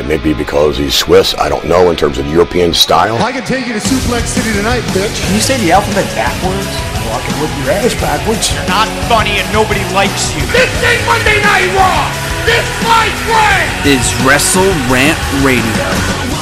[0.00, 3.20] It may be because he's Swiss, I don't know, in terms of European style.
[3.20, 5.12] I can take you to Suplex City tonight, bitch.
[5.12, 6.72] Can you say the alphabet backwards?
[7.12, 8.48] Walking with your ass backwards.
[8.48, 10.40] You're not funny and nobody likes you.
[10.56, 12.08] This ain't Monday Night Raw!
[12.48, 13.68] This my friend!
[13.84, 16.39] Is Wrestle Rant Radio.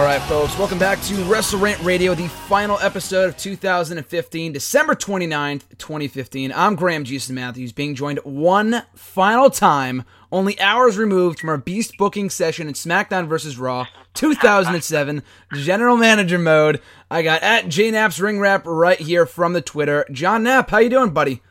[0.00, 4.94] All right, folks, welcome back to Wrestle Rant Radio, the final episode of 2015, December
[4.94, 6.54] 29th, 2015.
[6.56, 11.98] I'm Graham Jason Matthews, being joined one final time, only hours removed from our Beast
[11.98, 13.58] booking session in SmackDown vs.
[13.58, 16.80] Raw 2007, General Manager mode.
[17.10, 20.06] I got at JNaps Ring Wrap right here from the Twitter.
[20.10, 21.42] John Knapp, how you doing, buddy?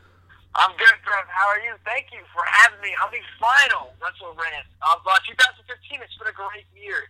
[0.56, 1.24] I'm good, Graham.
[1.28, 1.74] How are you?
[1.84, 6.00] Thank you for having me on the final Wrestle Rant of uh, 2015.
[6.02, 7.06] It's been a great year.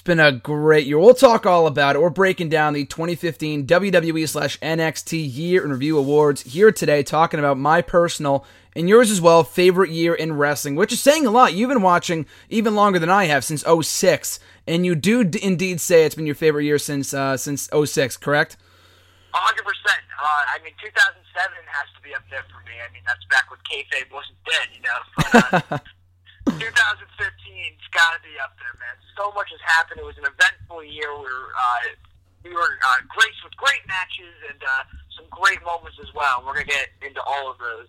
[0.00, 0.98] It's been a great year.
[0.98, 2.00] We'll talk all about it.
[2.00, 7.38] We're breaking down the 2015 WWE slash NXT Year in Review Awards here today, talking
[7.38, 11.30] about my personal and yours as well favorite year in wrestling, which is saying a
[11.30, 11.52] lot.
[11.52, 15.82] You've been watching even longer than I have since 06, and you do d- indeed
[15.82, 18.56] say it's been your favorite year since uh, since 06, correct?
[19.34, 19.36] 100%.
[19.36, 19.44] Uh,
[20.24, 22.72] I mean, 2007 has to be up there for me.
[22.80, 25.80] I mean, that's back when kayfabe wasn't dead, you know.
[26.46, 27.39] But, uh, 2015's
[27.92, 28.96] got to be up there, man.
[29.16, 30.00] So much has happened.
[30.00, 31.10] It was an eventful year.
[31.14, 31.80] We were uh,
[32.44, 34.82] we were uh, graced with great matches and uh,
[35.16, 36.42] some great moments as well.
[36.46, 37.88] We're gonna get into all of those.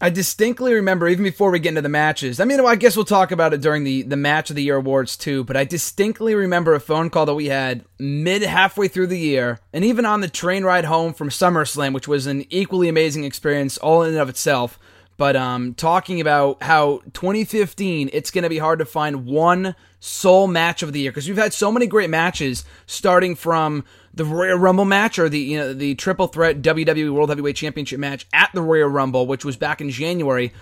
[0.00, 2.40] I distinctly remember, even before we get into the matches.
[2.40, 4.76] I mean, I guess we'll talk about it during the the match of the year
[4.76, 5.44] awards too.
[5.44, 9.60] But I distinctly remember a phone call that we had mid halfway through the year,
[9.72, 13.78] and even on the train ride home from SummerSlam, which was an equally amazing experience
[13.78, 14.78] all in and of itself.
[15.16, 20.48] But um, talking about how 2015, it's going to be hard to find one sole
[20.48, 24.58] match of the year because we've had so many great matches, starting from the Royal
[24.58, 28.50] Rumble match or the you know the Triple Threat WWE World Heavyweight Championship match at
[28.54, 30.52] the Royal Rumble, which was back in January,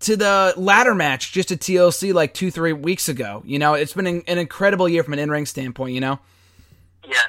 [0.00, 3.42] to the ladder match just at TLC like two three weeks ago.
[3.44, 5.94] You know, it's been an, incredible year from an in ring standpoint.
[5.94, 6.18] You know.
[7.04, 7.28] Yes,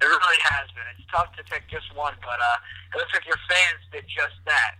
[0.00, 0.84] it really has been.
[0.98, 2.56] It's tough to pick just one, but uh,
[2.94, 4.76] it looks like your fans did just that.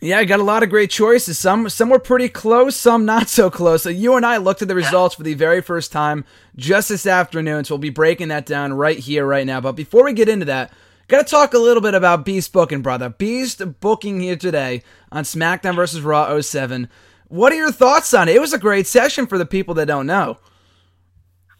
[0.00, 1.38] Yeah, I got a lot of great choices.
[1.38, 3.82] Some some were pretty close, some not so close.
[3.84, 6.24] So you and I looked at the results for the very first time
[6.56, 7.64] just this afternoon.
[7.64, 9.60] So we'll be breaking that down right here, right now.
[9.60, 10.72] But before we get into that,
[11.08, 13.08] gotta talk a little bit about Beast booking, brother.
[13.08, 16.02] Beast booking here today on SmackDown vs.
[16.02, 16.88] Raw 07.
[17.28, 18.36] What are your thoughts on it?
[18.36, 20.38] It was a great session for the people that don't know.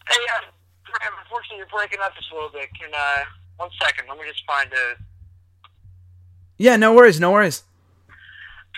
[0.07, 0.47] Hey, uh,
[1.23, 2.69] unfortunately, you're breaking up just a little bit.
[2.79, 3.25] Can uh,
[3.57, 4.07] one second?
[4.09, 4.97] Let me just find a.
[6.59, 7.63] Yeah, no worries, no worries.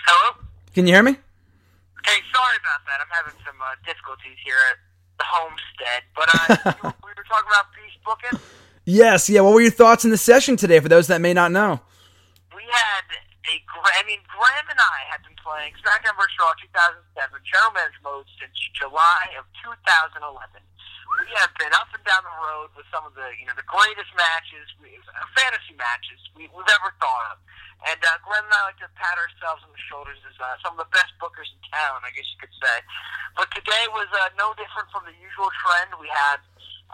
[0.07, 0.39] Hello?
[0.73, 1.11] Can you hear me?
[1.11, 3.03] Hey, sorry about that.
[3.03, 4.79] I'm having some uh, difficulties here at
[5.19, 6.07] the homestead.
[6.15, 8.39] But uh, we were talking about Beast booking.
[8.87, 9.43] Yes, yeah.
[9.43, 11.81] What were your thoughts in the session today for those that may not know?
[12.55, 13.03] We had
[13.51, 13.55] a.
[13.99, 16.39] I mean, Graham and I had been playing SmackDown vs.
[16.39, 20.23] Raw 2007 General Manager mode since July of 2011.
[21.07, 23.67] We have been up and down the road with some of the you know the
[23.67, 24.67] greatest matches,
[25.35, 27.37] fantasy matches we, we've ever thought of.
[27.85, 30.73] And uh, Glenn and I like to pat ourselves on the shoulders as uh, some
[30.75, 32.77] of the best bookers in town, I guess you could say.
[33.37, 35.93] But today was uh, no different from the usual trend.
[36.01, 36.41] We had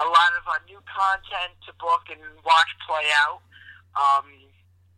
[0.03, 3.39] a lot of uh, new content to book and watch play out.
[3.95, 4.27] Um,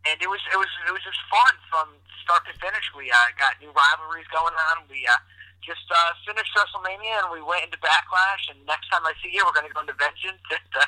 [0.06, 1.90] and it was it was it was just fun from
[2.22, 2.86] start to finish.
[2.94, 4.86] We uh, got new rivalries going on.
[4.90, 5.18] We uh,
[5.64, 8.50] just uh, finished WrestleMania and we went into Backlash.
[8.50, 10.42] And next time I see you, we're going to go into Vengeance.
[10.76, 10.84] Uh,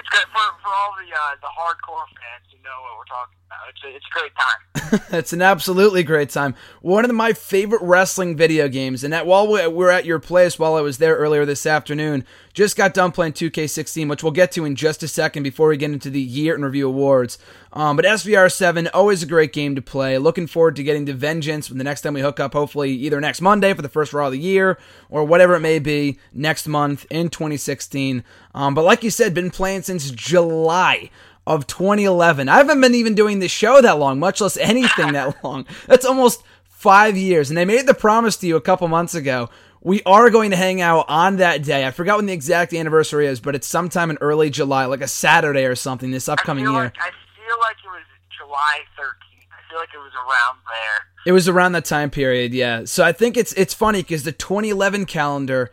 [0.00, 3.36] it's good for for all the uh, the hardcore fans who know what we're talking
[3.46, 3.68] about.
[3.68, 5.00] It's a, it's a great time.
[5.18, 6.54] it's an absolutely great time.
[6.80, 10.58] One of my favorite wrestling video games, and that while we we're at your place,
[10.58, 14.50] while I was there earlier this afternoon, just got done playing 2K16, which we'll get
[14.52, 17.38] to in just a second before we get into the year in review awards.
[17.78, 20.18] Um, but SVR 7, always a great game to play.
[20.18, 23.20] Looking forward to getting to Vengeance when the next time we hook up, hopefully either
[23.20, 26.66] next Monday for the first Raw of the year or whatever it may be next
[26.66, 28.24] month in 2016.
[28.52, 31.08] Um, but like you said, been playing since July
[31.46, 32.48] of 2011.
[32.48, 35.64] I haven't been even doing this show that long, much less anything that long.
[35.86, 37.48] That's almost five years.
[37.48, 39.50] And I made the promise to you a couple months ago.
[39.80, 41.86] We are going to hang out on that day.
[41.86, 45.06] I forgot when the exact anniversary is, but it's sometime in early July, like a
[45.06, 46.72] Saturday or something this upcoming year.
[46.72, 47.10] Like, I
[47.48, 48.04] feel like it was
[48.36, 49.48] July 13th.
[49.50, 51.06] I feel like it was around there.
[51.26, 52.84] It was around that time period, yeah.
[52.84, 55.70] So I think it's it's funny because the 2011 calendar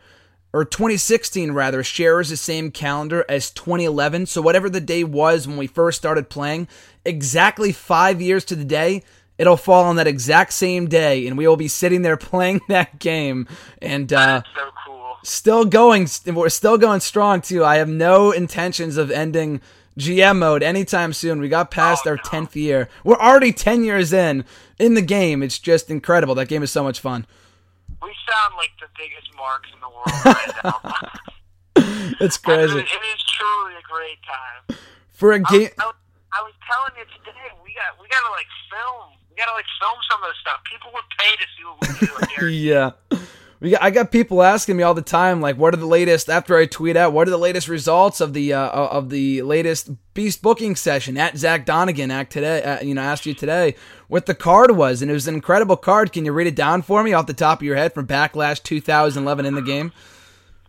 [0.52, 4.24] or 2016 rather, shares the same calendar as 2011.
[4.24, 6.68] So whatever the day was when we first started playing,
[7.04, 9.02] exactly five years to the day,
[9.36, 12.98] it'll fall on that exact same day, and we will be sitting there playing that
[12.98, 13.46] game.
[13.82, 15.16] And uh, so cool.
[15.24, 17.62] Still going, we're still going strong too.
[17.62, 19.60] I have no intentions of ending
[19.98, 21.40] GM mode anytime soon.
[21.40, 22.22] We got past oh, our no.
[22.22, 22.88] 10th year.
[23.04, 24.44] We're already 10 years in
[24.78, 25.42] in the game.
[25.42, 26.34] It's just incredible.
[26.34, 27.26] That game is so much fun.
[28.02, 32.16] We sound like the biggest marks in the world right now.
[32.20, 32.78] it's crazy.
[32.78, 34.78] It is, it is truly a great time.
[35.12, 35.92] For a game, I, I,
[36.32, 39.16] I was telling you today, we got we got to like film.
[39.30, 40.60] We got to like film some of this stuff.
[40.70, 42.12] People would pay to see what we do.
[42.36, 42.48] Here.
[42.66, 43.18] Yeah.
[43.58, 46.28] We got, I got people asking me all the time, like, what are the latest?
[46.28, 49.90] After I tweet out, what are the latest results of the uh, of the latest
[50.12, 52.10] Beast booking session at Zach Donegan?
[52.10, 53.74] Act today, uh, you know, asked you today
[54.08, 56.12] what the card was, and it was an incredible card.
[56.12, 58.62] Can you read it down for me off the top of your head from Backlash
[58.62, 59.92] 2011 in the game?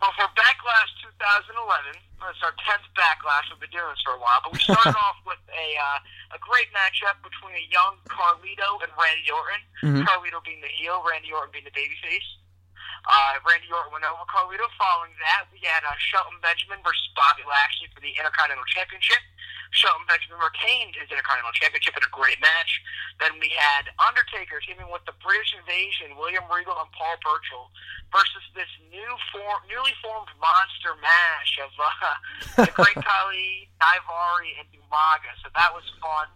[0.00, 1.92] Well, for Backlash 2011,
[2.30, 3.52] it's our 10th Backlash.
[3.52, 6.40] We've been doing this for a while, but we started off with a uh, a
[6.40, 9.62] great matchup between a young Carlito and Randy Orton.
[9.84, 10.02] Mm-hmm.
[10.08, 12.24] Carlito being the heel, Randy Orton being the babyface.
[13.06, 14.66] Uh, Randy Orton went over Carlito.
[14.74, 19.22] Following that, we had uh, Shelton Benjamin versus Bobby Lashley for the Intercontinental Championship.
[19.70, 22.80] Shelton Benjamin retained his Intercontinental Championship in a great match.
[23.20, 27.68] Then we had Undertaker teaming with the British Invasion, William Regal and Paul Burchill,
[28.08, 32.16] versus this new form, newly formed monster mash of uh,
[32.64, 35.32] the Great Khali, Daivari, and Umaga.
[35.44, 36.32] So that was fun.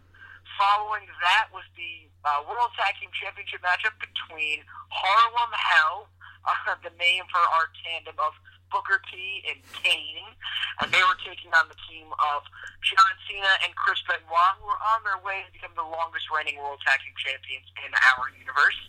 [0.61, 4.62] Following that was the uh, World Tag Team Championship matchup between
[4.93, 6.12] Harlem Hell,
[6.44, 8.35] uh, the name for our tandem of
[8.73, 10.33] Booker T and Kane,
[10.81, 12.41] and they were taking on the team of
[12.81, 16.56] John Cena and Chris Benoit, who were on their way to become the longest reigning
[16.56, 18.81] World Tag Team Champions in our universe.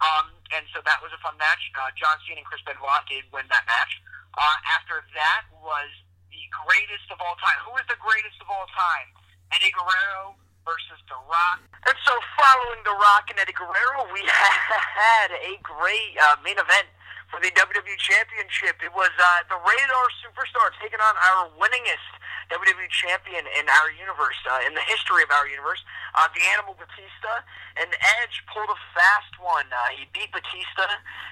[0.00, 1.60] Um, and so that was a fun match.
[1.76, 4.00] Uh, John Cena and Chris Benoit did win that match.
[4.32, 5.90] Uh, after that was
[6.32, 7.58] the greatest of all time.
[7.68, 9.12] Who is the greatest of all time?
[9.52, 11.64] Eddie Guerrero versus The Rock.
[11.88, 14.20] And so following The Rock and Eddie Guerrero, we
[15.00, 16.92] had a great uh, main event
[17.32, 18.76] for the WWE Championship.
[18.84, 22.04] It was uh, the Rated-R Superstar taking on our winningest
[22.52, 25.80] WWE Champion in our universe, uh, in the history of our universe,
[26.16, 27.32] uh, the Animal Batista.
[27.80, 27.88] And
[28.20, 29.68] Edge pulled a fast one.
[29.72, 30.88] Uh, he beat Batista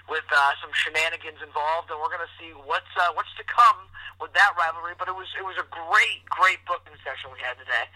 [0.08, 3.88] with uh, some shenanigans involved, and we're going to see what's uh, what's to come
[4.16, 4.96] with that rivalry.
[4.96, 7.88] But it was it was a great great booking session we had today.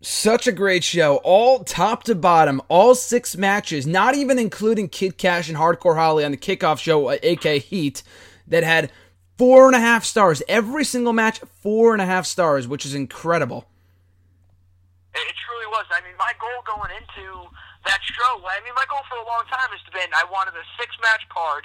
[0.00, 1.16] Such a great show.
[1.24, 6.24] All top to bottom, all six matches, not even including Kid Kash and Hardcore Holly
[6.24, 8.02] on the kickoff show, AK uh, Heat,
[8.46, 8.90] that had
[9.38, 10.42] four and a half stars.
[10.48, 13.66] Every single match, four and a half stars, which is incredible.
[15.14, 15.86] It truly was.
[15.90, 17.48] I mean, my goal going into
[17.86, 20.64] that show, I mean, my goal for a long time has been I wanted a
[20.78, 21.64] six match card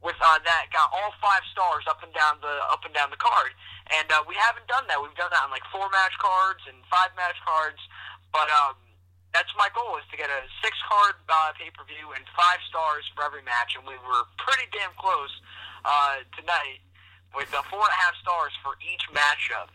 [0.00, 3.20] with uh, that got all five stars up and down the up and down the
[3.20, 3.52] card.
[3.92, 4.96] And uh, we haven't done that.
[5.00, 7.80] We've done that on like four match cards and five match cards.
[8.32, 8.78] But um,
[9.34, 12.62] that's my goal is to get a six card uh, pay per view and five
[12.70, 13.76] stars for every match.
[13.76, 15.32] And we were pretty damn close
[15.84, 16.80] uh, tonight
[17.34, 19.68] with uh, four and a half stars for each matchup.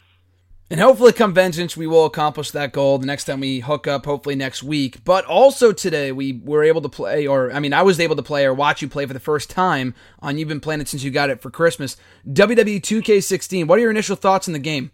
[0.67, 4.05] And hopefully, come Vengeance, we will accomplish that goal the next time we hook up,
[4.05, 5.03] hopefully next week.
[5.03, 8.23] But also today, we were able to play, or I mean, I was able to
[8.23, 11.03] play or watch you play for the first time on You've Been Playing It Since
[11.03, 11.97] You Got It for Christmas.
[12.27, 14.89] WWE 2K16, what are your initial thoughts on the game?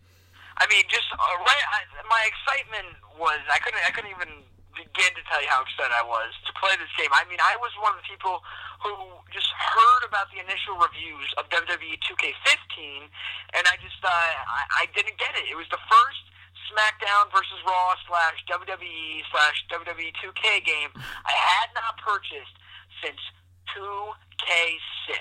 [0.57, 4.43] I mean, just uh, right, I, my excitement was, I couldn't, I couldn't even
[4.75, 7.11] begin to tell you how excited I was to play this game.
[7.11, 8.41] I mean, I was one of the people
[8.81, 8.93] who
[9.29, 13.07] just heard about the initial reviews of WWE 2K15,
[13.55, 15.47] and I just uh, I, I didn't get it.
[15.51, 16.23] It was the first
[16.71, 22.55] SmackDown versus Raw slash WWE slash WWE 2K game I had not purchased
[23.03, 23.19] since
[23.75, 25.19] 2K6.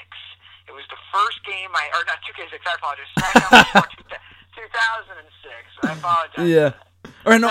[0.70, 3.10] It was the first game I, or not 2K6, I apologize.
[3.18, 5.54] SmackDown 2006.
[5.82, 6.48] I apologize.
[6.48, 6.89] Yeah.
[7.24, 7.48] Or no.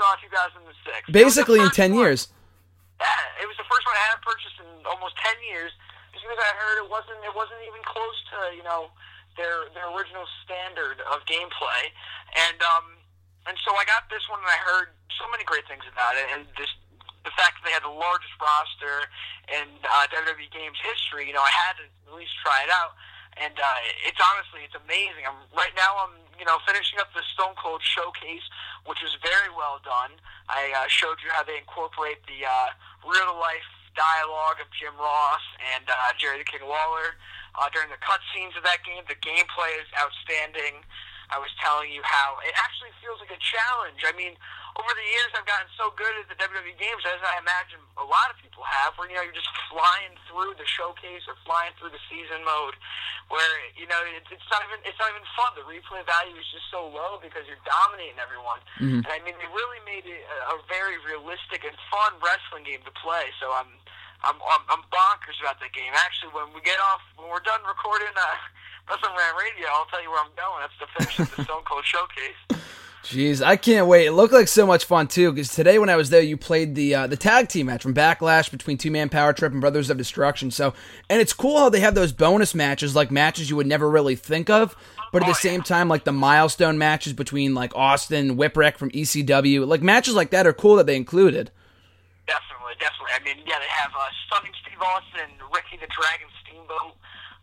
[0.00, 1.12] Raw 2006.
[1.12, 2.00] Basically in 10 one.
[2.00, 2.28] years.
[3.00, 5.72] Yeah, it was the first one I hadn't purchased in almost 10 years
[6.12, 8.92] just because I heard it wasn't it wasn't even close to, you know,
[9.36, 11.92] their their original standard of gameplay.
[12.36, 13.00] And um
[13.48, 16.28] and so I got this one and I heard so many great things about it
[16.32, 16.76] and just
[17.24, 19.04] the fact that they had the largest roster
[19.52, 22.96] in uh, WWE games history, you know, I had to at least try it out
[23.36, 25.24] and uh, it's honestly it's amazing.
[25.28, 28.48] I'm right now I'm you know finishing up the Stone Cold showcase,
[28.88, 30.16] which is very well done.
[30.48, 32.72] I uh, showed you how they incorporate the uh,
[33.04, 35.44] real life dialogue of Jim Ross
[35.76, 37.20] and uh, Jerry the King Lawler
[37.60, 39.04] uh, during the cutscenes of that game.
[39.04, 40.80] The gameplay is outstanding.
[41.30, 44.02] I was telling you how it actually feels like a challenge.
[44.02, 44.34] I mean,
[44.80, 48.06] over the years I've gotten so good at the WWE games as I imagine a
[48.08, 51.76] lot of people have, where you know you're just flying through the showcase or flying
[51.76, 52.80] through the season mode,
[53.28, 55.52] where you know it's, it's not even it's not even fun.
[55.52, 58.64] The replay value is just so low because you're dominating everyone.
[58.80, 59.04] Mm-hmm.
[59.04, 62.80] And I mean, they really made it a, a very realistic and fun wrestling game
[62.88, 63.28] to play.
[63.36, 63.68] So I'm.
[64.20, 65.96] I'm, I'm I'm bonkers about that game.
[65.96, 68.36] Actually, when we get off, when we're done recording uh,
[68.92, 70.60] Wrestling Rant Radio, I'll tell you where I'm going.
[70.60, 72.36] That's the finish of the Stone Cold Showcase.
[73.04, 74.06] Jeez, I can't wait.
[74.06, 75.32] It looked like so much fun too.
[75.32, 77.94] Because today, when I was there, you played the uh, the tag team match from
[77.94, 80.50] Backlash between Two Man Power Trip and Brothers of Destruction.
[80.50, 80.74] So,
[81.08, 84.16] and it's cool how they have those bonus matches, like matches you would never really
[84.16, 84.76] think of,
[85.12, 89.66] but at the same time, like the milestone matches between like Austin Whipwreck from ECW,
[89.66, 91.50] like matches like that are cool that they included.
[92.26, 93.12] Definitely, definitely.
[93.16, 96.94] I mean, yeah, they have uh, Stunning Steve Austin, Ricky the Dragon Steamboat.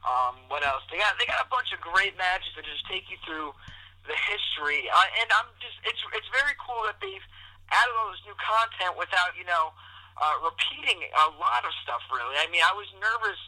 [0.07, 0.83] Um, what else?
[0.91, 3.51] They got they got a bunch of great matches that just take you through
[4.07, 7.27] the history, uh, and I'm just it's it's very cool that they've
[7.69, 9.75] added all this new content without you know
[10.17, 12.01] uh, repeating a lot of stuff.
[12.09, 13.39] Really, I mean, I was nervous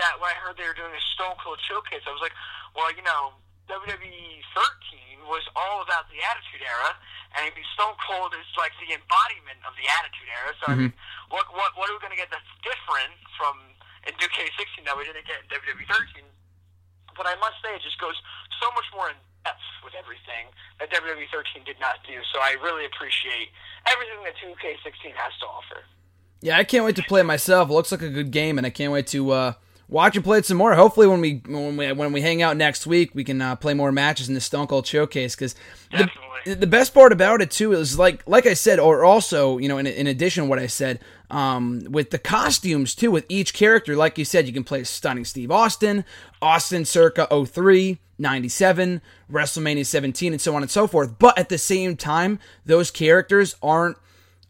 [0.00, 2.36] that when I heard they were doing a Stone Cold showcase, I was like,
[2.76, 3.32] well, you know,
[3.72, 6.92] WWE 13 was all about the Attitude Era,
[7.36, 10.50] and I mean, Stone Cold is like the embodiment of the Attitude Era.
[10.60, 10.72] So mm-hmm.
[10.72, 10.94] I mean,
[11.28, 13.58] what what what are we going to get that's different from
[14.06, 16.24] in 2K16 that we didn't get in WWE 13?
[17.16, 18.14] But I must say, it just goes
[18.60, 20.50] so much more in depth with everything
[20.82, 22.18] that WWE 13 did not do.
[22.34, 23.54] So I really appreciate
[23.86, 25.86] everything that 2K16 has to offer.
[26.42, 27.70] Yeah, I can't wait to play it myself.
[27.70, 29.52] It looks like a good game, and I can't wait to uh,
[29.88, 30.74] watch and play it some more.
[30.74, 33.72] Hopefully, when we when we when we hang out next week, we can uh, play
[33.72, 35.34] more matches in the Stone Cold Showcase.
[35.34, 35.54] Because
[35.90, 39.68] the, the best part about it too is like like I said, or also you
[39.68, 43.54] know, in, in addition to what I said, um, with the costumes too, with each
[43.54, 46.04] character, like you said, you can play Stunning Steve Austin,
[46.40, 51.18] Austin circa 03, 97, WrestleMania 17, and so on and so forth.
[51.18, 53.96] But at the same time, those characters aren't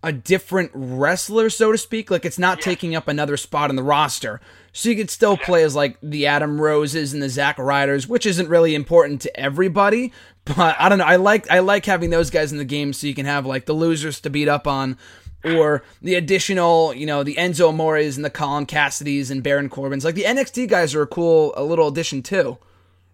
[0.02, 2.10] a different wrestler, so to speak.
[2.10, 2.64] Like it's not yeah.
[2.64, 4.40] taking up another spot in the roster.
[4.72, 8.26] So you could still play as like the Adam Roses and the Zack Ryders, which
[8.26, 10.12] isn't really important to everybody.
[10.44, 11.04] But I don't know.
[11.04, 13.66] I like I like having those guys in the game so you can have like
[13.66, 14.96] the losers to beat up on
[15.44, 20.04] or the additional, you know, the Enzo Amores and the Colin Cassadys and Baron Corbins.
[20.04, 22.58] Like the NXT guys are a cool, a little addition too.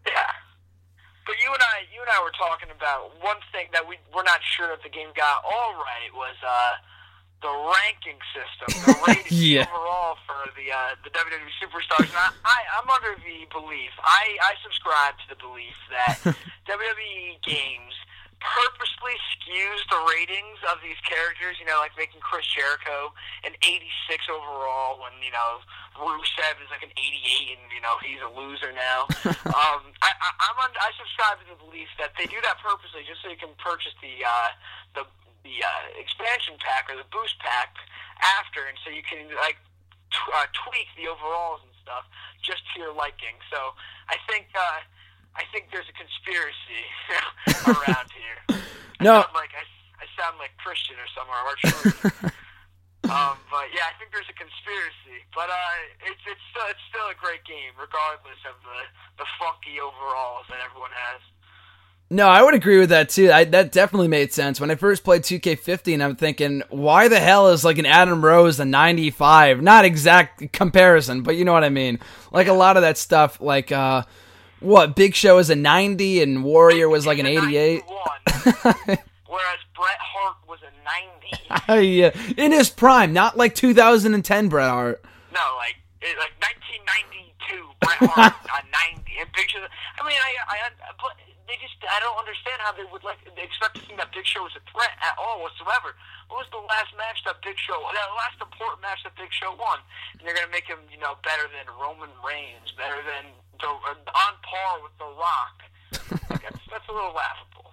[0.06, 0.12] Yeah,
[1.26, 4.24] but you and I, you and I were talking about one thing that we we're
[4.24, 6.72] not sure if the game got all right was uh,
[7.42, 9.66] the ranking system, the rating yeah.
[9.68, 12.08] overall for the uh, the WWE superstars.
[12.08, 16.18] And I, I, I'm under the belief, I, I subscribe to the belief that
[16.70, 17.92] WWE games
[18.42, 23.14] purposely skews the ratings of these characters, you know, like making Chris Jericho
[23.46, 23.86] an 86
[24.26, 25.62] overall when, you know,
[25.94, 29.06] Rusev is like an 88 and, you know, he's a loser now.
[29.54, 33.06] um, I, I, I'm on, I subscribe to the belief that they do that purposely
[33.06, 34.50] just so you can purchase the, uh,
[34.98, 35.02] the,
[35.46, 37.78] the, uh, expansion pack or the boost pack
[38.22, 39.58] after and so you can, like,
[40.10, 42.06] t- uh, tweak the overalls and stuff
[42.42, 43.38] just to your liking.
[43.50, 43.74] So
[44.10, 44.82] I think, uh,
[45.34, 46.82] I think there's a conspiracy
[47.66, 48.60] around here.
[49.02, 49.64] No, I sound like I,
[49.98, 51.58] I sound like Christian or somewhere or
[53.10, 55.26] um, but yeah, I think there's a conspiracy.
[55.34, 58.78] But uh, it's it's still it's still a great game, regardless of the
[59.18, 61.18] the funky overalls that everyone has.
[62.12, 63.32] No, I would agree with that too.
[63.32, 64.60] I, that definitely made sense.
[64.60, 66.04] When I first played 2K15.
[66.04, 69.62] I'm thinking, why the hell is like an Adam Rose a 95?
[69.62, 72.00] Not exact comparison, but you know what I mean.
[72.30, 74.02] Like a lot of that stuff, like uh,
[74.62, 77.82] what Big Show is a 90 and Warrior was like an 88.
[79.32, 80.72] whereas Bret Hart was a
[81.68, 81.86] 90.
[81.88, 85.04] yeah, in his prime, not like 2010 Bret Hart.
[85.32, 88.60] No, like like 1992 Bret Hart a
[88.92, 89.62] 90 and Big Show.
[89.62, 90.56] I mean, I, I,
[91.00, 91.16] but
[91.48, 94.24] they just I don't understand how they would like they expect to think that Big
[94.24, 95.92] Show was a threat at all whatsoever.
[96.28, 97.76] What was the last match that Big Show?
[97.76, 99.80] The last important match that Big Show won,
[100.16, 104.34] and they're gonna make him you know better than Roman Reigns, better than the, on
[104.42, 105.62] par with The Rock.
[106.42, 107.70] that's, that's a little laughable.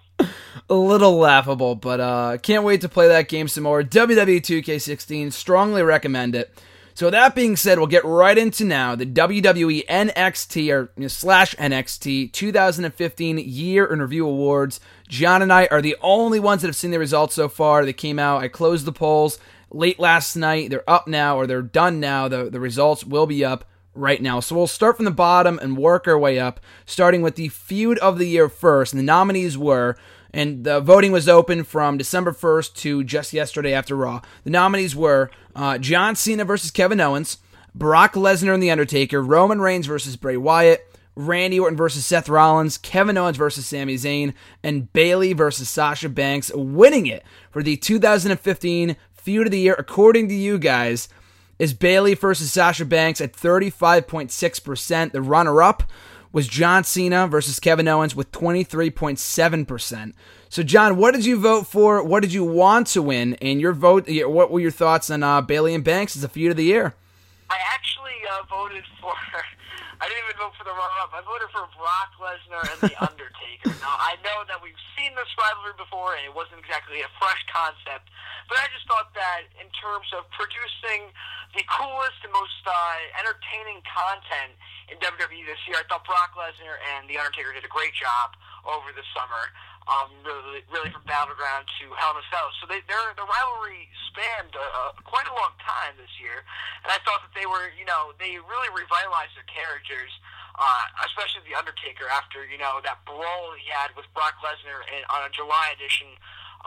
[0.68, 3.82] A little laughable, but uh, can't wait to play that game some more.
[3.82, 6.56] WWE 2K16, strongly recommend it.
[6.94, 11.08] So that being said, we'll get right into now the WWE NXT or you know,
[11.08, 14.80] slash NXT 2015 Year in Review Awards.
[15.08, 17.84] John and I are the only ones that have seen the results so far.
[17.84, 18.42] They came out.
[18.42, 19.38] I closed the polls
[19.70, 20.70] late last night.
[20.70, 22.28] They're up now, or they're done now.
[22.28, 24.40] The the results will be up right now.
[24.40, 27.98] So we'll start from the bottom and work our way up, starting with the feud
[27.98, 28.92] of the year first.
[28.92, 29.96] And the nominees were
[30.32, 34.20] and the voting was open from December 1st to just yesterday after Raw.
[34.44, 37.38] The nominees were uh, John Cena versus Kevin Owens,
[37.74, 42.78] Brock Lesnar and The Undertaker, Roman Reigns versus Bray Wyatt, Randy Orton versus Seth Rollins,
[42.78, 48.96] Kevin Owens versus Sami Zayn, and Bayley versus Sasha Banks, winning it for the 2015
[49.12, 51.08] Feud of the Year, according to you guys,
[51.60, 55.12] is Bayley versus Sasha Banks at 35.6%.
[55.12, 55.82] The runner up
[56.32, 60.14] was John Cena versus Kevin Owens with 23.7%.
[60.48, 62.02] So, John, what did you vote for?
[62.02, 63.34] What did you want to win?
[63.42, 66.50] And your vote, what were your thoughts on uh, Bayley and Banks as a feud
[66.50, 66.94] of the year?
[67.50, 69.12] I actually uh, voted for.
[70.00, 71.12] I didn't even vote for the runner-up.
[71.12, 73.68] I voted for Brock Lesnar and The Undertaker.
[73.84, 77.44] now I know that we've seen this rivalry before, and it wasn't exactly a fresh
[77.52, 78.08] concept,
[78.48, 81.12] but I just thought that in terms of producing
[81.52, 82.72] the coolest and most uh,
[83.20, 84.56] entertaining content
[84.88, 88.32] in WWE this year, I thought Brock Lesnar and The Undertaker did a great job
[88.64, 89.52] over the summer
[89.90, 92.48] um, really, really from Battleground to Hell in a Cell.
[92.62, 96.46] So they, their the rivalry spanned uh, quite a long time this year,
[96.86, 100.14] and I thought that they were, you know, they really revitalized their characters,
[100.54, 105.02] uh, especially the Undertaker after you know that brawl he had with Brock Lesnar in,
[105.10, 106.14] on a July edition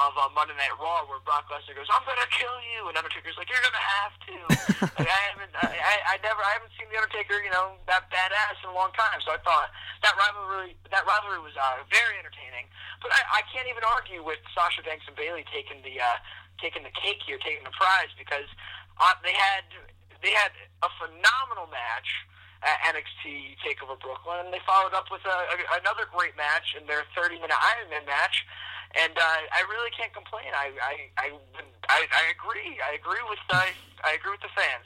[0.02, 3.38] of uh, Monday Night Raw where Brock Lesnar goes, "I'm gonna kill you," and Undertaker's
[3.38, 4.36] like, "You're gonna have to."
[4.98, 8.58] like, I haven't, I, I never, I haven't seen the Undertaker, you know, that badass
[8.66, 9.22] in a long time.
[9.22, 9.70] So I thought
[10.02, 12.66] that rivalry, that rivalry was uh, very entertaining.
[13.06, 16.18] But I, I can't even argue with Sasha Banks and Bayley taking the, uh,
[16.58, 18.50] taking the cake here, taking the prize because
[18.98, 19.68] uh, they had,
[20.26, 22.10] they had a phenomenal match
[22.64, 26.88] at NXT Takeover Brooklyn, and they followed up with a, a, another great match in
[26.88, 28.48] their 30-minute Iron Man match
[28.96, 30.46] and uh, I really can't complain.
[30.56, 31.32] I I, I
[31.90, 32.80] I agree.
[32.80, 33.70] I agree with I,
[34.04, 34.86] I agree with the fans.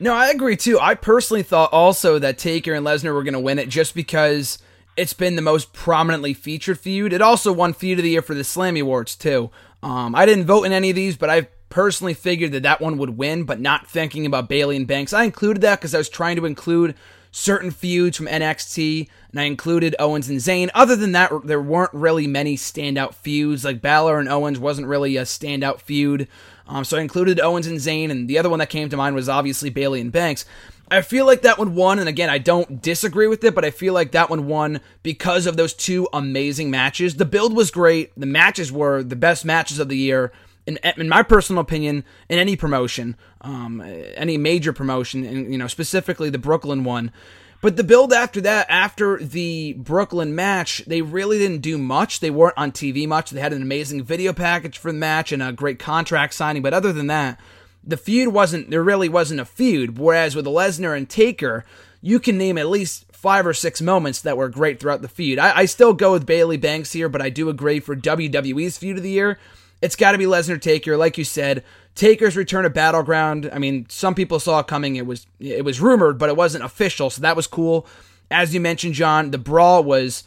[0.00, 0.78] No, I agree too.
[0.80, 4.58] I personally thought also that Taker and Lesnar were going to win it just because
[4.96, 7.12] it's been the most prominently featured feud.
[7.12, 9.50] It also won feud of the year for the Slammy Awards too.
[9.82, 12.98] Um, I didn't vote in any of these, but I personally figured that that one
[12.98, 13.44] would win.
[13.44, 16.46] But not thinking about Bayley and Banks, I included that because I was trying to
[16.46, 16.94] include
[17.34, 20.70] certain feuds from NXT, and I included Owens and Zayn.
[20.72, 23.64] Other than that, there weren't really many standout feuds.
[23.64, 26.28] Like Balor and Owens wasn't really a standout feud.
[26.68, 29.16] Um, so I included Owens and Zayn, and the other one that came to mind
[29.16, 30.44] was obviously Bayley and Banks.
[30.88, 33.70] I feel like that one won, and again, I don't disagree with it, but I
[33.70, 37.16] feel like that one won because of those two amazing matches.
[37.16, 40.30] The build was great, the matches were the best matches of the year,
[40.66, 43.80] in, in my personal opinion, in any promotion, um,
[44.14, 47.12] any major promotion, and you know specifically the Brooklyn one.
[47.60, 52.20] But the build after that, after the Brooklyn match, they really didn't do much.
[52.20, 53.30] They weren't on TV much.
[53.30, 56.60] They had an amazing video package for the match and a great contract signing.
[56.60, 57.40] But other than that,
[57.82, 59.98] the feud wasn't, there really wasn't a feud.
[59.98, 61.64] Whereas with Lesnar and Taker,
[62.02, 65.38] you can name at least five or six moments that were great throughout the feud.
[65.38, 68.98] I, I still go with Bayley Banks here, but I do agree for WWE's feud
[68.98, 69.38] of the year
[69.84, 71.62] it's got to be Lesnar Taker, like you said.
[71.94, 73.50] Taker's return to Battleground.
[73.52, 74.96] I mean, some people saw it coming.
[74.96, 77.86] It was it was rumored, but it wasn't official, so that was cool.
[78.30, 80.24] As you mentioned, John, the brawl was.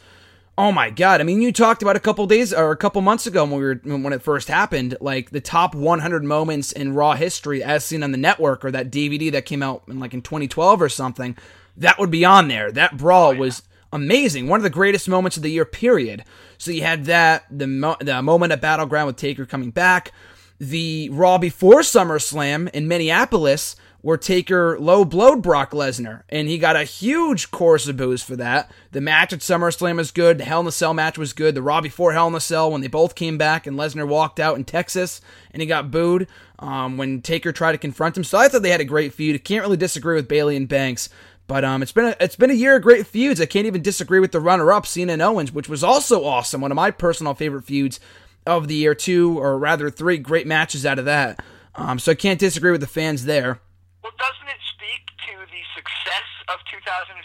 [0.56, 1.20] Oh my god!
[1.20, 3.64] I mean, you talked about a couple days or a couple months ago when we
[3.64, 8.02] were when it first happened, like the top 100 moments in Raw history, as seen
[8.02, 11.36] on the network, or that DVD that came out in like in 2012 or something.
[11.76, 12.72] That would be on there.
[12.72, 14.48] That brawl oh, was amazing.
[14.48, 16.24] One of the greatest moments of the year, period.
[16.58, 20.12] So you had that, the, mo- the moment at Battleground with Taker coming back,
[20.58, 26.76] the Raw before SummerSlam in Minneapolis, where Taker low blowed Brock Lesnar, and he got
[26.76, 28.70] a huge chorus of boos for that.
[28.92, 30.38] The match at SummerSlam was good.
[30.38, 31.54] The Hell in a Cell match was good.
[31.54, 34.38] The Raw before Hell in a Cell, when they both came back and Lesnar walked
[34.38, 35.20] out in Texas
[35.50, 36.28] and he got booed
[36.60, 38.24] um, when Taker tried to confront him.
[38.24, 39.42] So I thought they had a great feud.
[39.44, 41.08] Can't really disagree with Bayley and Banks.
[41.48, 43.40] But um, it's been a, it's been a year of great feuds.
[43.40, 46.60] I can't even disagree with the runner-up, Cena and Owens, which was also awesome.
[46.60, 47.98] One of my personal favorite feuds
[48.46, 51.42] of the year, two or rather three great matches out of that.
[51.74, 53.60] Um, so I can't disagree with the fans there.
[54.04, 57.16] Well, doesn't it speak to the success of 2015,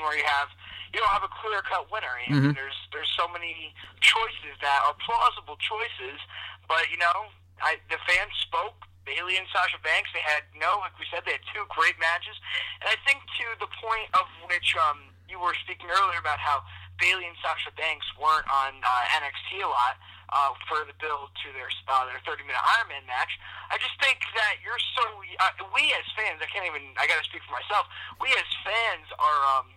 [0.00, 0.48] where you have
[0.92, 2.12] you don't have a clear-cut winner?
[2.28, 2.52] mm-hmm.
[2.52, 3.72] There's there's so many
[4.04, 6.20] choices that are plausible choices,
[6.68, 7.32] but you know,
[7.64, 10.10] I, the fans spoke Bayley and Sasha Banks.
[10.14, 12.36] They had no, like we said, they had two great matches,
[12.82, 16.62] and I think to the point of which um, you were speaking earlier about how
[17.00, 19.98] Bayley and Sasha Banks weren't on uh, NXT a lot
[20.30, 23.34] uh, for the build to their uh, their 30 minute Iron Man match.
[23.68, 26.38] I just think that you're so uh, we as fans.
[26.40, 26.94] I can't even.
[26.96, 27.88] I got to speak for myself.
[28.20, 29.40] We as fans are.
[29.58, 29.68] Um,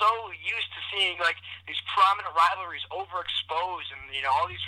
[0.00, 0.10] so
[0.42, 1.38] used to seeing like
[1.70, 4.66] these prominent rivalries overexposed and you know all these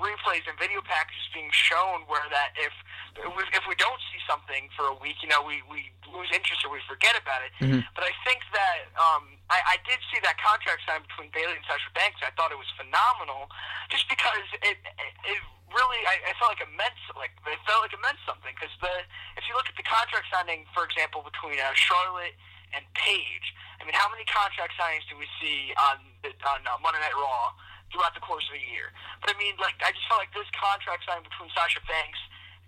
[0.00, 2.74] replays and video packages being shown where that if
[3.16, 6.70] if we don't see something for a week, you know, we, we lose interest or
[6.74, 7.54] we forget about it.
[7.62, 7.86] Mm-hmm.
[7.94, 11.66] But I think that um, I, I did see that contract signed between Bayley and
[11.66, 12.18] Sasha Banks.
[12.26, 13.46] I thought it was phenomenal,
[13.90, 14.78] just because it
[15.26, 18.54] it, really I, I felt like it meant like it felt like it meant something
[18.54, 18.94] because the
[19.38, 22.34] if you look at the contract signing, for example, between uh, Charlotte
[22.74, 23.54] and Paige.
[23.78, 27.14] I mean, how many contract signings do we see on the, on uh, Monday Night
[27.14, 27.54] Raw
[27.94, 28.90] throughout the course of a year?
[29.22, 32.18] But I mean, like I just felt like this contract signing between Sasha Banks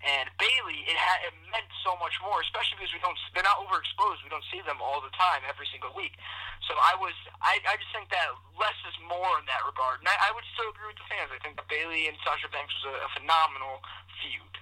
[0.06, 3.58] and Bayley, it had it meant so much more, especially because we don't they're not
[3.58, 4.22] overexposed.
[4.22, 6.14] We don't see them all the time every single week.
[6.68, 10.08] So I was I, I just think that less is more in that regard, and
[10.08, 11.34] I, I would still agree with the fans.
[11.34, 13.82] I think that Bayley and Sasha Banks was a, a phenomenal
[14.22, 14.54] feud.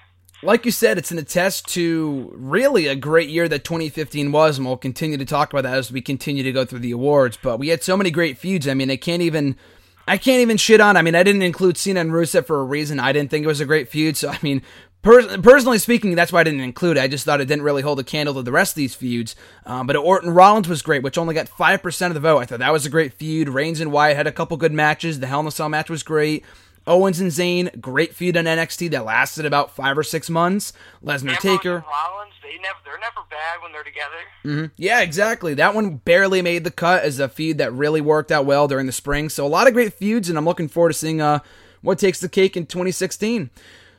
[0.42, 4.66] Like you said, it's an attest to really a great year that 2015 was, and
[4.66, 7.38] we'll continue to talk about that as we continue to go through the awards.
[7.40, 8.68] But we had so many great feuds.
[8.68, 9.56] I mean, I can't even.
[10.06, 10.96] I can't even shit on.
[10.96, 13.00] I mean, I didn't include Cena and Rusev for a reason.
[13.00, 14.16] I didn't think it was a great feud.
[14.16, 14.62] So, I mean,
[15.02, 17.02] per- personally speaking, that's why I didn't include it.
[17.02, 19.34] I just thought it didn't really hold a candle to the rest of these feuds.
[19.64, 22.38] Um, but Orton Rollins was great, which only got 5% of the vote.
[22.38, 23.48] I thought that was a great feud.
[23.48, 25.20] Reigns and Wyatt had a couple good matches.
[25.20, 26.44] The Hell in a Cell match was great.
[26.86, 30.74] Owens and Zayn, great feud on NXT that lasted about five or six months.
[31.02, 31.82] Lesnar Taker.
[31.90, 34.16] Rollins, they never, they're never bad when they're together.
[34.44, 34.72] Mm-hmm.
[34.76, 35.54] Yeah, exactly.
[35.54, 38.86] That one barely made the cut as a feud that really worked out well during
[38.86, 39.28] the spring.
[39.28, 41.40] So a lot of great feuds, and I'm looking forward to seeing uh,
[41.82, 43.50] what takes the cake in 2016.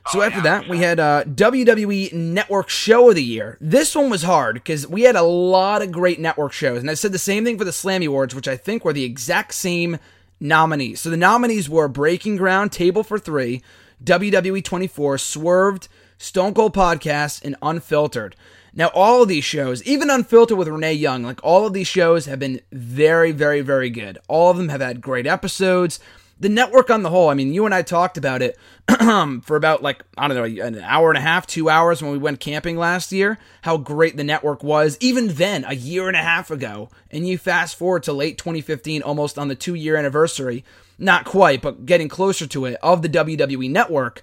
[0.08, 3.58] So Oh, after yeah, that, for we had uh, WWE Network Show of the Year.
[3.60, 6.94] This one was hard because we had a lot of great network shows, and I
[6.94, 9.98] said the same thing for the Slammy Awards, which I think were the exact same
[10.38, 11.00] nominees.
[11.00, 13.62] So the nominees were Breaking Ground, Table for Three,
[14.04, 18.36] WWE 24, Swerved, Stone Cold Podcast, and Unfiltered.
[18.74, 22.26] Now, all of these shows, even Unfiltered with Renee Young, like all of these shows
[22.26, 24.18] have been very, very, very good.
[24.28, 25.98] All of them have had great episodes.
[26.38, 28.58] The network on the whole, I mean, you and I talked about it
[29.42, 32.18] for about like, I don't know, an hour and a half, two hours when we
[32.18, 36.22] went camping last year, how great the network was, even then, a year and a
[36.22, 36.90] half ago.
[37.10, 40.62] And you fast forward to late 2015, almost on the two year anniversary,
[40.98, 44.22] not quite, but getting closer to it, of the WWE network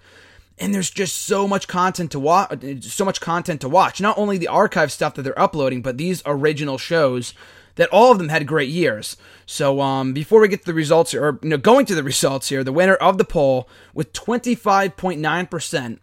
[0.59, 4.01] and there's just so much content to watch so much content to watch.
[4.01, 7.33] Not only the archive stuff that they're uploading but these original shows
[7.75, 9.17] that all of them had great years.
[9.45, 12.03] So um, before we get to the results here or you know going to the
[12.13, 15.99] results here the winner of the poll with 25.9%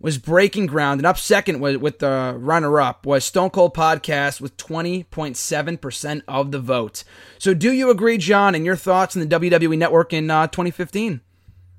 [0.00, 4.38] was breaking ground and up second was, with the runner up was stone cold podcast
[4.40, 7.04] with 20.7% of the vote.
[7.38, 11.20] So do you agree john and your thoughts on the wwe network in uh, 2015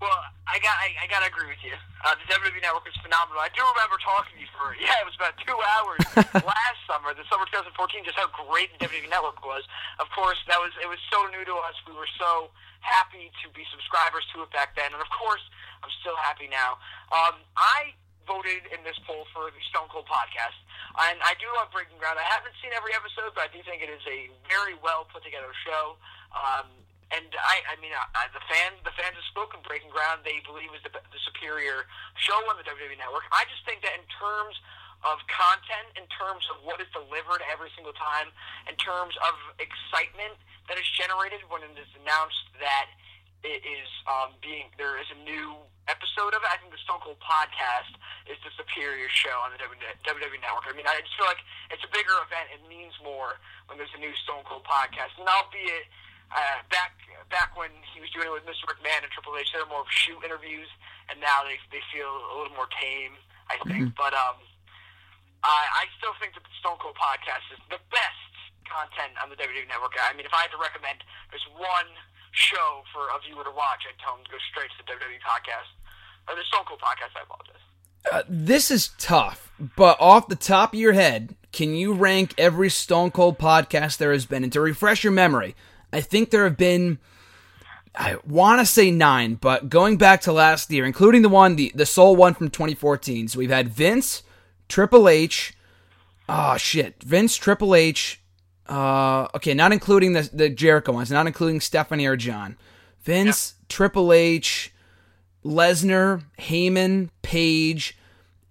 [0.01, 0.09] Well,
[0.47, 1.73] I got I, I gotta agree with you.
[2.05, 3.41] Uh, the WWE Network is phenomenal.
[3.41, 6.05] I do remember talking to you for yeah, it was about two hours
[6.45, 7.73] last summer, the summer 2014,
[8.05, 9.65] just how great the WWE Network was.
[9.97, 11.73] Of course, that was it was so new to us.
[11.89, 12.53] We were so
[12.85, 15.41] happy to be subscribers to it back then, and of course,
[15.81, 16.77] I'm still happy now.
[17.09, 17.97] Um, I
[18.29, 20.61] voted in this poll for the Stone Cold podcast,
[21.09, 22.21] and I do love Breaking Ground.
[22.21, 25.25] I haven't seen every episode, but I do think it is a very well put
[25.25, 25.97] together show.
[26.37, 26.69] Um,
[27.13, 29.61] and I, I mean, I, the fans, the fans have spoken.
[29.61, 31.85] Breaking Ground, they believe is the, the superior
[32.17, 33.29] show on the WWE Network.
[33.29, 34.57] I just think that in terms
[35.05, 38.33] of content, in terms of what is delivered every single time,
[38.65, 40.33] in terms of excitement
[40.65, 42.89] that is generated when it is announced that
[43.45, 45.53] it is um, being there is a new
[45.85, 46.49] episode of it.
[46.49, 47.93] I think the Stone Cold podcast
[48.25, 50.65] is the superior show on the WWE Network.
[50.65, 52.49] I mean, I just feel like it's a bigger event.
[52.49, 53.37] It means more
[53.69, 55.85] when there's a new Stone Cold podcast, and albeit
[56.31, 56.97] uh, back
[57.29, 58.69] back when he was doing it with Mr.
[58.69, 60.69] McMahon and Triple H, they were more of shoot interviews,
[61.09, 63.17] and now they they feel a little more tame,
[63.49, 63.93] I think.
[63.97, 64.38] But um,
[65.43, 68.33] I I still think that the Stone Cold podcast is the best
[68.65, 69.93] content on the WWE Network.
[69.97, 71.89] I mean, if I had to recommend, there's one
[72.33, 75.21] show for a viewer to watch, I'd tell them to go straight to the WWE
[75.23, 75.69] podcast
[76.27, 77.15] or the Stone Cold podcast.
[77.15, 77.63] I apologize.
[78.11, 82.69] Uh, this is tough, but off the top of your head, can you rank every
[82.69, 84.43] Stone Cold podcast there has been?
[84.43, 85.55] And to refresh your memory,
[85.95, 86.99] I think there have been,
[87.97, 91.71] I want to say nine, but going back to last year, including the one, the,
[91.73, 93.29] the sole one from 2014.
[93.29, 94.21] So we've had Vince,
[94.67, 95.53] Triple H,
[96.27, 98.19] oh shit, Vince, Triple H,
[98.67, 102.58] uh, okay, not including the, the Jericho ones, not including Stephanie or John.
[103.03, 104.73] Vince, Triple H,
[105.45, 107.97] Lesnar, Heyman, Paige,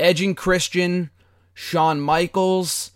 [0.01, 1.11] Edge and Christian,
[1.53, 2.93] Shawn Michaels,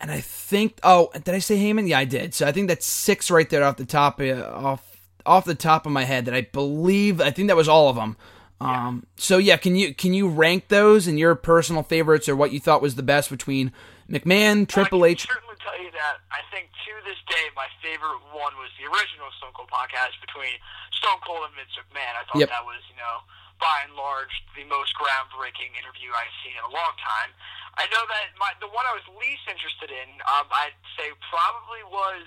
[0.00, 1.88] and I think oh did I say Heyman?
[1.88, 2.34] Yeah, I did.
[2.34, 5.86] So I think that's six right there off the top uh, off off the top
[5.86, 8.16] of my head that I believe I think that was all of them.
[8.60, 12.52] Um, so yeah, can you can you rank those and your personal favorites or what
[12.52, 13.70] you thought was the best between
[14.08, 15.26] McMahon, Triple I H?
[15.28, 16.24] certainly tell you that.
[16.32, 20.56] I think to this day, my favorite one was the original Stone Cold podcast between
[20.96, 22.14] Stone Cold and Vince McMahon.
[22.16, 22.48] I thought Yep.
[22.48, 23.20] that was, you know,
[23.58, 27.30] by and large, the most groundbreaking interview I've seen in a long time.
[27.76, 31.84] I know that my the one I was least interested in, um, I'd say probably
[31.88, 32.24] was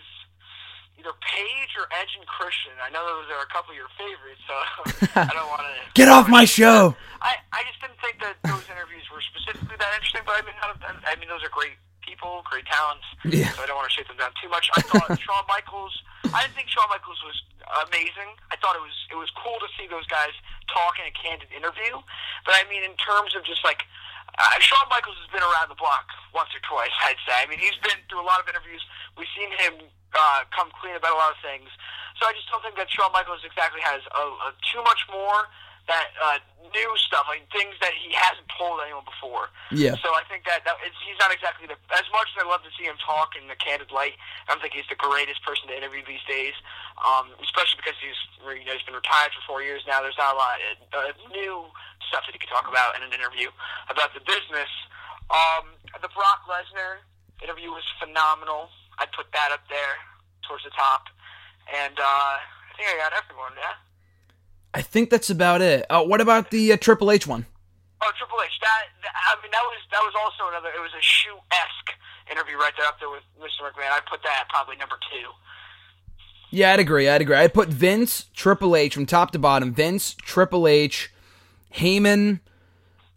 [1.00, 2.76] either Paige or Edge and Christian.
[2.84, 4.56] I know those are a couple of your favorites, so
[5.26, 6.94] I don't want to Get off my show.
[7.24, 10.58] I, I just didn't think that those interviews were specifically that interesting, but I mean,
[10.60, 13.06] I mean, those are great people, great talents.
[13.22, 13.54] Yeah.
[13.54, 14.74] So I don't want to shoot them down too much.
[14.74, 15.94] I thought Shawn Michaels.
[16.34, 17.38] I didn't think Shawn Michaels was
[17.86, 18.34] amazing.
[18.50, 20.34] I thought it was it was cool to see those guys
[20.74, 22.02] talk in a candid interview.
[22.50, 23.86] But I mean, in terms of just like.
[24.40, 27.44] Uh, Shawn Michaels has been around the block once or twice, I'd say.
[27.44, 28.80] I mean, he's been through a lot of interviews.
[29.20, 31.68] We've seen him uh, come clean about a lot of things.
[32.16, 35.50] So I just don't think that Shawn Michaels exactly has a, a too much more
[35.90, 36.38] that uh,
[36.70, 39.50] new stuff, like things that he hasn't told anyone before.
[39.74, 39.98] Yeah.
[40.00, 42.72] So I think that, that he's not exactly the as much as I love to
[42.78, 44.16] see him talk in the candid light.
[44.46, 46.54] I don't think he's the greatest person to interview these days,
[47.02, 50.06] um, especially because he's you know he's been retired for four years now.
[50.06, 51.68] There's not a lot of uh, new
[52.08, 53.50] stuff that he could talk about in an interview
[53.90, 54.70] about the business.
[55.30, 57.06] Um, the Brock Lesnar
[57.42, 58.70] interview was phenomenal.
[58.98, 59.98] I'd put that up there
[60.46, 61.10] towards the top,
[61.70, 63.54] and uh, I think I got everyone.
[63.58, 63.78] Yeah.
[64.74, 65.86] I think that's about it.
[65.90, 67.46] Uh, what about the uh, Triple H one?
[68.02, 68.52] Oh, Triple H.
[68.62, 70.70] That, that I mean, that was that was also another.
[70.70, 71.98] It was a shoot esque
[72.32, 73.66] interview right there up there with Mr.
[73.66, 73.92] McMahon.
[73.92, 75.30] I'd put that at probably number two.
[76.52, 77.08] Yeah, I'd agree.
[77.08, 77.36] I'd agree.
[77.36, 79.74] I'd put Vince, Triple H from top to bottom.
[79.74, 81.12] Vince, Triple H,
[81.76, 82.40] Heyman.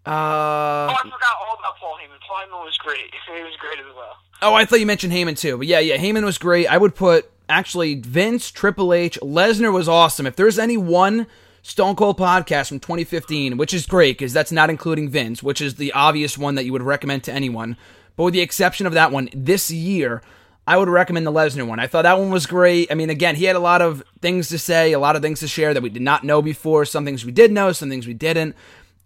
[0.05, 2.19] Uh, oh, I forgot all about Paul Heyman.
[2.27, 3.11] Paul Heyman was great.
[3.35, 4.17] He was great as well.
[4.43, 5.57] Oh, I thought you mentioned Heyman too.
[5.57, 6.67] But yeah, yeah, Heyman was great.
[6.67, 10.27] I would put actually Vince, Triple H, Lesnar was awesome.
[10.27, 11.27] If there's any one
[11.65, 15.77] Stone Cold podcast from 2015, which is great because that's not including Vince, which is
[15.77, 17.77] the obvious one that you would recommend to anyone.
[18.17, 20.23] But with the exception of that one, this year,
[20.67, 21.79] I would recommend the Lesnar one.
[21.79, 22.91] I thought that one was great.
[22.91, 25.39] I mean, again, he had a lot of things to say, a lot of things
[25.41, 26.85] to share that we did not know before.
[26.85, 28.57] Some things we did know, some things we didn't.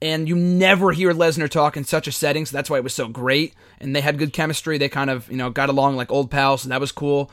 [0.00, 2.94] And you never hear Lesnar talk in such a setting, so that's why it was
[2.94, 3.54] so great.
[3.80, 4.78] And they had good chemistry.
[4.78, 7.30] They kind of, you know, got along like old pals, so that was cool.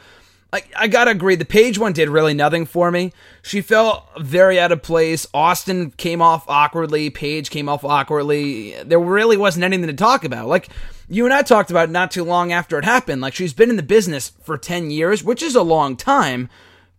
[0.53, 1.33] I, I gotta agree.
[1.33, 3.11] The Paige one did really nothing for me.
[3.41, 5.25] She felt very out of place.
[5.33, 7.09] Austin came off awkwardly.
[7.09, 8.75] Paige came off awkwardly.
[8.83, 10.47] There really wasn't anything to talk about.
[10.47, 10.69] Like
[11.09, 13.19] you and I talked about not too long after it happened.
[13.19, 16.49] Like she's been in the business for 10 years, which is a long time,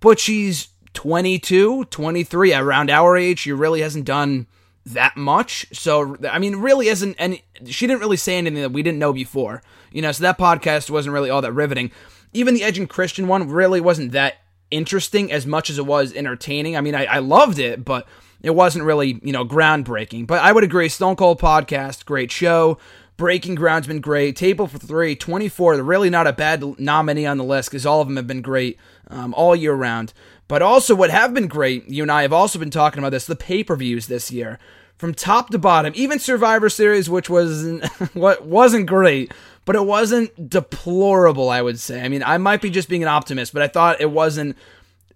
[0.00, 3.38] but she's 22, 23, around our age.
[3.38, 4.48] She really hasn't done
[4.86, 5.66] that much.
[5.72, 9.12] So, I mean, really isn't any, she didn't really say anything that we didn't know
[9.12, 9.62] before,
[9.92, 11.92] you know, so that podcast wasn't really all that riveting.
[12.34, 14.34] Even the Edge and Christian one really wasn't that
[14.70, 16.76] interesting as much as it was entertaining.
[16.76, 18.06] I mean, I, I loved it, but
[18.42, 20.26] it wasn't really, you know, groundbreaking.
[20.26, 22.78] But I would agree, Stone Cold Podcast, great show.
[23.16, 24.34] Breaking Ground's been great.
[24.34, 28.08] Table for Three, 24, really not a bad nominee on the list because all of
[28.08, 30.12] them have been great um, all year round.
[30.48, 33.26] But also, what have been great, you and I have also been talking about this,
[33.26, 34.58] the pay per views this year.
[34.96, 37.64] From top to bottom, even Survivor Series, which was
[38.14, 39.32] what wasn't great,
[39.64, 42.02] but it wasn't deplorable, I would say.
[42.02, 44.56] I mean, I might be just being an optimist, but I thought it wasn't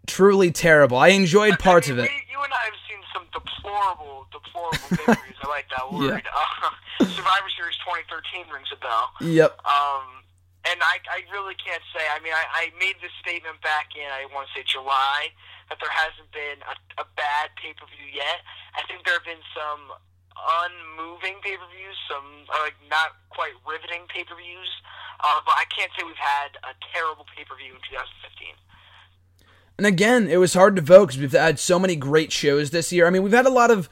[0.07, 0.97] truly terrible.
[0.97, 2.11] I enjoyed parts I mean, of it.
[2.11, 5.39] We, you and I have seen some deplorable, deplorable pay-per-views.
[5.45, 6.23] I like that word.
[6.25, 6.31] Yeah.
[6.99, 9.15] Uh, Survivor Series 2013 rings a bell.
[9.23, 9.55] Yep.
[9.63, 10.27] Um,
[10.67, 12.03] and I, I really can't say.
[12.11, 15.31] I mean, I, I made this statement back in, I want to say July,
[15.71, 18.43] that there hasn't been a, a bad pay per view yet.
[18.75, 19.95] I think there have been some
[20.39, 24.71] unmoving pay per views, some like not quite riveting pay per views.
[25.21, 28.55] Uh, but I can't say we've had a terrible pay per view in 2015.
[29.79, 32.93] And again, it was hard to vote because we've had so many great shows this
[32.93, 33.07] year.
[33.07, 33.89] I mean, we've had a lot of.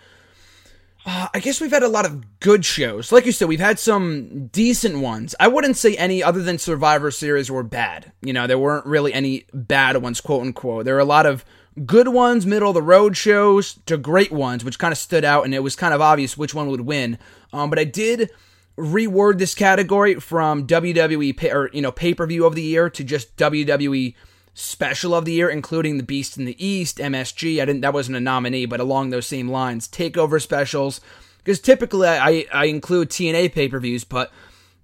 [1.09, 3.13] Uh, I guess we've had a lot of good shows.
[3.13, 5.37] Like you said, we've had some decent ones.
[5.39, 8.11] I wouldn't say any other than Survivor Series were bad.
[8.23, 10.85] You know, there weren't really any bad ones, quote unquote.
[10.85, 11.45] There were a lot of
[11.85, 15.45] good ones, middle of the road shows, to great ones, which kind of stood out,
[15.45, 17.19] and it was kind of obvious which one would win.
[17.53, 18.31] Um, but I did
[18.79, 22.89] reword this category from WWE pay, or you know pay per view of the year
[22.91, 24.15] to just WWE
[24.55, 27.61] special of the year, including the Beast in the East, MSG.
[27.61, 31.01] I didn't that wasn't a nominee, but along those same lines, takeover specials.
[31.39, 34.33] Because typically I, I include TNA pay per views, but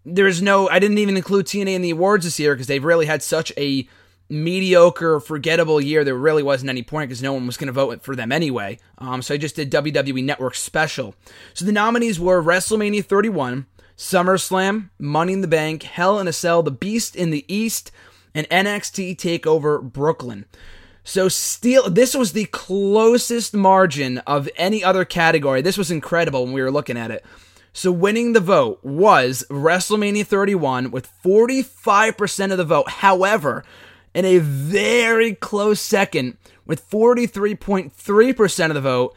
[0.05, 3.07] there's no I didn't even include TNA in the awards this year because they've really
[3.07, 3.88] had such a
[4.33, 6.03] mediocre, forgettable year.
[6.03, 8.79] There really wasn't any point because no one was going to vote for them anyway.
[8.99, 11.14] Um, so I just did WWE Network special.
[11.55, 13.66] So the nominees were WrestleMania 31,
[13.97, 17.92] SummerSlam, Money in the Bank, Hell in a Cell, The Beast in the East,
[18.35, 20.47] and NXT Takeover Brooklyn.
[21.05, 25.61] So still this was the closest margin of any other category.
[25.61, 27.25] This was incredible when we were looking at it.
[27.75, 32.88] So winning the vote was WrestleMania 31 with 45% of the vote.
[32.88, 33.64] However,
[34.14, 39.14] in a very close second with 43.3% of the vote,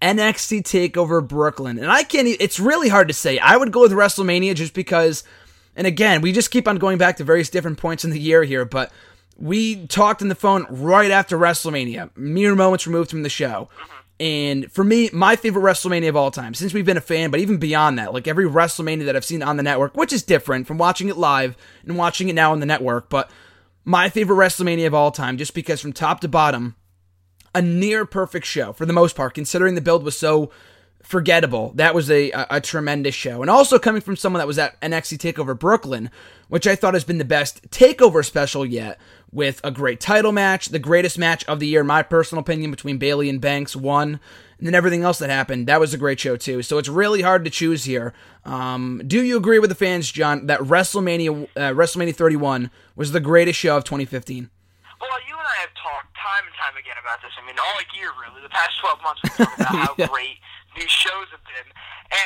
[0.00, 1.78] NXT Takeover Brooklyn.
[1.78, 3.38] And I can't it's really hard to say.
[3.38, 5.24] I would go with WrestleMania just because
[5.74, 8.44] and again, we just keep on going back to various different points in the year
[8.44, 8.92] here, but
[9.38, 13.68] we talked on the phone right after WrestleMania, mere moments removed from the show.
[14.20, 17.40] And for me, my favorite WrestleMania of all time, since we've been a fan, but
[17.40, 20.66] even beyond that, like every WrestleMania that I've seen on the network, which is different
[20.66, 23.30] from watching it live and watching it now on the network, but
[23.84, 26.76] my favorite WrestleMania of all time, just because from top to bottom,
[27.54, 30.50] a near perfect show for the most part, considering the build was so
[31.02, 31.72] forgettable.
[31.74, 33.42] That was a, a, a, tremendous show.
[33.42, 36.10] And also coming from someone that was at NXT TakeOver Brooklyn,
[36.48, 39.00] which I thought has been the best TakeOver special yet,
[39.32, 42.70] with a great title match, the greatest match of the year, in my personal opinion,
[42.70, 44.20] between Bayley and Banks, won.
[44.62, 46.62] And then everything else that happened, that was a great show too.
[46.62, 48.14] So it's really hard to choose here.
[48.46, 53.18] Um, do you agree with the fans, John, that WrestleMania uh, WrestleMania 31 was the
[53.18, 54.54] greatest show of 2015?
[55.02, 57.34] Well, you and I have talked time and time again about this.
[57.34, 58.38] I mean, all year really.
[58.38, 60.06] The past 12 months we've talked about how yeah.
[60.06, 60.38] great
[60.78, 61.66] these shows have been.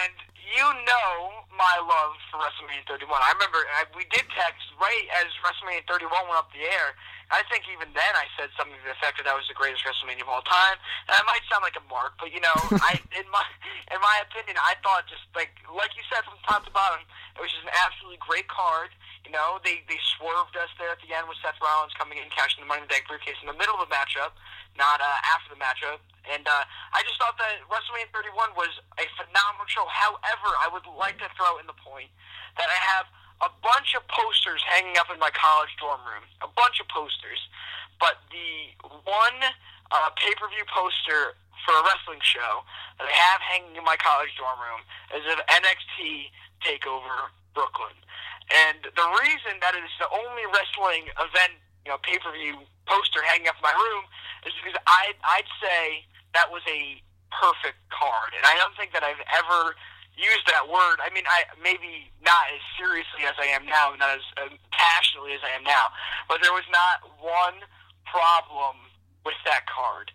[0.04, 3.16] And you know my love for WrestleMania 31.
[3.16, 6.92] I remember I, we did text right as WrestleMania 31 went up the air.
[7.26, 9.82] I think even then I said something to the effect that that was the greatest
[9.82, 10.78] WrestleMania of all time.
[11.10, 12.54] And that might sound like a mark, but you know,
[12.86, 13.42] I in my
[13.90, 17.02] in my opinion, I thought just like like you said from top to bottom,
[17.34, 18.94] it was just an absolutely great card.
[19.26, 22.30] You know, they they swerved us there at the end with Seth Rollins coming in,
[22.30, 24.38] cashing the Money in the Bank briefcase in the middle of the matchup,
[24.78, 25.98] not uh, after the matchup.
[26.30, 26.62] And uh,
[26.94, 29.86] I just thought that WrestleMania 31 was a phenomenal show.
[29.86, 32.10] However, I would like to throw in the point
[32.58, 33.06] that I have
[33.44, 36.24] a bunch of posters hanging up in my college dorm room.
[36.40, 37.40] A bunch of posters.
[38.00, 39.38] But the one
[39.92, 42.62] uh, pay per view poster for a wrestling show
[43.00, 46.30] that I have hanging in my college dorm room is of NXT
[46.62, 47.96] TakeOver Brooklyn.
[48.52, 52.62] And the reason that it is the only wrestling event, you know, pay per view
[52.86, 54.06] poster hanging up in my room
[54.46, 57.02] is because I I'd say that was a
[57.34, 58.32] perfect card.
[58.38, 59.74] And I don't think that I've ever
[60.16, 60.98] use that word.
[61.04, 65.36] I mean, I maybe not as seriously as I am now, not as uh, passionately
[65.36, 65.92] as I am now,
[66.28, 67.60] but there was not one
[68.08, 68.80] problem
[69.24, 70.10] with that card.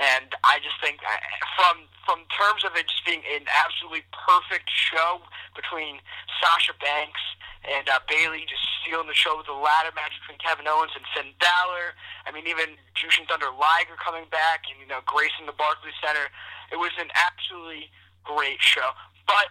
[0.00, 1.04] And I just think,
[1.52, 5.20] from from terms of it just being an absolutely perfect show
[5.52, 6.00] between
[6.40, 7.20] Sasha Banks
[7.62, 11.04] and uh, Bayley, just stealing the show with the ladder match between Kevin Owens and
[11.12, 11.94] Finn Balor.
[12.24, 16.32] I mean, even Jushin Thunder Liger coming back and you know gracing the Barclays Center.
[16.72, 17.92] It was an absolutely
[18.24, 18.90] great show.
[19.26, 19.48] But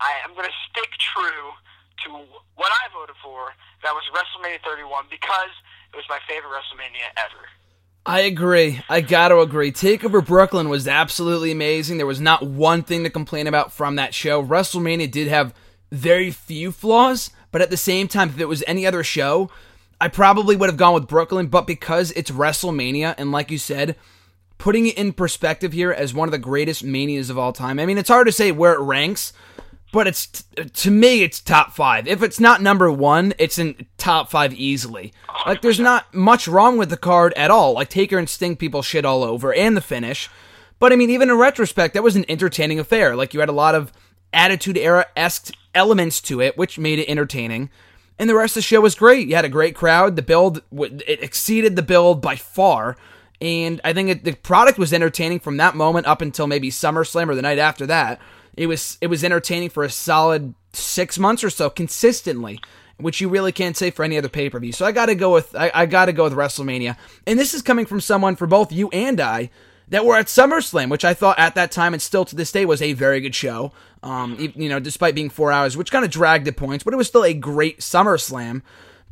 [0.00, 1.52] I am going to stick true
[2.04, 2.10] to
[2.56, 3.52] what I voted for.
[3.82, 5.52] That was WrestleMania 31 because
[5.92, 7.46] it was my favorite WrestleMania ever.
[8.06, 8.82] I agree.
[8.88, 9.72] I got to agree.
[9.72, 11.96] Takeover Brooklyn was absolutely amazing.
[11.96, 14.44] There was not one thing to complain about from that show.
[14.44, 15.54] WrestleMania did have
[15.90, 19.50] very few flaws, but at the same time, if it was any other show,
[20.00, 21.46] I probably would have gone with Brooklyn.
[21.46, 23.96] But because it's WrestleMania, and like you said,
[24.64, 27.78] putting it in perspective here as one of the greatest manias of all time.
[27.78, 29.34] I mean, it's hard to say where it ranks,
[29.92, 32.08] but it's to me it's top 5.
[32.08, 35.12] If it's not number 1, it's in top 5 easily.
[35.44, 37.74] Like there's not much wrong with the card at all.
[37.74, 40.30] Like Taker and Sting people shit all over and the finish.
[40.78, 43.14] But I mean, even in retrospect, that was an entertaining affair.
[43.14, 43.92] Like you had a lot of
[44.32, 47.68] Attitude Era esque elements to it, which made it entertaining.
[48.18, 49.28] And the rest of the show was great.
[49.28, 50.16] You had a great crowd.
[50.16, 52.96] The build it exceeded the build by far.
[53.44, 57.28] And I think it, the product was entertaining from that moment up until maybe SummerSlam
[57.28, 58.18] or the night after that.
[58.56, 62.58] It was it was entertaining for a solid six months or so consistently,
[62.96, 64.72] which you really can't say for any other pay per view.
[64.72, 67.52] So I got to go with I, I got to go with WrestleMania, and this
[67.52, 69.50] is coming from someone for both you and I
[69.88, 72.64] that were at SummerSlam, which I thought at that time and still to this day
[72.64, 73.72] was a very good show.
[74.02, 76.96] Um, you know, despite being four hours, which kind of dragged the points, but it
[76.96, 78.62] was still a great SummerSlam.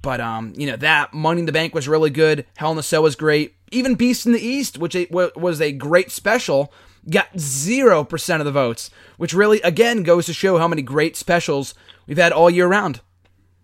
[0.00, 2.46] But um, you know that Money in the Bank was really good.
[2.56, 3.56] Hell in a Cell was great.
[3.72, 6.72] Even Beast in the East, which was a great special,
[7.08, 11.16] got zero percent of the votes, which really again goes to show how many great
[11.16, 11.74] specials
[12.06, 13.00] we've had all year round.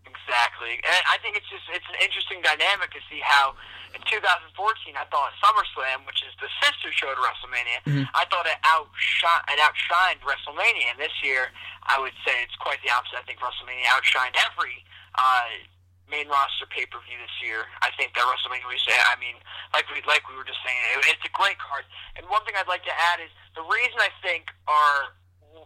[0.06, 3.54] Exactly, and I think it's just it's an interesting dynamic to see how
[3.94, 8.04] in 2014 I thought SummerSlam, which is the sister show to WrestleMania, mm-hmm.
[8.16, 11.52] I thought it outshined it outshined WrestleMania, and this year
[11.86, 13.20] I would say it's quite the opposite.
[13.20, 14.84] I think WrestleMania outshined every.
[15.14, 15.68] Uh,
[16.08, 17.68] main roster pay per view this year.
[17.84, 18.96] I think that WrestleMania we say.
[18.96, 19.36] I mean,
[19.76, 21.84] like we like we were just saying, it, it's a great card.
[22.16, 25.14] And one thing I'd like to add is the reason I think our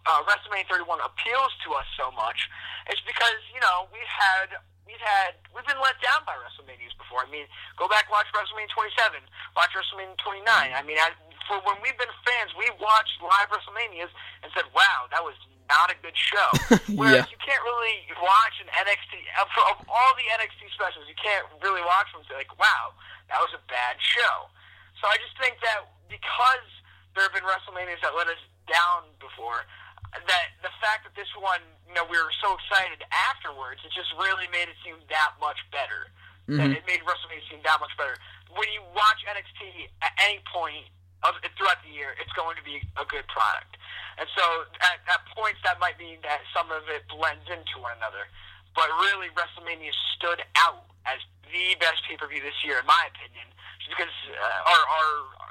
[0.06, 2.50] uh, WrestleMania 31 appeals to us so much
[2.90, 7.22] is because you know we've had we've had we've been let down by WrestleManias before.
[7.24, 7.46] I mean,
[7.78, 9.22] go back watch WrestleMania 27,
[9.54, 10.44] watch WrestleMania 29.
[10.46, 11.14] I mean, I,
[11.48, 15.36] for when we've been fans, we watched live WrestleManias and said, "Wow, that was
[15.70, 16.48] not a good show.
[16.98, 17.32] Whereas yeah.
[17.32, 21.82] you can't really watch an NXT of, of all the NXT specials, you can't really
[21.82, 22.92] watch them and say like, "Wow,
[23.32, 24.52] that was a bad show."
[25.00, 26.68] So I just think that because
[27.16, 28.40] there have been WrestleManias that let us
[28.70, 29.66] down before,
[30.14, 34.12] that the fact that this one, you know, we were so excited afterwards, it just
[34.20, 36.12] really made it seem that much better.
[36.46, 36.76] Mm-hmm.
[36.76, 38.14] It made WrestleMania seem that much better.
[38.52, 40.84] When you watch NXT at any point
[41.22, 43.78] of throughout the year, it's going to be a good product.
[44.18, 44.44] And so
[44.82, 48.26] at, at points that might mean that some of it blends into one another.
[48.74, 53.04] But really, WrestleMania stood out as the best pay per view this year, in my
[53.12, 53.44] opinion,
[53.78, 55.10] just because uh, our, our,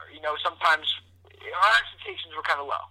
[0.09, 0.89] you know, sometimes
[1.37, 2.89] our expectations were kind of low.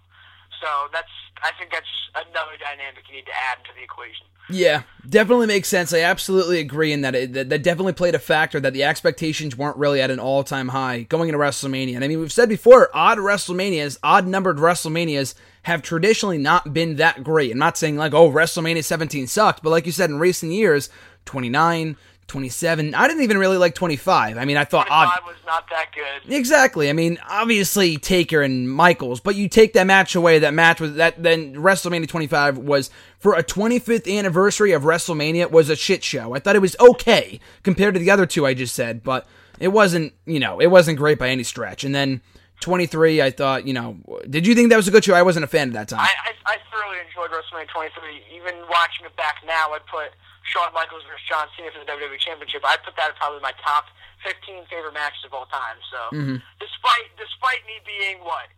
[0.62, 1.11] So that's
[1.41, 4.28] I think that's another dynamic you need to add to the equation.
[4.51, 5.93] Yeah, definitely makes sense.
[5.93, 9.57] I absolutely agree in that it, that, that definitely played a factor that the expectations
[9.57, 11.95] weren't really at an all time high going into WrestleMania.
[11.95, 16.97] And I mean, we've said before, odd WrestleManias, odd numbered WrestleManias have traditionally not been
[16.97, 17.53] that great.
[17.53, 20.89] I'm not saying like, oh, WrestleMania 17 sucked, but like you said, in recent years,
[21.27, 21.97] 29,
[22.31, 22.95] 27.
[22.95, 24.39] I didn't even really like 25.
[24.39, 26.33] I mean, I thought 25 was not that good.
[26.33, 26.89] Exactly.
[26.89, 30.95] I mean, obviously Taker and Michaels, but you take that match away, that match was
[30.95, 36.33] that then WrestleMania 25 was for a 25th anniversary of WrestleMania was a shit show.
[36.33, 39.26] I thought it was okay compared to the other two I just said, but
[39.59, 41.83] it wasn't, you know, it wasn't great by any stretch.
[41.83, 42.20] And then
[42.61, 43.97] 23, I thought, you know,
[44.28, 45.14] did you think that was a good show?
[45.14, 45.99] I wasn't a fan at that time.
[46.01, 46.12] I,
[46.47, 48.22] I, I thoroughly enjoyed WrestleMania 23.
[48.37, 50.14] Even watching it back now, I'd put
[50.47, 52.64] Shawn Michaels versus John Cena for the WWE Championship.
[52.64, 53.93] I'd put that at probably my top
[54.24, 55.78] 15 favorite matches of all time.
[55.88, 56.36] So, mm-hmm.
[56.59, 58.51] despite despite me being what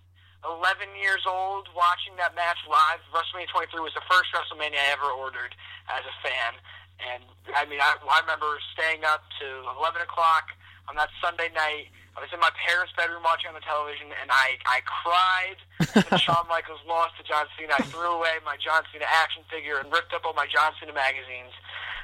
[0.42, 5.10] 11 years old, watching that match live, WrestleMania 23 was the first WrestleMania I ever
[5.14, 5.54] ordered
[5.86, 6.58] as a fan.
[6.98, 7.22] And
[7.54, 9.46] I mean, I, I remember staying up to
[9.78, 10.50] 11 o'clock
[10.90, 11.90] on that Sunday night.
[12.12, 15.58] I was in my parents' bedroom watching on the television, and I I cried
[15.96, 17.72] when Shawn Michaels lost to John Cena.
[17.80, 20.92] I threw away my John Cena action figure and ripped up all my John Cena
[20.92, 21.56] magazines,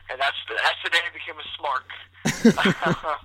[0.08, 1.88] and that's that's the day I became a smark.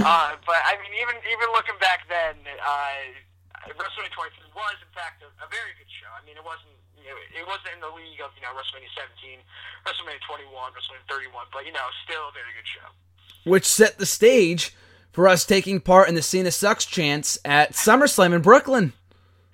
[0.00, 5.20] uh, but I mean, even even looking back then, uh, WrestleMania 23 was in fact
[5.20, 6.08] a, a very good show.
[6.16, 8.88] I mean, it wasn't you know, it wasn't in the league of you know WrestleMania
[8.96, 9.36] 17,
[9.84, 12.88] WrestleMania 21, WrestleMania 31, but you know, still a very good show.
[13.44, 14.72] Which set the stage
[15.16, 18.92] for us taking part in the Cena Sucks chance at SummerSlam in Brooklyn.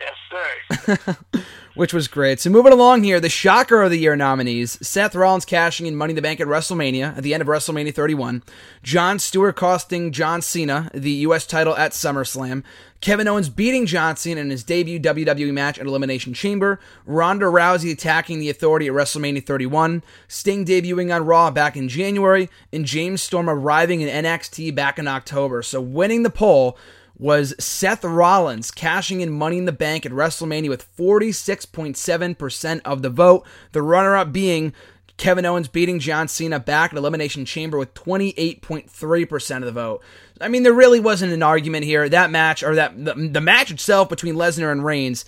[0.01, 1.07] Yes, sir.
[1.75, 2.39] Which was great.
[2.39, 6.11] So moving along here, the shocker of the year nominees: Seth Rollins cashing in Money
[6.11, 8.43] in the Bank at WrestleMania at the end of WrestleMania 31,
[8.83, 11.47] John Stewart costing John Cena the U.S.
[11.47, 12.63] title at SummerSlam,
[13.01, 17.91] Kevin Owens beating John Cena in his debut WWE match at Elimination Chamber, Ronda Rousey
[17.91, 23.23] attacking the Authority at WrestleMania 31, Sting debuting on Raw back in January, and James
[23.23, 25.63] Storm arriving in NXT back in October.
[25.63, 26.77] So winning the poll
[27.23, 33.11] was Seth Rollins cashing in Money in the Bank at WrestleMania with 46.7% of the
[33.11, 33.47] vote.
[33.71, 34.73] The runner up being
[35.19, 40.03] Kevin Owens beating John Cena back at Elimination Chamber with 28.3% of the vote.
[40.41, 42.09] I mean, there really wasn't an argument here.
[42.09, 45.25] That match, or that the, the match itself between Lesnar and Reigns,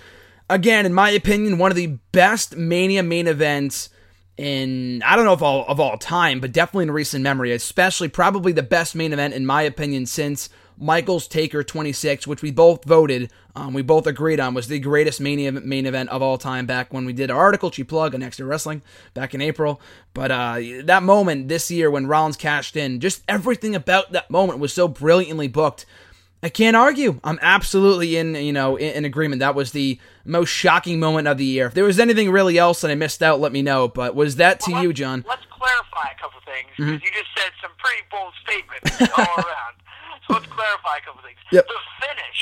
[0.50, 3.88] again, in my opinion, one of the best Mania main events
[4.36, 8.08] in I don't know if all of all time, but definitely in recent memory, especially
[8.08, 10.48] probably the best main event in my opinion since
[10.78, 15.20] Michaels Taker 26, which we both voted, um, we both agreed on was the greatest
[15.20, 18.14] main, event, main event of all time back when we did our article, Cheap Plug
[18.14, 18.82] on Extra Wrestling
[19.14, 19.80] back in April.
[20.12, 24.58] But uh, that moment this year when Rollins cashed in, just everything about that moment
[24.58, 25.86] was so brilliantly booked.
[26.42, 27.20] I can't argue.
[27.24, 29.40] I'm absolutely in, you know, in, in, agreement.
[29.40, 31.66] That was the most shocking moment of the year.
[31.66, 33.88] If there was anything really else that I missed out, let me know.
[33.88, 35.24] But was that to well, you, John?
[35.26, 37.04] Let's clarify a couple things mm-hmm.
[37.04, 39.74] you just said some pretty bold statements all around.
[40.26, 41.40] So let's clarify a couple things.
[41.52, 41.68] Yep.
[41.68, 42.40] The finish,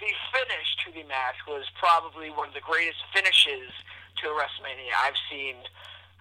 [0.00, 3.72] the finish to the match was probably one of the greatest finishes
[4.22, 5.56] to a WrestleMania I've seen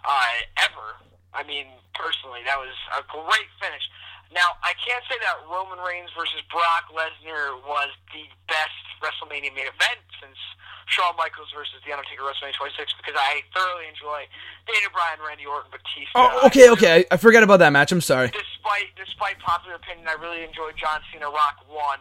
[0.04, 1.00] uh, ever.
[1.34, 3.88] I mean, personally, that was a great finish.
[4.36, 9.72] Now, I can't say that Roman Reigns versus Brock Lesnar was the best WrestleMania main
[9.72, 10.40] event since
[10.88, 14.24] Shawn Michaels versus The Undertaker WrestleMania 26 because I thoroughly enjoy
[14.64, 16.16] Daniel Bryan, Randy Orton, Batista.
[16.16, 17.04] Oh, okay, okay.
[17.12, 17.92] I forgot about that match.
[17.92, 18.32] I'm sorry.
[18.32, 22.00] Despite despite popular opinion, I really enjoyed John Cena Rock one.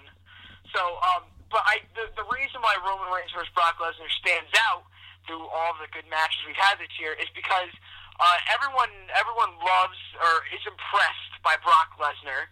[0.71, 4.87] So, um, but I the, the reason why Roman Reigns versus Brock Lesnar stands out
[5.27, 7.75] through all the good matches we've had this year is because
[8.23, 12.49] uh, everyone everyone loves or is impressed by Brock Lesnar,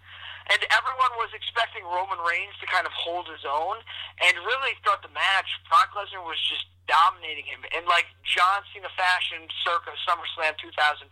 [0.52, 3.80] and everyone was expecting Roman Reigns to kind of hold his own.
[4.20, 8.92] And really, throughout the match, Brock Lesnar was just dominating him in like John Cena
[8.92, 11.08] fashion, circa SummerSlam 2014.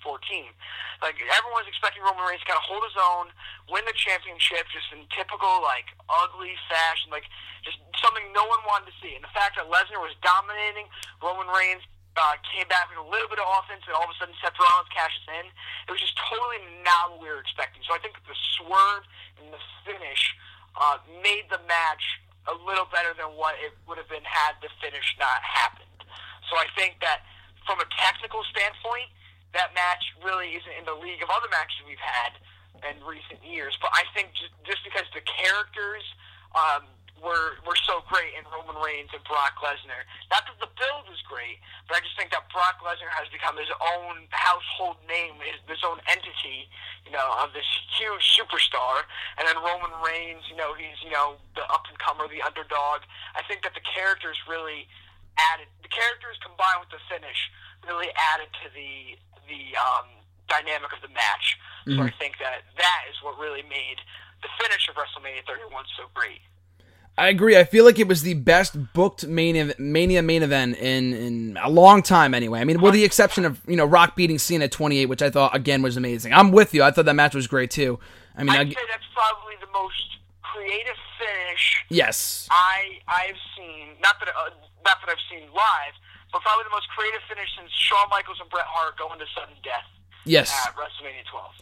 [1.01, 3.33] Like everyone was expecting Roman Reigns to kind of hold his own,
[3.73, 7.25] win the championship, just in typical like ugly fashion, like
[7.65, 9.17] just something no one wanted to see.
[9.17, 10.93] And the fact that Lesnar was dominating
[11.25, 11.85] Roman Reigns
[12.17, 14.57] uh, came back with a little bit of offense, and all of a sudden Seth
[14.61, 15.49] Rollins cashes in.
[15.89, 17.81] It was just totally not what we were expecting.
[17.89, 19.05] So I think the swerve
[19.41, 20.37] and the finish
[20.77, 22.05] uh, made the match
[22.51, 25.89] a little better than what it would have been had the finish not happened.
[26.51, 27.25] So I think that
[27.65, 29.09] from a technical standpoint,
[29.55, 32.37] that match really isn't in the league of other matches we've had
[32.83, 33.79] in recent years.
[33.79, 36.03] But I think just, just because the characters
[36.53, 36.89] um,
[37.23, 40.03] were were so great in Roman Reigns and Brock Lesnar.
[40.29, 43.55] Not that the build was great, but I just think that Brock Lesnar has become
[43.57, 46.67] his own household name, his, his own entity,
[47.07, 49.07] you know, of this huge superstar.
[49.39, 53.07] And then Roman Reigns, you know, he's you know the up and comer, the underdog.
[53.39, 54.91] I think that the characters really
[55.55, 57.39] added the characters combined with the finish
[57.87, 59.17] really added to the
[59.49, 60.07] the um,
[60.47, 61.59] dynamic of the match.
[61.87, 61.99] Mm-hmm.
[61.99, 63.99] So I think that that is what really made
[64.43, 66.43] the finish of WrestleMania 31 so great.
[67.19, 67.59] I agree.
[67.59, 71.69] I feel like it was the best booked Mania, Mania main event in, in a
[71.69, 72.33] long time.
[72.33, 75.21] Anyway, I mean, with the exception of you know Rock beating Cena at 28, which
[75.21, 76.33] I thought again was amazing.
[76.33, 76.83] I'm with you.
[76.83, 77.99] I thought that match was great too.
[78.35, 81.85] I mean, I'd I, say that's probably the most creative finish.
[81.91, 82.49] Yes.
[82.51, 84.51] I I've seen not that uh,
[84.83, 85.95] not that I've seen live,
[86.33, 89.55] but probably the most creative finish since Shawn Michaels and Bret Hart going to sudden
[89.63, 89.85] death.
[90.25, 90.51] Yes.
[90.67, 91.53] At WrestleMania 12.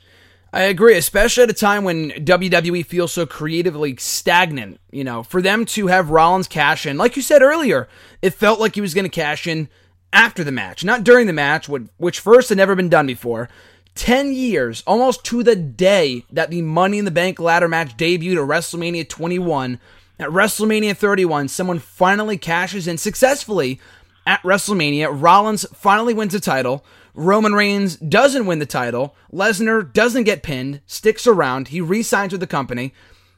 [0.52, 4.80] I agree, especially at a time when WWE feels so creatively stagnant.
[4.90, 7.88] You know, for them to have Rollins cash in, like you said earlier,
[8.20, 9.68] it felt like he was going to cash in
[10.12, 13.48] after the match, not during the match, which first had never been done before.
[13.94, 18.42] 10 years, almost to the day that the Money in the Bank ladder match debuted
[18.42, 19.78] at WrestleMania 21.
[20.18, 23.80] At WrestleMania 31, someone finally cashes in successfully
[24.26, 25.08] at WrestleMania.
[25.10, 26.84] Rollins finally wins the title.
[27.14, 29.14] Roman Reigns doesn't win the title.
[29.32, 31.68] Lesnar doesn't get pinned, sticks around.
[31.68, 32.92] He re signs with the company.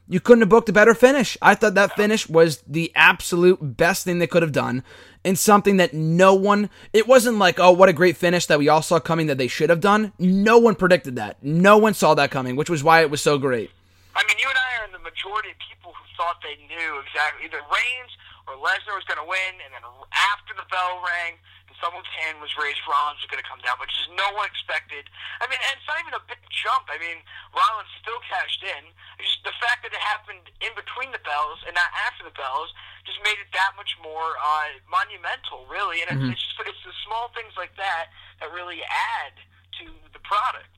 [0.07, 1.37] You couldn't have booked a better finish.
[1.41, 4.83] I thought that finish was the absolute best thing they could have done
[5.23, 8.67] and something that no one, it wasn't like, oh, what a great finish that we
[8.67, 10.11] all saw coming that they should have done.
[10.19, 11.41] No one predicted that.
[11.41, 13.71] No one saw that coming, which was why it was so great.
[14.15, 16.99] I mean, you and I are in the majority of people who thought they knew
[16.99, 18.13] exactly either Reigns
[18.47, 21.39] or Lesnar was going to win, and then after the bell rang,
[21.83, 25.11] someone's hand was raised, Rollins was going to come down, but just no one expected.
[25.43, 26.87] I mean, and it's not even a big jump.
[26.87, 27.19] I mean,
[27.51, 28.87] Rollins still cashed in.
[29.19, 32.31] It's just the fact that it happened in between the bells and not after the
[32.39, 32.71] bells
[33.03, 35.99] just made it that much more uh, monumental, really.
[36.07, 36.31] And mm-hmm.
[36.31, 39.35] it's, it's just it's the small things like that that really add
[39.83, 40.71] to the product.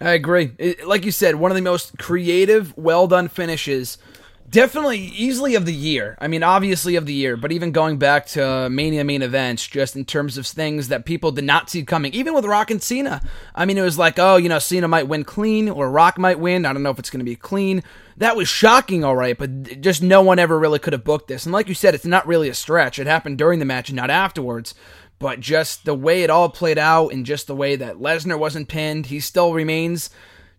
[0.00, 0.56] I agree.
[0.56, 4.00] It, like you said, one of the most creative, well done finishes
[4.50, 6.18] Definitely, easily of the year.
[6.20, 9.64] I mean, obviously of the year, but even going back to uh, Mania main events,
[9.64, 12.82] just in terms of things that people did not see coming, even with Rock and
[12.82, 13.22] Cena.
[13.54, 16.40] I mean, it was like, oh, you know, Cena might win clean or Rock might
[16.40, 16.66] win.
[16.66, 17.84] I don't know if it's going to be clean.
[18.16, 21.46] That was shocking, all right, but just no one ever really could have booked this.
[21.46, 22.98] And like you said, it's not really a stretch.
[22.98, 24.74] It happened during the match and not afterwards.
[25.20, 28.68] But just the way it all played out and just the way that Lesnar wasn't
[28.68, 30.10] pinned, he still remains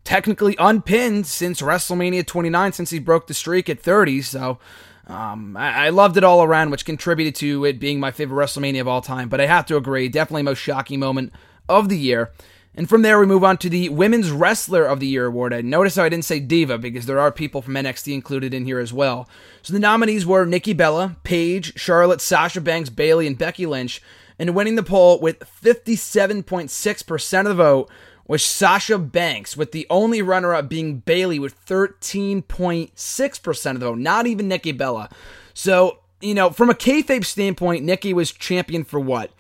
[0.04, 4.22] technically unpinned since WrestleMania 29, since he broke the streak at 30.
[4.22, 4.60] So
[5.08, 8.82] um, I-, I, loved it all around, which contributed to it being my favorite WrestleMania
[8.82, 9.30] of all time.
[9.30, 11.34] But I have to agree, definitely most shocking moment
[11.68, 12.32] of the year.
[12.74, 15.52] And from there, we move on to the Women's Wrestler of the Year award.
[15.52, 18.64] And notice how I didn't say Diva because there are people from NXT included in
[18.64, 19.28] here as well.
[19.62, 24.02] So the nominees were Nikki Bella, Paige, Charlotte, Sasha Banks, Bayley, and Becky Lynch.
[24.40, 27.90] And winning the poll with 57.6% of the vote
[28.32, 33.98] was Sasha Banks, with the only runner up being Bayley with 13.6% of the vote,
[33.98, 35.10] not even Nikki Bella.
[35.54, 39.32] So, you know, from a kayfabe standpoint, Nikki was champion for what?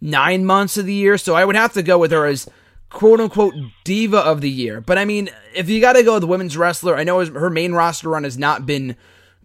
[0.00, 1.18] Nine months of the year.
[1.18, 2.48] So I would have to go with her as
[2.90, 4.80] quote unquote diva of the year.
[4.80, 7.50] But I mean, if you got to go with the women's wrestler, I know her
[7.50, 8.94] main roster run has not been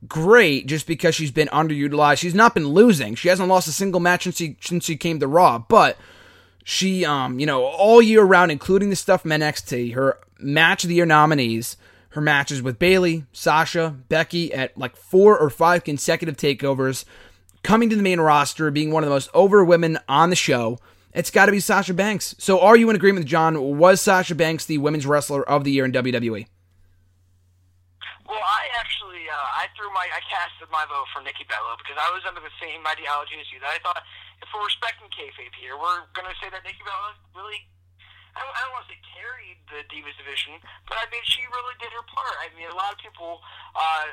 [0.07, 2.19] great just because she's been underutilized.
[2.19, 3.15] She's not been losing.
[3.15, 5.57] She hasn't lost a single match since she, since she came to Raw.
[5.57, 5.97] But
[6.63, 10.89] she, um, you know, all year round, including the stuff from NXT, her match of
[10.89, 11.77] the year nominees,
[12.09, 17.05] her matches with Bayley, Sasha, Becky at like four or five consecutive takeovers,
[17.63, 20.79] coming to the main roster, being one of the most over women on the show.
[21.13, 22.33] It's got to be Sasha Banks.
[22.39, 23.77] So, are you in agreement with John?
[23.77, 26.47] Was Sasha Banks the women's wrestler of the year in WWE?
[28.25, 32.01] Well, I actually uh, I threw my I casted my vote for Nikki Bella because
[32.01, 33.59] I was under the same ideology as you.
[33.59, 34.01] That I thought
[34.51, 37.63] we're respecting kayfabe here, we're going to say that Nikki Bella really.
[38.33, 40.57] I don't, I don't want to say carried the Divas division,
[40.89, 42.33] but I mean she really did her part.
[42.41, 43.45] I mean a lot of people
[43.77, 44.09] uh,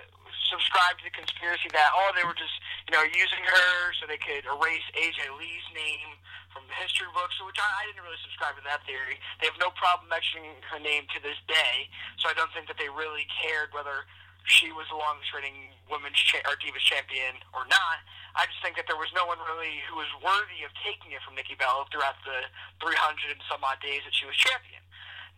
[0.53, 2.53] subscribe to the conspiracy that oh they were just
[2.85, 6.21] you know using her so they could erase AJ Lee's name
[6.53, 9.17] from the history books, which I, I didn't really subscribe to that theory.
[9.41, 11.89] They have no problem mentioning her name to this day,
[12.21, 14.05] so I don't think that they really cared whether
[14.45, 17.99] she was the longest reigning women's cha- or divas champion or not.
[18.39, 21.21] I just think that there was no one really who was worthy of taking it
[21.27, 22.47] from Nikki Bella throughout the
[22.79, 24.81] 300 and some odd days that she was champion.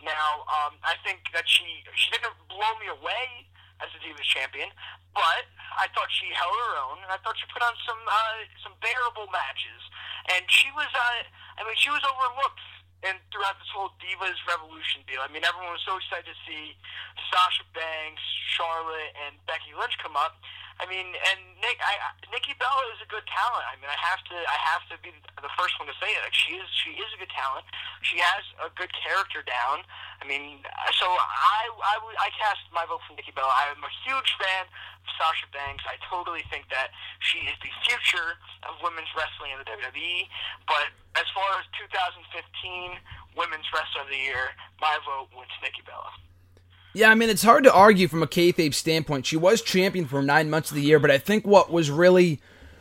[0.03, 3.47] Now, um, I think that she she didn't blow me away
[3.79, 4.71] as a Divas champion,
[5.15, 5.47] but
[5.79, 8.75] I thought she held her own, and I thought she put on some uh, some
[8.83, 9.83] bearable matches,
[10.35, 11.23] and she was uh,
[11.59, 12.63] I mean she was overlooked
[13.03, 15.19] and throughout this whole Divas Revolution deal.
[15.23, 16.79] I mean, everyone was so excited to see
[17.31, 18.23] Sasha Banks,
[18.55, 20.39] Charlotte, and Becky Lynch come up.
[20.81, 21.99] I mean, and Nick, I,
[22.33, 23.65] Nikki Bella is a good talent.
[23.69, 26.21] I mean, I have to, I have to be the first one to say it.
[26.25, 27.69] Like, she is, she is a good talent.
[28.03, 29.85] She has a good character down.
[30.19, 30.65] I mean,
[30.97, 33.53] so I, I, I cast my vote for Nikki Bella.
[33.53, 35.85] I'm a huge fan of Sasha Banks.
[35.85, 40.31] I totally think that she is the future of women's wrestling in the WWE.
[40.67, 42.99] But as far as 2015
[43.37, 46.11] Women's Wrestler of the Year, my vote went to Nikki Bella.
[46.95, 49.25] Yeah, I mean, it's hard to argue from a kayfabe standpoint.
[49.25, 52.41] She was champion for nine months of the year, but I think what was really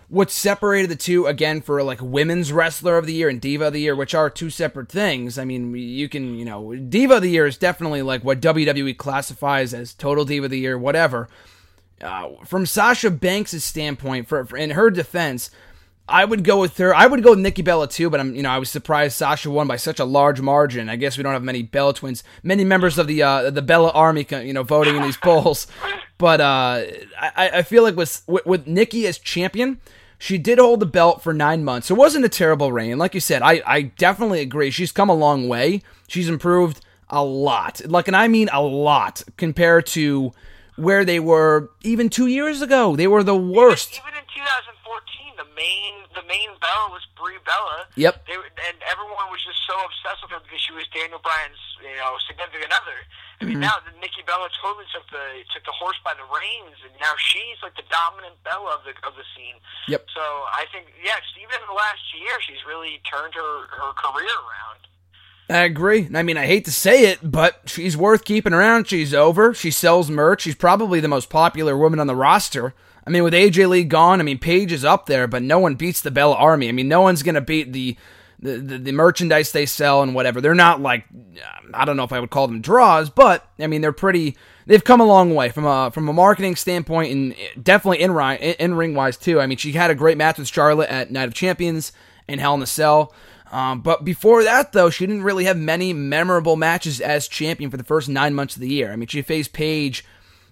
[0.09, 3.73] what separated the two again for like women's wrestler of the year and diva of
[3.73, 5.39] the year, which are two separate things.
[5.39, 8.97] I mean, you can you know diva of the year is definitely like what WWE
[8.97, 11.29] classifies as total diva of the year, whatever.
[12.01, 15.51] Uh, from Sasha Banks' standpoint, for, for in her defense,
[16.11, 16.93] I would go with her.
[16.93, 19.49] I would go with Nikki Bella too, but I'm you know I was surprised Sasha
[19.49, 20.89] won by such a large margin.
[20.89, 23.91] I guess we don't have many Bella twins, many members of the uh, the Bella
[23.91, 25.67] Army, you know, voting in these polls.
[26.17, 26.83] But uh,
[27.19, 29.79] I, I feel like with, with Nikki as champion,
[30.19, 31.89] she did hold the belt for nine months.
[31.89, 33.41] It wasn't a terrible reign, like you said.
[33.41, 34.69] I I definitely agree.
[34.69, 35.81] She's come a long way.
[36.07, 40.31] She's improved a lot, like, and I mean a lot compared to
[40.75, 42.95] where they were even two years ago.
[42.95, 43.93] They were the worst.
[43.93, 44.80] Even, even in 2014, the
[45.61, 47.85] main the main Bella was Brie Bella.
[47.93, 48.25] Yep.
[48.25, 51.93] They, and everyone was just so obsessed with her because she was Daniel Bryan's you
[52.01, 52.97] know significant other.
[53.41, 53.69] I mean, mm-hmm.
[53.69, 57.61] now Nikki Bella totally took the took the horse by the reins, and now she's
[57.61, 59.61] like the dominant Bella of the of the scene.
[59.89, 60.09] Yep.
[60.13, 63.93] So I think, yeah, just even in the last year, she's really turned her her
[63.93, 64.81] career around.
[65.49, 66.07] I agree.
[66.13, 68.87] I mean, I hate to say it, but she's worth keeping around.
[68.87, 69.53] She's over.
[69.53, 70.43] She sells merch.
[70.43, 72.73] She's probably the most popular woman on the roster.
[73.05, 75.75] I mean, with AJ Lee gone, I mean, Paige is up there, but no one
[75.75, 76.69] beats the Bella Army.
[76.69, 77.97] I mean, no one's to beat the,
[78.39, 80.39] the, the, the, merchandise they sell and whatever.
[80.39, 81.05] They're not like,
[81.73, 84.37] I don't know if I would call them draws, but, I mean, they're pretty,
[84.67, 88.37] they've come a long way from a, from a marketing standpoint and definitely in, ring
[88.37, 89.41] in ring wise, too.
[89.41, 91.91] I mean, she had a great match with Charlotte at Night of Champions
[92.27, 93.13] and Hell in a Cell.
[93.51, 97.77] Um, but before that, though, she didn't really have many memorable matches as champion for
[97.77, 98.91] the first nine months of the year.
[98.93, 100.05] I mean, she faced Paige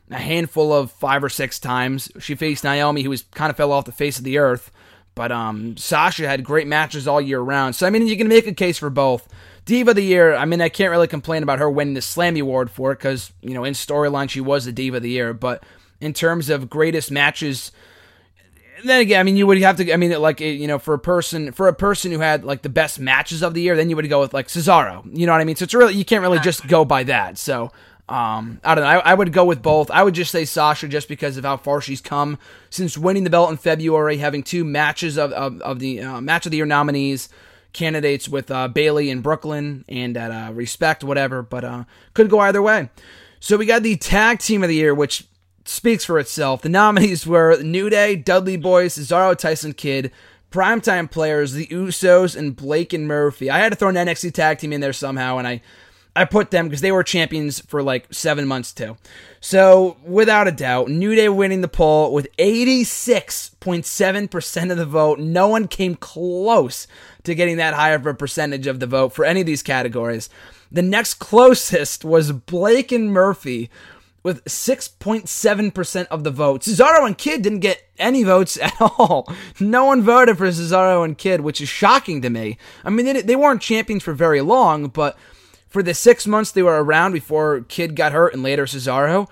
[0.09, 2.11] a handful of five or six times.
[2.19, 4.71] She faced Naomi, who was kind of fell off the face of the earth.
[5.15, 7.75] But um, Sasha had great matches all year round.
[7.75, 9.27] So I mean, you can make a case for both.
[9.65, 10.33] Diva of the Year.
[10.33, 13.31] I mean, I can't really complain about her winning the Slammy Award for it because
[13.41, 15.33] you know in storyline she was the Diva of the Year.
[15.33, 15.63] But
[15.99, 17.71] in terms of greatest matches
[18.83, 19.91] then again, I mean, you would have to.
[19.91, 22.69] I mean, like you know, for a person for a person who had like the
[22.69, 25.03] best matches of the year, then you would go with like Cesaro.
[25.17, 25.55] You know what I mean?
[25.55, 27.37] So it's really you can't really just go by that.
[27.37, 27.71] So
[28.09, 28.89] um, I don't know.
[28.89, 29.91] I, I, would go with both.
[29.91, 32.39] I would just say Sasha just because of how far she's come
[32.71, 36.47] since winning the belt in February, having two matches of of, of the uh, match
[36.47, 37.29] of the year nominees
[37.71, 41.43] candidates with uh, Bayley in Brooklyn and at uh, Respect, whatever.
[41.43, 41.83] But uh,
[42.15, 42.89] could go either way.
[43.39, 45.27] So we got the tag team of the year, which
[45.65, 46.63] speaks for itself.
[46.63, 50.11] The nominees were New Day, Dudley Boys, Cesaro, Tyson Kidd,
[50.51, 53.51] primetime players, the Usos, and Blake and Murphy.
[53.51, 55.61] I had to throw an NXT tag team in there somehow, and I
[56.15, 58.97] I put them because they were champions for like seven months too.
[59.39, 65.19] So without a doubt, New Day winning the poll with 86.7% of the vote.
[65.19, 66.87] No one came close
[67.23, 70.29] to getting that high of a percentage of the vote for any of these categories.
[70.71, 73.69] The next closest was Blake and Murphy
[74.21, 76.61] with 6.7% of the vote.
[76.61, 79.31] Cesaro and Kidd didn't get any votes at all.
[79.59, 82.57] No one voted for Cesaro and Kidd, which is shocking to me.
[82.83, 85.17] I mean, they, they weren't champions for very long, but
[85.69, 89.29] for the six months they were around before Kidd got hurt and later Cesaro,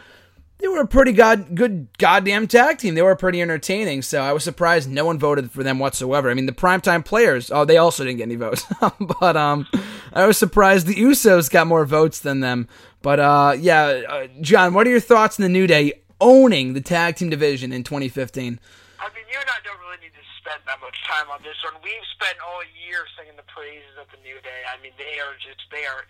[0.60, 2.96] they were a pretty god good goddamn tag team.
[2.96, 6.30] They were pretty entertaining, so I was surprised no one voted for them whatsoever.
[6.30, 8.66] I mean, the primetime players, oh, they also didn't get any votes,
[9.20, 9.68] but um,
[10.14, 12.68] I was surprised the Usos got more votes than them.
[13.02, 16.82] But uh, yeah, uh, John, what are your thoughts on the New Day owning the
[16.82, 18.60] tag team division in 2015?
[19.00, 21.58] I mean, you and I don't really need to spend that much time on this
[21.62, 21.78] one.
[21.84, 24.62] We've spent all year singing the praises of the New Day.
[24.66, 26.10] I mean, they are just they are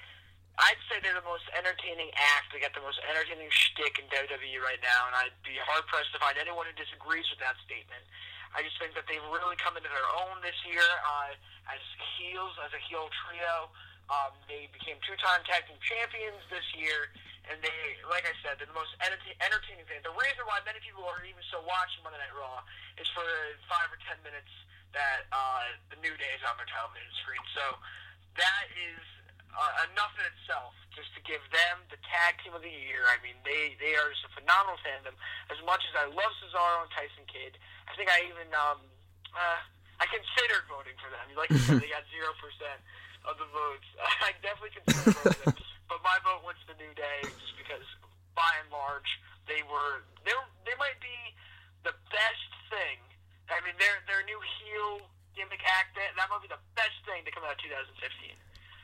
[0.58, 2.50] I'd say they're the most entertaining act.
[2.50, 6.10] They got the most entertaining shtick in WWE right now, and I'd be hard pressed
[6.18, 8.02] to find anyone who disagrees with that statement.
[8.58, 11.38] I just think that they've really come into their own this year uh,
[11.70, 11.82] as
[12.18, 13.70] heels, as a heel trio.
[14.10, 17.14] Um, they became two-time tag team champions this year,
[17.52, 20.02] and they, like I said, they're the most enter- entertaining thing.
[20.02, 22.66] The reason why many people are even still watching Monday Night Raw
[22.98, 24.50] is for the five or ten minutes
[24.96, 27.44] that uh, the New Day is on their television screen.
[27.54, 27.78] So
[28.40, 29.04] that is
[29.54, 33.06] uh, enough in itself just to give them the tag team of the year.
[33.08, 35.14] I mean, they they are just a phenomenal fandom.
[35.54, 38.82] As much as I love Cesaro and Tyson Kidd, I think I even um
[39.34, 39.60] uh,
[40.02, 41.26] I considered voting for them.
[41.38, 42.82] Like you said, they got zero percent
[43.26, 43.88] of the votes.
[44.28, 45.58] I definitely considered voting them,
[45.90, 47.86] but my vote went to the New Day just because,
[48.34, 49.10] by and large,
[49.46, 51.18] they were they were, they might be
[51.86, 53.00] the best thing.
[53.48, 55.94] I mean, their their new heel gimmick act.
[55.94, 58.34] That, that might be the best thing to come out of 2015.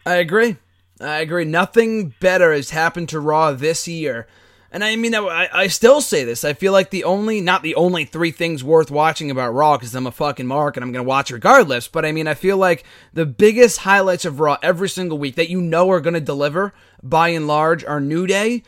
[0.06, 0.58] I agree.
[0.99, 1.45] I agree.
[1.45, 4.28] Nothing better has happened to Raw this year.
[4.72, 6.43] And I mean, I, I still say this.
[6.43, 9.93] I feel like the only, not the only three things worth watching about Raw, because
[9.93, 12.58] I'm a fucking mark and I'm going to watch regardless, but I mean, I feel
[12.58, 12.84] like
[13.14, 16.74] the biggest highlights of Raw every single week that you know are going to deliver,
[17.04, 18.64] by and large, are New Day.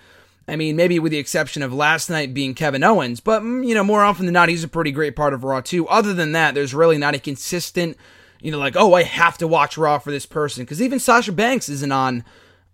[0.47, 3.73] I mean, maybe with the exception of last night being Kevin Owens, but, mm, you
[3.73, 5.87] know, more often than not, he's a pretty great part of Raw too.
[5.87, 7.97] Other than that, there's really not a consistent,
[8.45, 11.31] you know, like, oh, I have to watch Raw for this person, because even Sasha
[11.31, 12.23] Banks isn't on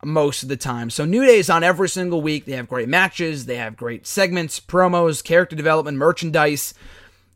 [0.03, 0.89] most of the time.
[0.89, 2.43] So New Day is on every single week.
[2.43, 6.73] They have great matches, they have great segments, promos, character development, merchandise,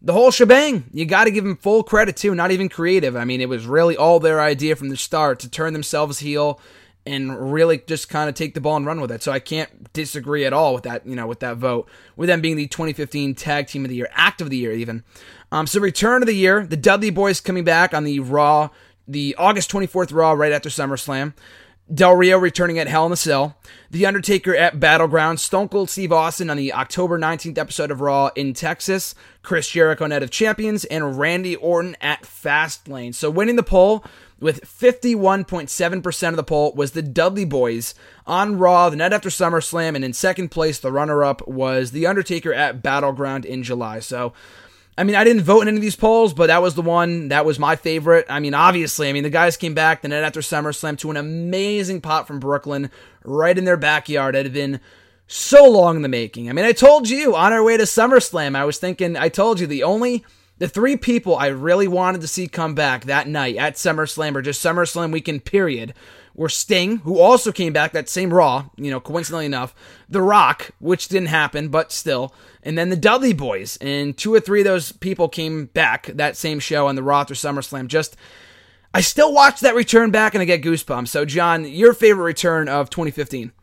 [0.02, 0.84] the whole shebang.
[0.92, 3.16] You got to give them full credit too, not even creative.
[3.16, 6.60] I mean, it was really all their idea from the start to turn themselves heel
[7.06, 9.22] and really just kind of take the ball and run with it.
[9.22, 11.88] So I can't disagree at all with that, you know, with that vote.
[12.16, 15.04] With them being the 2015 Tag Team of the Year, Act of the Year even.
[15.52, 18.70] Um, so return of the year, the Dudley Boys coming back on the Raw,
[19.08, 21.34] the August 24th Raw right after SummerSlam.
[21.94, 23.58] Del Rio returning at Hell in a Cell,
[23.92, 28.32] The Undertaker at Battleground, Stone Cold Steve Austin on the October 19th episode of Raw
[28.36, 33.14] in Texas, Chris Jericho Night of Champions, and Randy Orton at Fastlane.
[33.14, 34.04] So winning the poll
[34.40, 37.96] with 51.7% of the poll was the Dudley Boys
[38.28, 42.54] on Raw the night after SummerSlam, and in second place, the runner-up was The Undertaker
[42.54, 44.00] at Battleground in July.
[44.00, 44.34] So
[44.98, 47.28] I mean, I didn't vote in any of these polls, but that was the one
[47.28, 48.26] that was my favorite.
[48.30, 51.18] I mean, obviously, I mean, the guys came back the night after SummerSlam to an
[51.18, 52.90] amazing pop from Brooklyn
[53.24, 54.36] right in their backyard.
[54.36, 54.80] It had been
[55.28, 56.50] so long in the making.
[56.50, 59.60] I mean, I told you on our way to SummerSlam, I was thinking, I told
[59.60, 60.24] you the only,
[60.58, 64.42] the three people I really wanted to see come back that night at SummerSlam or
[64.42, 65.94] just SummerSlam weekend period
[66.34, 69.74] were Sting, who also came back that same Raw, you know, coincidentally enough,
[70.10, 73.78] The Rock, which didn't happen, but still, and then the Dudley Boys.
[73.78, 77.22] And two or three of those people came back that same show on the Raw
[77.22, 77.88] after SummerSlam.
[77.88, 78.18] Just,
[78.94, 81.08] I still watch that return back and I get goosebumps.
[81.08, 83.54] So, John, your favorite return of 2015?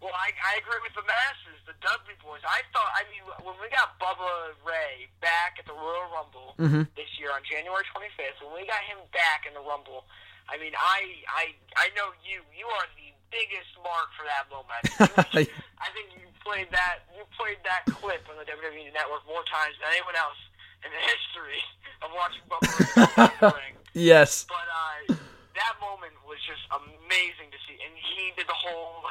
[0.00, 1.02] Well, I, I agree with the
[1.45, 1.45] the
[1.86, 2.42] Dudley Boys.
[2.42, 6.82] I thought, I mean, when we got Bubba Ray back at the Royal Rumble mm-hmm.
[6.98, 10.02] this year on January 25th, when we got him back in the Rumble,
[10.50, 11.44] I mean, I I
[11.78, 12.42] I know you.
[12.54, 14.82] You are the biggest mark for that moment.
[15.82, 19.74] I think you played that you played that clip on the WWE Network more times
[19.78, 20.38] than anyone else
[20.86, 21.62] in the history
[22.02, 23.74] of watching Bubba ring.
[23.94, 24.46] Yes.
[24.46, 25.18] But uh,
[25.54, 29.02] that moment was just amazing to see, and he did the whole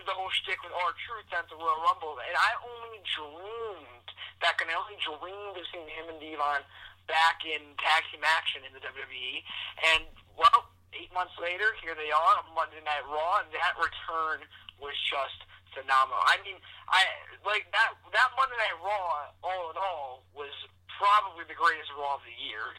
[0.00, 4.08] did the whole shtick with R-Truth at the Royal Rumble, and I only dreamed
[4.40, 6.64] back, and I only dreamed of seeing him and D-Von
[7.04, 9.44] back in tag team action in the WWE,
[9.92, 10.08] and
[10.40, 14.40] well eight months later, here they are on Monday Night Raw, and that return
[14.80, 15.44] was just
[15.76, 16.24] phenomenal.
[16.24, 16.56] I mean,
[16.88, 17.04] I
[17.44, 19.36] like that that Monday Night Raw.
[19.44, 20.50] All in all, was
[20.96, 22.74] probably the greatest Raw of the year.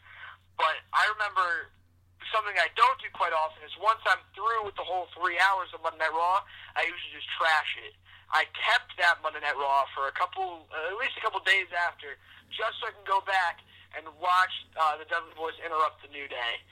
[0.58, 1.70] But I remember
[2.30, 5.72] something I don't do quite often is once I'm through with the whole three hours
[5.74, 6.44] of Monday Night Raw,
[6.78, 7.94] I usually just trash it.
[8.32, 11.68] I kept that Monday Night Raw for a couple, uh, at least a couple days
[11.74, 12.16] after,
[12.48, 13.60] just so I can go back
[13.92, 16.62] and watch uh, the Dudley Boys interrupt the New Day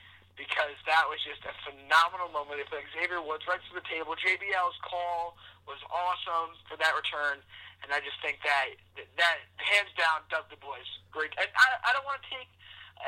[0.41, 2.65] because that was just a phenomenal moment.
[2.65, 5.37] If Xavier Woods right to the table, JBL's call
[5.69, 7.45] was awesome for that return,
[7.85, 8.81] and I just think that
[9.21, 11.37] that hands down Dudley Boys great.
[11.37, 12.49] And I, I don't want to take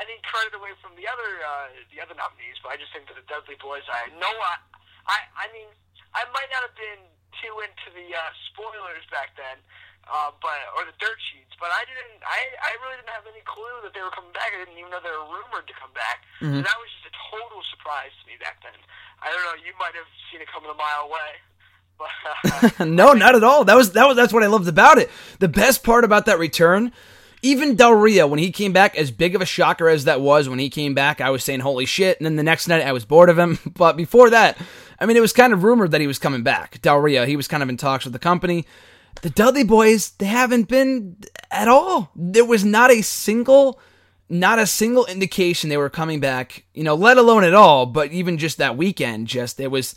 [0.01, 3.17] any credit away from the other uh, the other nominees, but I just think that
[3.17, 3.85] the Dudley Boys.
[3.89, 4.55] I know I
[5.05, 5.69] I, I mean
[6.13, 7.01] I might not have been
[7.41, 9.57] too into the uh, spoilers back then
[10.07, 11.55] uh, but or the dirt sheets.
[11.59, 12.19] But I didn't.
[12.23, 14.51] I I really didn't have any clue that they were coming back.
[14.51, 16.27] I didn't even know they were rumored to come back.
[16.43, 16.59] Mm-hmm.
[16.59, 18.75] So that was just a total surprise to me back then.
[19.23, 19.55] I don't know.
[19.63, 21.31] You might have seen it coming a mile away.
[21.95, 23.63] But, uh, no, not at all.
[23.63, 25.07] That was that was that's what I loved about it.
[25.39, 26.91] The best part about that return.
[27.43, 30.49] Even Del Rio, when he came back, as big of a shocker as that was
[30.49, 32.17] when he came back, I was saying, holy shit.
[32.17, 33.59] And then the next night, I was bored of him.
[33.73, 34.57] But before that,
[34.99, 36.81] I mean, it was kind of rumored that he was coming back.
[36.81, 38.65] Del Rio, he was kind of in talks with the company.
[39.21, 41.17] The Dudley boys, they haven't been
[41.51, 42.11] at all.
[42.15, 43.79] There was not a single
[44.29, 48.11] not a single indication they were coming back, you know, let alone at all, but
[48.11, 49.95] even just that weekend, just it was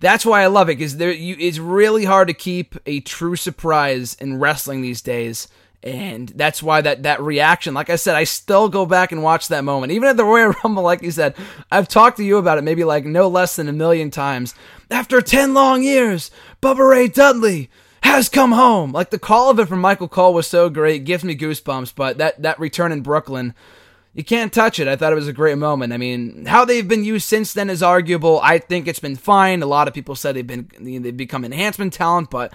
[0.00, 3.36] that's why I love it because there you it's really hard to keep a true
[3.36, 5.48] surprise in wrestling these days.
[5.86, 9.46] And that's why that, that reaction, like I said, I still go back and watch
[9.48, 9.92] that moment.
[9.92, 11.36] Even at the Royal Rumble, like you said,
[11.70, 14.52] I've talked to you about it maybe like no less than a million times.
[14.90, 17.70] After 10 long years, Bubba Ray Dudley,
[18.02, 18.92] has come home.
[18.92, 21.94] Like the call of it from Michael Cole was so great, gives me goosebumps.
[21.94, 23.54] But that that return in Brooklyn,
[24.14, 24.86] you can't touch it.
[24.86, 25.92] I thought it was a great moment.
[25.92, 28.40] I mean, how they've been used since then is arguable.
[28.42, 29.62] I think it's been fine.
[29.62, 32.52] A lot of people said they've been they've become enhancement talent, but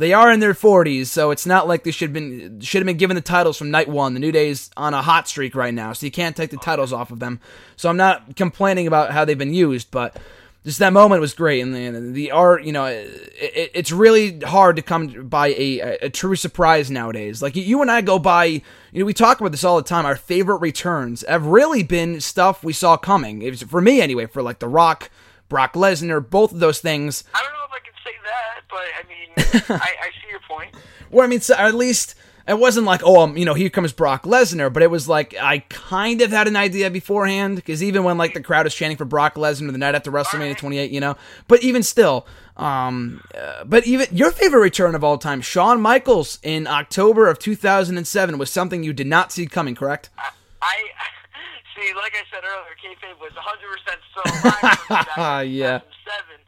[0.00, 2.86] they are in their 40s, so it's not like they should have been should have
[2.86, 4.14] been given the titles from night one.
[4.14, 6.92] The New Day's on a hot streak right now, so you can't take the titles
[6.92, 7.40] off of them.
[7.76, 10.16] So I'm not complaining about how they've been used, but
[10.64, 13.08] just that moment was great, and the, the art, you know, it,
[13.40, 17.40] it, it's really hard to come by a, a, a, true surprise nowadays.
[17.40, 20.04] Like you and I go by, you know, we talk about this all the time.
[20.04, 23.40] Our favorite returns have really been stuff we saw coming.
[23.40, 25.10] It was, for me, anyway, for like The Rock,
[25.48, 27.24] Brock Lesnar, both of those things.
[27.32, 29.28] I don't know if I can say that, but I mean,
[29.80, 30.74] I, I see your point.
[31.10, 32.14] Well, I mean, so at least
[32.48, 35.34] it wasn't like, oh, um, you know, here comes Brock Lesnar, but it was like
[35.40, 38.96] I kind of had an idea beforehand because even when like the crowd is chanting
[38.96, 41.16] for Brock Lesnar the night after WrestleMania 28, you know,
[41.48, 46.38] but even still, um, uh, but even your favorite return of all time, Shawn Michaels
[46.42, 50.10] in October of 2007, was something you did not see coming, correct?
[50.18, 50.30] I,
[50.62, 50.76] I
[51.80, 55.80] see, like I said earlier, kayfabe was 100 percent so yeah.
[56.04, 56.39] Seven,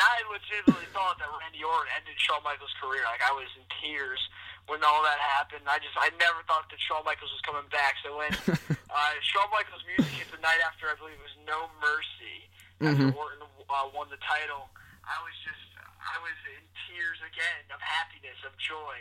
[0.00, 3.04] and I legitimately thought that Randy Orton ended Shawn Michaels' career.
[3.04, 4.16] Like I was in tears
[4.64, 5.68] when all that happened.
[5.68, 8.00] I just I never thought that Shawn Michaels was coming back.
[8.00, 11.68] So when uh, Shawn Michaels' music hit the night after, I believe it was No
[11.84, 12.48] Mercy,
[12.80, 13.20] after mm-hmm.
[13.20, 14.72] Orton uh, won the title,
[15.04, 15.68] I was just
[16.00, 18.96] I was in tears again of happiness, of joy.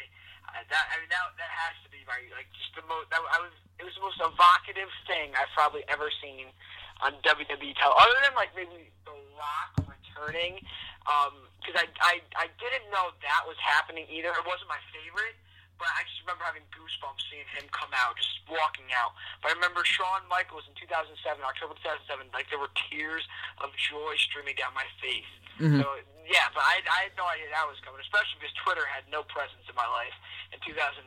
[0.52, 3.08] Uh, that I mean that that has to be my like just the most.
[3.16, 6.52] That, I was it was the most evocative thing I've probably ever seen
[7.00, 9.80] on WWE television, other than like maybe The Rock
[10.20, 10.60] returning.
[11.04, 14.30] Because um, I, I I didn't know that was happening either.
[14.30, 15.40] It wasn't my favorite
[15.80, 19.16] but I just remember having goosebumps seeing him come out, just walking out.
[19.40, 23.24] But I remember Shawn Michaels in 2007, October 2007, like there were tears
[23.64, 25.32] of joy streaming down my face.
[25.58, 25.80] Mm-hmm.
[25.80, 25.88] So
[26.28, 29.24] yeah, but I, I had no idea that was coming, especially because Twitter had no
[29.32, 30.14] presence in my life
[30.52, 31.00] in 2007.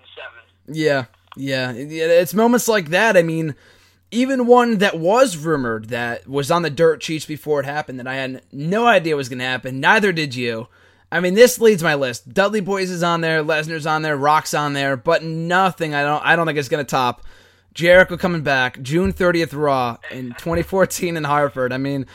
[0.72, 3.14] Yeah, yeah, it's moments like that.
[3.14, 3.54] I mean.
[4.12, 8.06] Even one that was rumored that was on the dirt sheets before it happened that
[8.06, 9.80] I had no idea was going to happen.
[9.80, 10.68] Neither did you
[11.12, 12.32] I mean, this leads my list.
[12.32, 15.94] Dudley Boyz is on there, Lesnar's on there, Rock's on there, but nothing.
[15.94, 16.24] I don't.
[16.24, 17.22] I don't think it's gonna top
[17.74, 21.70] Jericho coming back June 30th Raw in 2014 in Hartford.
[21.70, 22.06] I mean,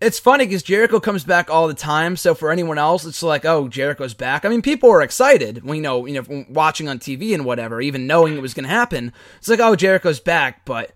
[0.00, 2.16] it's funny because Jericho comes back all the time.
[2.16, 4.44] So for anyone else, it's like, oh, Jericho's back.
[4.44, 5.64] I mean, people are excited.
[5.64, 9.12] We know, you know, watching on TV and whatever, even knowing it was gonna happen.
[9.38, 10.92] It's like, oh, Jericho's back, but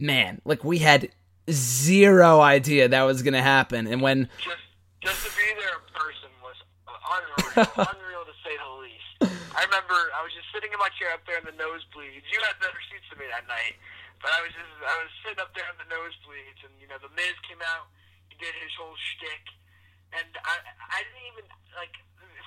[0.00, 1.12] man, like we had
[1.50, 3.86] zero idea that was gonna happen.
[3.86, 4.64] And when just,
[5.00, 9.10] just to be there in person was unreal, unreal to say the least.
[9.52, 12.24] I remember I was just sitting in my chair up there in the nosebleeds.
[12.32, 13.76] You had better seats than me that night,
[14.24, 16.98] but I was just I was sitting up there in the nosebleeds, and you know
[16.98, 17.92] the Miz came out,
[18.32, 19.44] he did his whole shtick,
[20.16, 21.46] and I I didn't even
[21.76, 21.94] like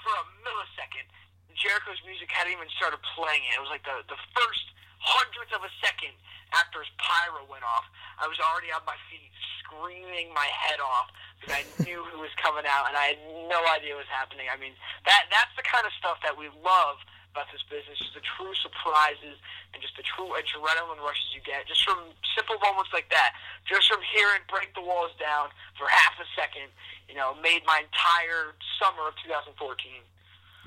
[0.02, 1.08] for a millisecond.
[1.54, 3.56] Jericho's music hadn't even started playing it.
[3.56, 4.74] It was like the the first
[5.04, 6.16] hundredth of a second
[6.56, 7.84] after his pyro went off,
[8.18, 9.30] I was already on my feet
[9.60, 13.20] screaming my head off because I knew who was coming out and I had
[13.52, 14.48] no idea what was happening.
[14.48, 14.74] I mean,
[15.04, 18.54] that that's the kind of stuff that we love about this business, just the true
[18.62, 19.42] surprises
[19.74, 23.34] and just the true adrenaline rushes you get just from simple moments like that.
[23.66, 26.70] Just from hearing break the walls down for half a second,
[27.10, 29.58] you know, made my entire summer of 2014.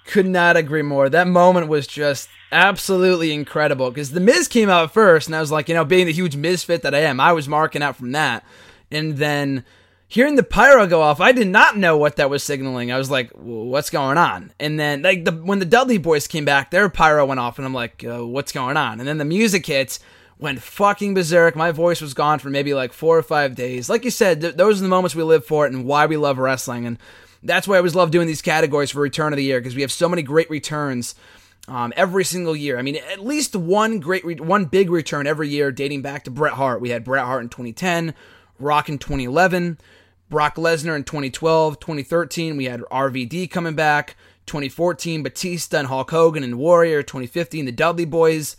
[0.07, 1.09] Could not agree more.
[1.09, 5.51] That moment was just absolutely incredible because The Miz came out first, and I was
[5.51, 8.13] like, you know, being the huge misfit that I am, I was marking out from
[8.13, 8.45] that.
[8.91, 9.65] And then
[10.07, 12.93] hearing the pyro go off, I did not know what that was signaling.
[12.93, 14.53] I was like, what's going on?
[14.61, 17.67] And then, like, the, when the Dudley boys came back, their pyro went off, and
[17.67, 19.01] I'm like, uh, what's going on?
[19.01, 19.99] And then the music hits,
[20.39, 21.57] went fucking berserk.
[21.57, 23.89] My voice was gone for maybe like four or five days.
[23.89, 26.17] Like you said, th- those are the moments we live for it and why we
[26.17, 26.87] love wrestling.
[26.87, 26.99] And
[27.47, 29.83] that's why I always love doing these categories for Return of the Year because we
[29.83, 31.15] have so many great returns
[31.69, 32.79] um, every single year.
[32.79, 36.31] I mean, at least one great, re- one big return every year, dating back to
[36.31, 36.81] Bret Hart.
[36.81, 38.15] We had Bret Hart in 2010,
[38.59, 39.79] Rock in 2011,
[40.31, 42.57] Brock Lesnar in 2012, 2013.
[42.57, 44.17] We had RVD coming back.
[44.47, 47.03] 2014, Batista and Hulk Hogan and Warrior.
[47.03, 48.57] 2015, the Dudley Boys.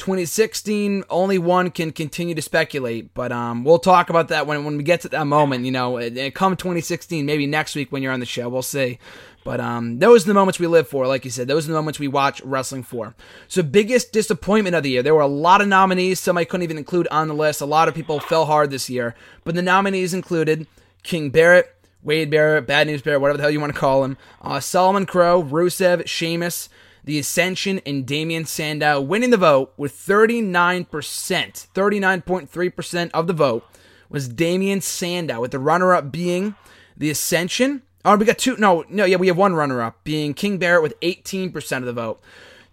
[0.00, 4.76] 2016, only one can continue to speculate, but um, we'll talk about that when, when
[4.76, 5.64] we get to that moment.
[5.64, 8.62] You know, it, it come 2016, maybe next week when you're on the show, we'll
[8.62, 8.98] see.
[9.44, 11.48] But um, those are the moments we live for, like you said.
[11.48, 13.14] Those are the moments we watch wrestling for.
[13.48, 15.02] So, biggest disappointment of the year.
[15.02, 16.20] There were a lot of nominees.
[16.20, 17.60] Some I couldn't even include on the list.
[17.60, 19.14] A lot of people fell hard this year.
[19.44, 20.66] But the nominees included
[21.02, 24.18] King Barrett, Wade Barrett, Bad News Barrett, whatever the hell you want to call him,
[24.42, 26.68] uh, Solomon Crowe, Rusev, Sheamus,
[27.04, 30.86] the Ascension, and Damien Sandow winning the vote with 39%.
[30.86, 33.66] 39.3% of the vote
[34.08, 36.54] was Damien Sandow, with the runner up being
[36.96, 37.82] the Ascension.
[38.04, 38.56] Oh, we got two.
[38.56, 41.92] No, no, yeah, we have one runner up being King Barrett with 18% of the
[41.92, 42.20] vote.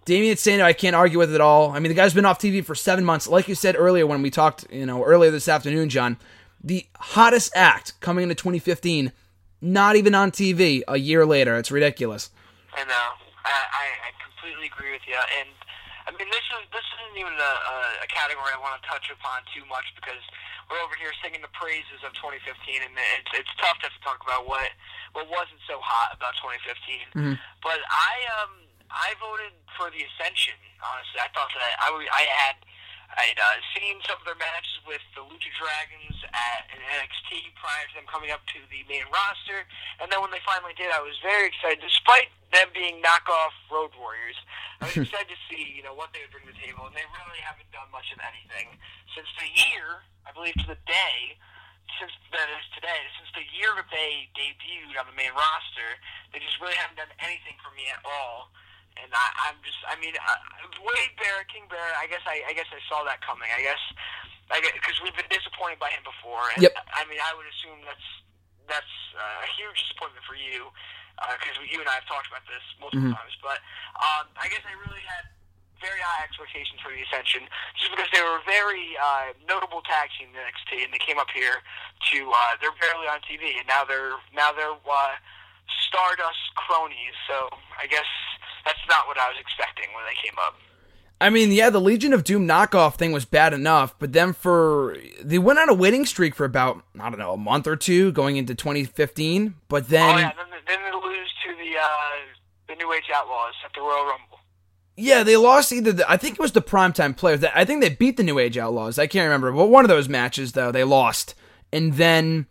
[0.06, 1.72] Damien Sandow, I can't argue with it at all.
[1.72, 3.28] I mean, the guy's been off TV for seven months.
[3.28, 6.18] Like you said earlier when we talked, you know, earlier this afternoon, John,
[6.64, 9.12] the hottest act coming into 2015,
[9.60, 11.58] not even on TV a year later.
[11.58, 12.30] It's ridiculous.
[12.74, 13.27] I know.
[13.48, 15.52] I, I completely agree with you, and
[16.08, 17.54] I mean this is this isn't even a,
[18.04, 20.22] a category I want to touch upon too much because
[20.68, 22.44] we're over here singing the praises of 2015,
[22.84, 24.72] and it's it's tough to talk about what
[25.16, 27.16] what wasn't so hot about 2015.
[27.16, 27.36] Mm-hmm.
[27.64, 30.60] But I um I voted for the Ascension.
[30.84, 32.56] Honestly, I thought that I I had
[33.16, 37.94] I'd uh, seen some of their matches with the Lucha Dragons at NXT prior to
[37.96, 39.64] them coming up to the main roster,
[40.04, 41.80] and then when they finally did, I was very excited.
[41.80, 44.36] Despite them being knockoff Road Warriors,
[44.84, 46.94] I was excited to see you know what they would bring to the table, and
[46.94, 48.76] they really haven't done much of anything
[49.16, 51.40] since the year, I believe, to the day.
[52.04, 55.98] Since that is today, since the year that they debuted on the main roster,
[56.30, 58.54] they just really haven't done anything for me at all
[59.04, 60.40] and I, I'm just, I mean, uh,
[60.82, 61.98] Wade Barrett, King Barrett.
[61.98, 63.50] I guess I, I guess I saw that coming.
[63.52, 63.82] I guess,
[64.50, 66.50] I because we've been disappointed by him before.
[66.56, 66.76] And, yep.
[66.94, 68.08] I mean, I would assume that's
[68.68, 70.70] that's uh, a huge disappointment for you
[71.18, 73.18] because uh, you and I have talked about this multiple mm-hmm.
[73.18, 73.34] times.
[73.42, 73.60] But
[73.98, 75.32] um, I guess I really had
[75.82, 77.46] very high expectations for the Ascension,
[77.78, 81.22] just because they were a very uh, notable tag team in NXT, and they came
[81.22, 81.62] up here
[82.14, 85.16] to uh, they're barely on TV, and now they're now they're uh,
[85.88, 87.16] Stardust cronies.
[87.28, 87.50] So
[87.82, 88.08] I guess
[88.66, 90.56] that's not what I was expecting when they came up.
[91.20, 94.96] I mean, yeah, the Legion of Doom knockoff thing was bad enough, but then for
[95.22, 98.12] they went on a winning streak for about I don't know a month or two
[98.12, 102.76] going into 2015, but then oh yeah, then, then they lose to the uh, the
[102.76, 104.40] New Age Outlaws at the Royal Rumble.
[104.96, 105.92] Yeah, they lost either.
[105.92, 107.44] The, I think it was the primetime players.
[107.44, 109.00] I think they beat the New Age Outlaws.
[109.00, 111.34] I can't remember, but one of those matches though they lost,
[111.74, 112.46] and then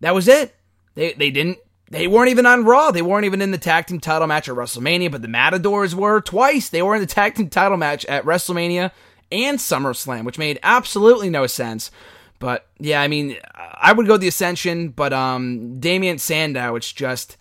[0.00, 0.54] that was it.
[0.94, 1.58] They they didn't
[1.92, 2.90] they weren't even on Raw.
[2.90, 6.22] They weren't even in the tag team title match at WrestleMania, but the Matadors were
[6.22, 6.70] twice.
[6.70, 8.92] They were in the tag team title match at WrestleMania
[9.30, 11.90] and SummerSlam, which made absolutely no sense.
[12.38, 17.36] But yeah, I mean, I would go the Ascension, but um, Damien Sandow, it's just.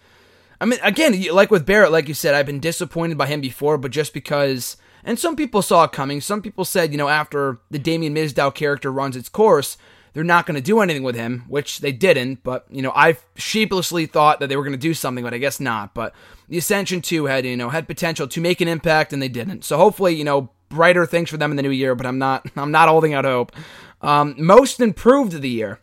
[0.59, 3.77] I mean, again, like with Barrett, like you said, I've been disappointed by him before,
[3.77, 4.75] but just because.
[5.03, 6.21] And some people saw it coming.
[6.21, 9.75] Some people said, you know, after the Damien Mizdow character runs its course,
[10.13, 12.43] they're not going to do anything with him, which they didn't.
[12.43, 15.37] But you know, I sheepishly thought that they were going to do something, but I
[15.37, 15.93] guess not.
[15.93, 16.13] But
[16.49, 19.63] the Ascension two had you know had potential to make an impact, and they didn't.
[19.63, 21.95] So hopefully, you know, brighter things for them in the new year.
[21.95, 23.53] But I'm not I'm not holding out hope.
[24.01, 25.79] Um, most improved of the year.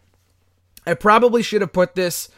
[0.86, 2.28] I probably should have put this.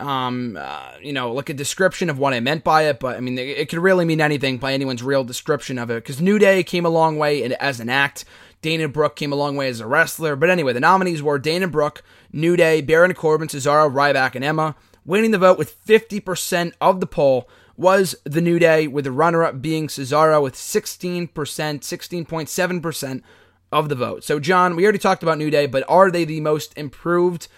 [0.00, 3.20] Um, uh, you know, like a description of what I meant by it, but I
[3.20, 6.02] mean, it, it could really mean anything by anyone's real description of it.
[6.02, 8.24] Because New Day came a long way as an act.
[8.64, 10.36] Dana Brooke came a long way as a wrestler.
[10.36, 12.02] But anyway, the nominees were Dana Brooke,
[12.32, 14.74] New Day, Baron Corbin, Cesaro, Ryback, and Emma.
[15.04, 17.46] Winning the vote with 50% of the poll
[17.76, 23.22] was the New Day, with the runner up being Cesaro with 16%, 16.7%
[23.70, 24.24] of the vote.
[24.24, 27.48] So, John, we already talked about New Day, but are they the most improved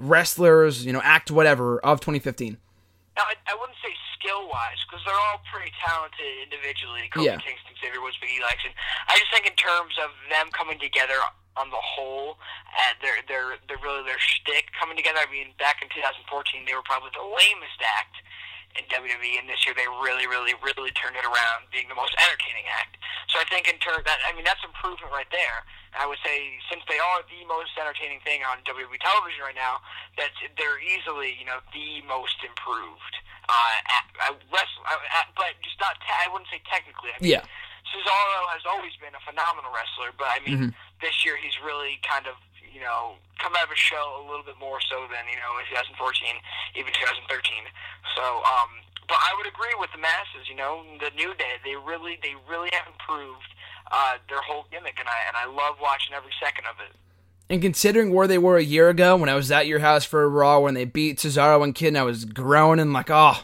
[0.00, 2.56] wrestlers, you know, act whatever of 2015?
[3.16, 7.06] Now, I, I wouldn't say skill wise because they're all pretty talented individually.
[7.12, 7.38] Kofi yeah.
[7.38, 8.72] Kingston, Xavier Woods, Biggie Langston.
[9.06, 11.16] I just think in terms of them coming together
[11.56, 12.36] on the whole,
[12.76, 15.20] and they're they're they're really their shtick coming together.
[15.20, 18.20] I mean, back in 2014, they were probably the lamest act
[18.76, 22.12] in WWE, and this year they really, really, really turned it around, being the most
[22.16, 22.96] entertaining act.
[23.32, 25.64] So I think in terms that, I mean, that's improvement right there.
[25.92, 29.58] And I would say since they are the most entertaining thing on WWE television right
[29.58, 29.80] now,
[30.20, 33.14] that they're easily, you know, the most improved.
[33.46, 35.94] Uh, at, at wrestle, at, but just not.
[36.02, 37.14] Te- I wouldn't say technically.
[37.14, 37.46] I mean, yeah.
[37.94, 40.98] Cesaro has always been a phenomenal wrestler, but I mean, mm-hmm.
[40.98, 42.34] this year he's really kind of
[42.76, 45.56] you know, come out of a shell a little bit more so than, you know,
[45.56, 45.96] in 2014,
[46.76, 47.24] even 2013.
[48.12, 51.72] So, um, but I would agree with the masses, you know, the New Day, they
[51.72, 53.48] really, they really have improved
[53.88, 56.92] uh, their whole gimmick, and I, and I love watching every second of it.
[57.48, 60.22] And considering where they were a year ago when I was at your house for
[60.22, 63.40] a Raw when they beat Cesaro and Kidd, and I was groaning like, oh,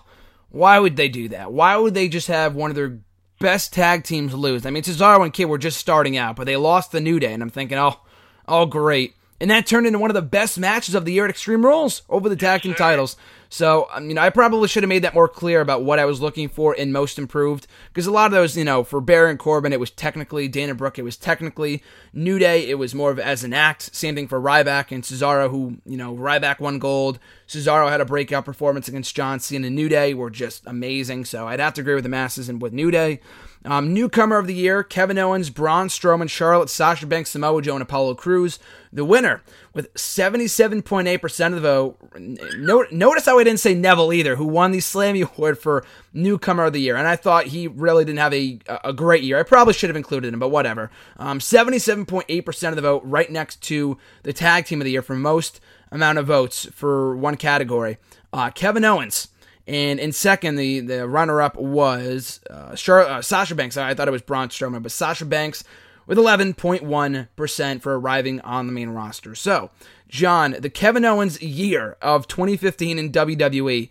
[0.50, 1.52] why would they do that?
[1.52, 2.98] Why would they just have one of their
[3.38, 4.66] best tag teams lose?
[4.66, 7.32] I mean, Cesaro and Kidd were just starting out, but they lost the New Day,
[7.32, 8.00] and I'm thinking, oh,
[8.46, 11.30] oh, great and that turned into one of the best matches of the year at
[11.30, 13.16] Extreme Rules over the tag team titles.
[13.48, 16.20] So, I mean, I probably should have made that more clear about what I was
[16.20, 19.72] looking for in Most Improved, because a lot of those, you know, for Baron Corbin,
[19.72, 21.82] it was technically Dana Brooke, it was technically
[22.12, 23.94] New Day, it was more of as an act.
[23.94, 27.18] Same thing for Ryback and Cesaro, who, you know, Ryback won gold.
[27.48, 29.68] Cesaro had a breakout performance against John Cena.
[29.68, 32.72] New Day were just amazing, so I'd have to agree with the masses and with
[32.72, 33.20] New Day.
[33.64, 37.82] Um, newcomer of the year, Kevin Owens, Braun Strowman, Charlotte, Sasha Banks, Samoa Joe, and
[37.82, 38.58] Apollo Crews.
[38.92, 39.42] The winner,
[39.72, 42.92] with 77.8% of the vote.
[42.92, 46.72] notice how I didn't say Neville either, who won the Slammy Award for newcomer of
[46.72, 46.96] the year.
[46.96, 49.38] And I thought he really didn't have a, a great year.
[49.38, 50.90] I probably should have included him, but whatever.
[51.16, 55.14] Um, 77.8% of the vote, right next to the tag team of the year for
[55.14, 55.60] most
[55.90, 57.98] amount of votes for one category.
[58.32, 59.28] Uh, Kevin Owens
[59.72, 63.78] And in second, the, the runner up was uh, Char- uh, Sasha Banks.
[63.78, 65.64] I thought it was Braun Strowman, but Sasha Banks
[66.06, 69.34] with 11.1% for arriving on the main roster.
[69.34, 69.70] So,
[70.08, 73.88] John, the Kevin Owens year of 2015 in WWE,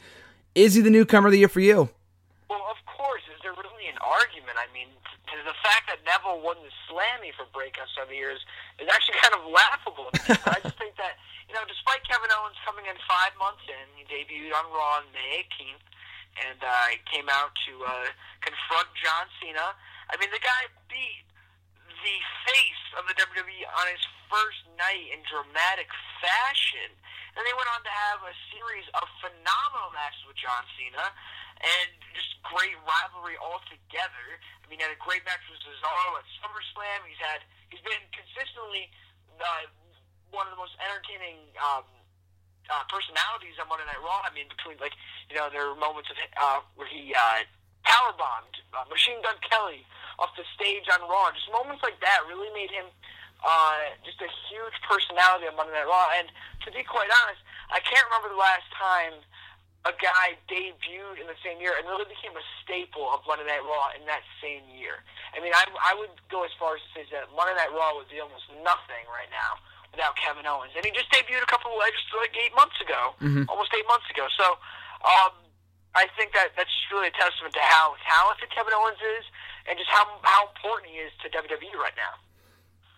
[0.53, 1.89] is he the newcomer of the year for you?
[2.47, 3.23] Well, of course.
[3.33, 4.57] Is there really an argument?
[4.61, 4.85] I mean,
[5.25, 8.39] the fact that Neville won the Slammy for breakups over the years
[8.77, 10.09] is actually kind of laughable.
[10.45, 11.17] I just think that,
[11.51, 15.11] you know, despite Kevin Owens coming in five months in, he debuted on Raw on
[15.11, 15.83] May 18th,
[16.47, 18.07] and uh, came out to uh,
[18.39, 19.75] confront John Cena.
[20.07, 21.27] I mean, the guy beat
[21.91, 23.99] the face of the WWE on his
[24.31, 25.91] first night in dramatic
[26.23, 26.87] fashion.
[27.35, 31.11] And they went on to have a series of phenomenal matches with John Cena
[31.67, 34.39] and just great rivalry altogether.
[34.39, 37.03] I mean, he had a great match with Cesaro at SummerSlam.
[37.03, 38.87] He's had he's been consistently
[39.35, 39.67] uh,
[40.31, 41.83] one of the most entertaining um,
[42.71, 44.23] uh, personalities on Monday Night Raw.
[44.23, 44.95] I mean, between like
[45.27, 47.43] you know there were moments of uh, where he uh,
[47.83, 49.83] powerbombed uh, Machine Gun Kelly
[50.19, 51.31] off the stage on Raw.
[51.35, 52.87] Just moments like that really made him
[53.43, 56.07] uh, just a huge personality on Monday Night Raw.
[56.15, 56.31] And
[56.63, 59.19] to be quite honest, I can't remember the last time
[59.81, 63.65] a guy debuted in the same year and really became a staple of Monday Night
[63.65, 65.01] Raw in that same year.
[65.33, 67.97] I mean, I, I would go as far as to say that Monday Night Raw
[67.97, 69.57] would be almost nothing right now
[69.91, 70.71] without Kevin Owens.
[70.75, 73.43] And he just debuted a couple of just like eight months ago, mm-hmm.
[73.51, 74.25] almost eight months ago.
[74.39, 74.55] So
[75.03, 75.35] um,
[75.93, 79.25] I think that that's just really a testament to how talented Kevin Owens is
[79.67, 82.19] and just how how important he is to WWE right now.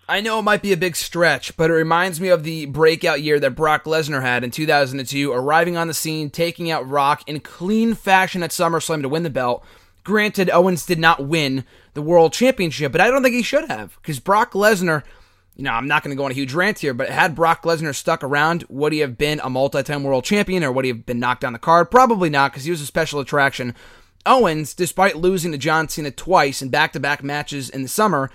[0.07, 3.21] I know it might be a big stretch, but it reminds me of the breakout
[3.21, 7.39] year that Brock Lesnar had in 2002, arriving on the scene, taking out Rock in
[7.39, 9.65] clean fashion at SummerSlam to win the belt.
[10.03, 11.63] Granted, Owens did not win
[11.93, 15.03] the World Championship, but I don't think he should have, because Brock Lesnar,
[15.55, 17.63] you know, I'm not going to go on a huge rant here, but had Brock
[17.63, 20.91] Lesnar stuck around, would he have been a multi time world champion, or would he
[20.91, 21.91] have been knocked down the card?
[21.91, 23.75] Probably not, because he was a special attraction.
[24.25, 28.31] Owens, despite losing to John Cena twice in back to back matches in the summer,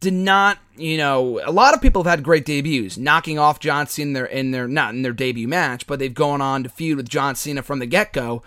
[0.00, 3.86] did not, you know, a lot of people have had great debuts, knocking off John
[3.86, 6.68] Cena in their, in their not in their debut match, but they've gone on to
[6.68, 8.42] feud with John Cena from the get go.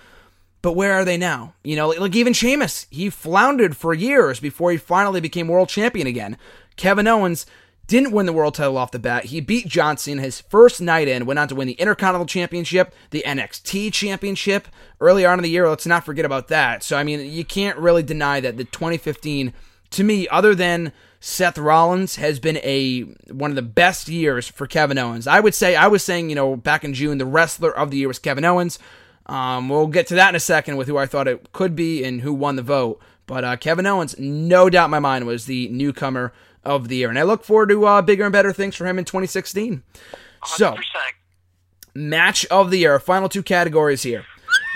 [0.62, 1.54] But where are they now?
[1.64, 6.08] You know, like even Sheamus, he floundered for years before he finally became world champion
[6.08, 6.38] again.
[6.78, 7.46] Kevin Owens
[7.88, 9.26] didn't win the world title off the bat.
[9.26, 12.94] He beat John Cena his first night in, went on to win the Intercontinental Championship,
[13.12, 14.68] the NXT Championship
[15.00, 15.68] early on in the year.
[15.68, 16.84] Let's not forget about that.
[16.84, 19.54] So, I mean, you can't really deny that the 2015,
[19.92, 24.68] to me, other than Seth Rollins has been a one of the best years for
[24.68, 25.26] Kevin Owens.
[25.26, 27.98] I would say I was saying, you know, back in June, the wrestler of the
[27.98, 28.78] year was Kevin Owens.
[29.26, 32.04] Um, we'll get to that in a second with who I thought it could be
[32.04, 33.02] and who won the vote.
[33.26, 36.32] But uh, Kevin Owens, no doubt in my mind, was the newcomer
[36.68, 39.00] of the year, and I look forward to uh, bigger and better things for him
[39.00, 39.84] in 2016.
[40.44, 40.48] 100%.
[40.48, 40.76] So,
[41.96, 44.26] match of the year, final two categories here.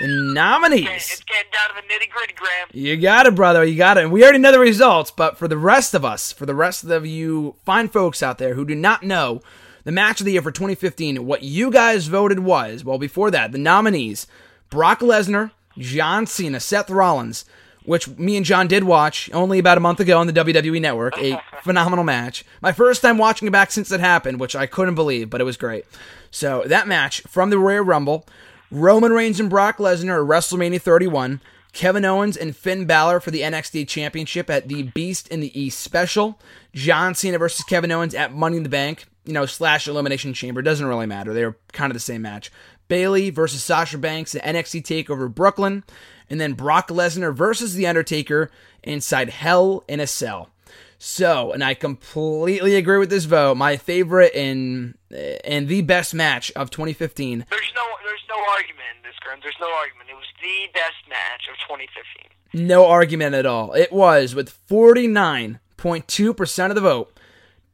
[0.02, 0.88] The nominees.
[0.90, 2.68] It's getting down to the nitty gritty, Graham.
[2.74, 3.64] You got it, brother.
[3.64, 4.04] You got it.
[4.04, 6.84] And we already know the results, but for the rest of us, for the rest
[6.84, 9.42] of you fine folks out there who do not know
[9.84, 13.52] the match of the year for 2015, what you guys voted was, well, before that,
[13.52, 14.28] the nominees
[14.70, 17.46] Brock Lesnar, John Cena, Seth Rollins,
[17.86, 21.18] which me and John did watch only about a month ago on the WWE Network.
[21.18, 22.46] A phenomenal match.
[22.62, 25.46] My first time watching it back since it happened, which I couldn't believe, but it
[25.46, 25.86] was great.
[26.30, 28.26] So that match from the Royal Rumble
[28.72, 31.42] Roman Reigns and Brock Lesnar at WrestleMania 31.
[31.74, 35.80] Kevin Owens and Finn Balor for the NXT Championship at the Beast in the East
[35.80, 36.40] special.
[36.74, 40.62] John Cena versus Kevin Owens at Money in the Bank, you know, slash Elimination Chamber.
[40.62, 41.34] Doesn't really matter.
[41.34, 42.52] They're kind of the same match.
[42.88, 45.84] Bayley versus Sasha Banks at NXT TakeOver Brooklyn.
[46.32, 48.50] And then Brock Lesnar versus The Undertaker
[48.84, 50.50] inside Hell in a Cell.
[50.98, 53.58] So, and I completely agree with this vote.
[53.58, 54.98] My favorite and
[55.44, 57.48] and the best match of 2015.
[57.50, 59.40] There's no there's no argument in this, Graham.
[59.44, 60.10] There's no argument.
[60.10, 62.30] It was the best match of 2015.
[62.66, 63.74] No argument at all.
[63.74, 67.12] It was with 49.2% of the vote.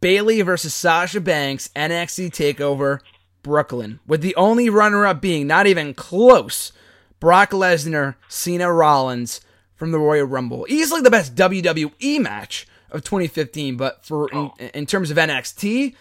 [0.02, 3.02] Bayley versus Sasha Banks NXT Takeover
[3.44, 6.72] Brooklyn, with the only runner-up being not even close.
[7.20, 9.42] Brock Lesnar, Cena Rollins
[9.76, 10.66] from the Royal Rumble.
[10.70, 14.54] Easily the best WWE match of 2015, but for oh.
[14.60, 15.96] in, in, terms of NXT,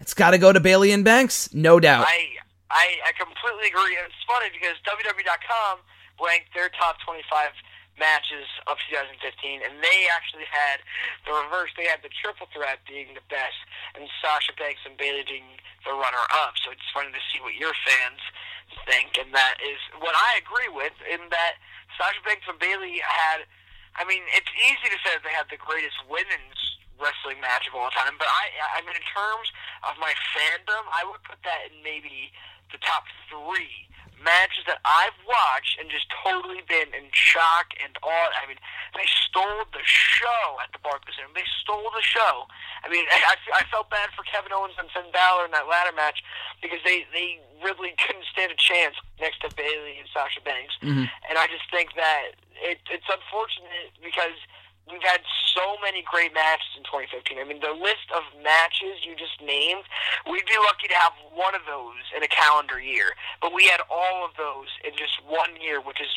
[0.00, 2.06] it's got to go to Bayley and Banks, no doubt.
[2.08, 2.36] I,
[2.70, 3.96] I I completely agree.
[3.96, 5.78] And it's funny because WWE.com
[6.20, 7.50] ranked their top 25
[7.98, 9.18] matches of 2015,
[9.62, 10.80] and they actually had
[11.26, 11.74] the reverse.
[11.74, 13.58] They had the triple threat being the best,
[13.98, 16.54] and Sasha Banks and Bayley being the runner-up.
[16.62, 18.22] So it's funny to see what your fans
[18.86, 20.94] think, and that is what I agree with.
[21.08, 21.60] In that
[21.96, 23.48] Sasha Banks and Bayley had
[23.98, 27.74] I mean, it's easy to say that they have the greatest women's wrestling match of
[27.74, 29.50] all time, but I, I mean, in terms
[29.82, 32.30] of my fandom, I would put that in maybe
[32.70, 33.90] the top three
[34.22, 38.30] matches that I've watched and just totally been in shock and awe.
[38.38, 38.60] I mean,
[38.94, 41.30] they stole the show at the Barclays Center.
[41.34, 42.46] They stole the show.
[42.82, 45.94] I mean, I, I felt bad for Kevin Owens and Finn Balor in that ladder
[45.94, 46.22] match
[46.62, 50.74] because they they really couldn't stand a chance next to Bayley and Sasha Banks.
[50.82, 51.10] Mm-hmm.
[51.28, 54.38] And I just think that it, it's unfortunate because
[54.90, 55.20] we've had
[55.54, 57.38] so many great matches in 2015.
[57.38, 59.84] I mean, the list of matches you just named,
[60.28, 63.16] we'd be lucky to have one of those in a calendar year.
[63.40, 66.10] But we had all of those in just one year, which is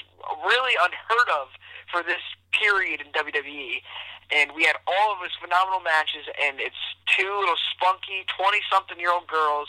[0.45, 1.53] really unheard of
[1.91, 2.21] for this
[2.55, 3.83] period in WWE.
[4.31, 9.67] And we had all of those phenomenal matches, and it's two little spunky 20-something-year-old girls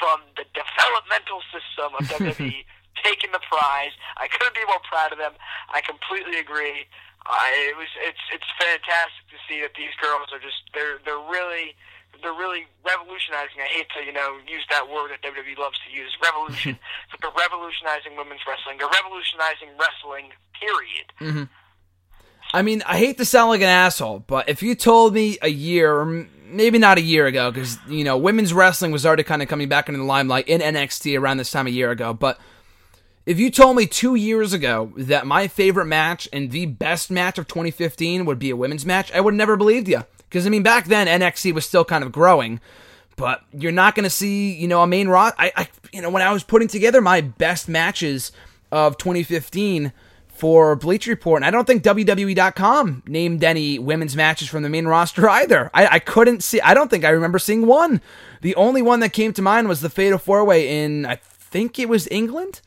[0.00, 2.64] from the developmental system of WWE
[3.04, 3.92] taking the prize.
[4.16, 5.32] I couldn't be more proud of them.
[5.68, 6.88] I completely agree.
[7.26, 11.20] Uh, it was it's it's fantastic to see that these girls are just they're they're
[11.28, 11.74] really
[12.22, 13.60] they're really revolutionizing.
[13.60, 16.78] I hate to you know use that word that WWE loves to use, revolution,
[17.10, 18.78] but they're revolutionizing women's wrestling.
[18.78, 20.32] They're revolutionizing wrestling.
[20.58, 21.06] Period.
[21.20, 21.44] Mm-hmm.
[22.52, 25.48] I mean, I hate to sound like an asshole, but if you told me a
[25.48, 29.42] year, or maybe not a year ago, because you know women's wrestling was already kind
[29.42, 32.40] of coming back into the limelight in NXT around this time a year ago, but
[33.28, 37.36] if you told me two years ago that my favorite match and the best match
[37.36, 40.04] of 2015 would be a women's match, I would never believed you.
[40.16, 42.58] Because, I mean, back then, NXT was still kind of growing.
[43.16, 45.36] But you're not going to see, you know, a main roster.
[45.38, 48.32] I, I, you know, when I was putting together my best matches
[48.72, 49.92] of 2015
[50.28, 54.86] for Bleacher Report, and I don't think WWE.com named any women's matches from the main
[54.86, 55.70] roster either.
[55.74, 58.00] I, I couldn't see, I don't think I remember seeing one.
[58.40, 61.78] The only one that came to mind was the Fatal Four Way in, I think
[61.78, 62.62] it was England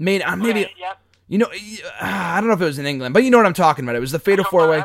[0.00, 0.98] made uh, maybe Right, yep.
[1.28, 1.52] you know uh,
[2.00, 3.94] I don't know if it was in England, but you know what I'm talking about.
[3.94, 4.78] It was the Fatal Four Way.
[4.78, 4.84] yeah.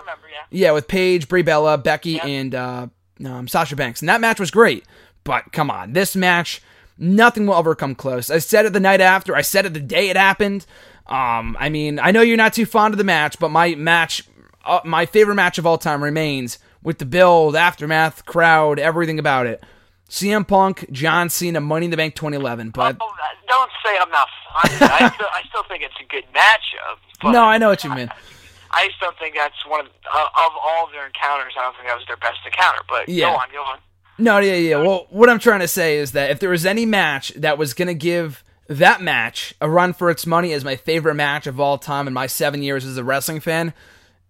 [0.51, 2.25] Yeah, with Paige, Brie Bella, Becky, Yep.
[2.25, 2.87] and uh,
[3.25, 4.85] um, Sasha Banks, and that match was great.
[5.23, 6.61] But come on, this match,
[6.99, 8.29] nothing will ever come close.
[8.29, 9.35] I said it the night after.
[9.35, 10.65] I said it the day it happened.
[11.07, 14.23] Um, I mean, I know you're not too fond of the match, but my match,
[14.65, 19.47] uh, my favorite match of all time remains with the build, aftermath, crowd, everything about
[19.47, 19.63] it.
[20.09, 22.69] CM Punk, John Cena, Money in the Bank 2011.
[22.71, 24.91] But Oh, uh, don't say I'm not fond of it.
[24.91, 26.97] I still, I still think it's a good matchup.
[27.21, 28.09] But no, I know what you mean.
[28.71, 31.53] I just don't think that's one of uh, of all their encounters.
[31.57, 32.79] I don't think that was their best encounter.
[32.89, 33.31] But Yeah.
[33.31, 33.77] go on, go on.
[34.17, 34.77] No, yeah, yeah.
[34.77, 37.73] Well, what I'm trying to say is that if there was any match that was
[37.73, 41.59] going to give that match a run for its money as my favorite match of
[41.59, 43.73] all time in my seven years as a wrestling fan,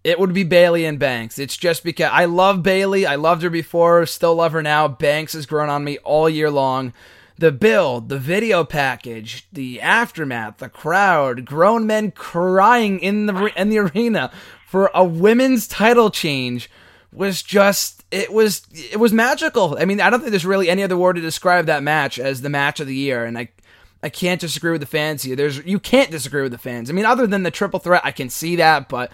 [0.06, 1.36] it would be Bayley and Banks.
[1.36, 3.04] It's just because I love Bayley.
[3.06, 4.86] I loved her before, still love her now.
[4.86, 6.92] Banks has grown on me all year long.
[7.38, 13.68] The build, the video package, the aftermath, the crowd, grown men crying in the in
[13.68, 14.30] the arena
[14.64, 16.70] for a women's title change
[17.12, 19.76] was just it was it was magical.
[19.76, 22.42] I mean, I don't think there's really any other word to describe that match as
[22.42, 23.48] the match of the year, and I
[24.04, 25.34] I can't disagree with the fans here.
[25.34, 26.90] There's you can't disagree with the fans.
[26.90, 29.10] I mean, other than the triple threat, I can see that, but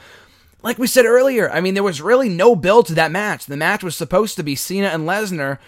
[0.62, 3.46] like we said earlier, I mean, there was really no build to that match.
[3.46, 5.58] The match was supposed to be Cena and Lesnar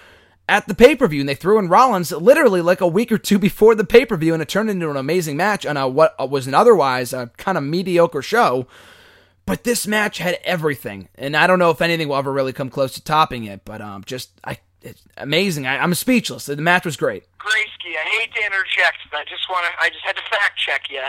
[0.48, 3.18] at the pay per view, and they threw in Rollins literally like a week or
[3.18, 5.88] two before the pay per view, and it turned into an amazing match on a
[5.88, 8.66] what was an otherwise a kind of mediocre show.
[9.46, 12.70] But this match had everything, and I don't know if anything will ever really come
[12.70, 13.62] close to topping it.
[13.64, 15.66] But um, just I, it's amazing.
[15.66, 16.46] I, I'm speechless.
[16.46, 17.24] The match was great.
[17.38, 19.84] Graysky, I hate to interject, but I just want to.
[19.84, 21.02] I just had to fact check you.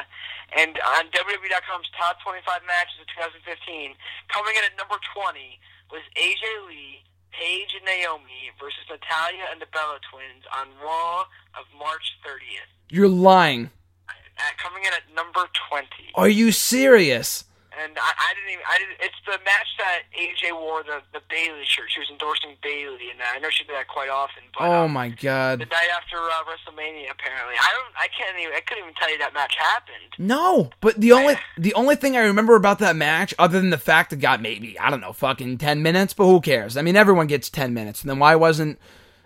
[0.53, 3.95] And on WWE.com's top 25 matches of 2015,
[4.29, 5.59] coming in at number 20
[5.89, 7.01] was AJ Lee,
[7.33, 11.25] Paige and Naomi versus Natalya and the Bella Twins on Raw
[11.57, 12.69] of March 30th.
[12.89, 13.71] You're lying.
[14.07, 15.87] Uh, coming in at number 20.
[16.15, 17.45] Are you serious?
[17.83, 18.65] And I, I didn't even.
[18.69, 18.97] I didn't.
[19.01, 21.91] It's the match that AJ wore the the Bayley shirt.
[21.91, 24.43] She was endorsing Bayley, and I know she did that quite often.
[24.57, 25.59] But Oh um, my god!
[25.59, 27.55] the night after uh, WrestleMania, apparently.
[27.59, 27.91] I don't.
[27.99, 28.53] I can't even.
[28.55, 30.15] I couldn't even tell you that match happened.
[30.17, 33.77] No, but the only the only thing I remember about that match, other than the
[33.77, 36.77] fact it got maybe I don't know, fucking ten minutes, but who cares?
[36.77, 38.79] I mean, everyone gets ten minutes, and then why wasn't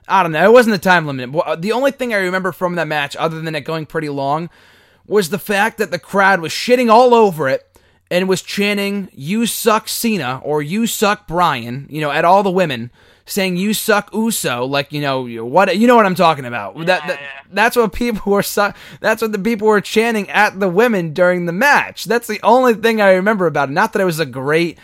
[0.08, 0.44] I don't know?
[0.44, 1.62] It wasn't the time limit.
[1.62, 4.50] The only thing I remember from that match, other than it going pretty long,
[5.06, 7.69] was the fact that the crowd was shitting all over it
[8.12, 12.52] and was chanting "You suck, Cena" or "You suck, Brian," you know, at all the
[12.52, 12.92] women.
[13.26, 16.76] Saying you suck Uso, like you know what you know what I'm talking about.
[16.78, 17.42] that, that yeah.
[17.52, 18.42] that's what people were.
[18.42, 22.06] Su- that's what the people were chanting at the women during the match.
[22.06, 23.74] That's the only thing I remember about it.
[23.74, 24.80] Not that it was a great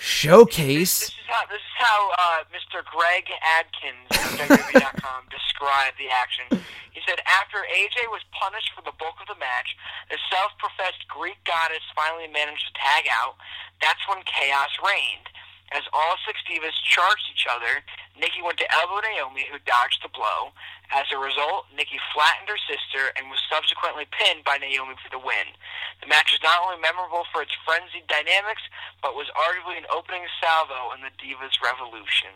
[0.00, 1.00] showcase.
[1.00, 2.80] This is how this is how uh, Mr.
[2.88, 3.28] Greg
[3.60, 4.08] Adkins
[4.40, 6.48] of described the action.
[6.96, 9.76] He said after AJ was punished for the bulk of the match,
[10.08, 13.36] the self-professed Greek goddess finally managed to tag out.
[13.84, 15.28] That's when chaos reigned.
[15.70, 17.86] As all six divas charged each other,
[18.18, 20.50] Nikki went to elbow Naomi, who dodged the blow.
[20.90, 25.22] As a result, Nikki flattened her sister and was subsequently pinned by Naomi for the
[25.22, 25.54] win.
[26.02, 28.66] The match was not only memorable for its frenzied dynamics,
[28.98, 32.34] but was arguably an opening salvo in the Divas Revolution.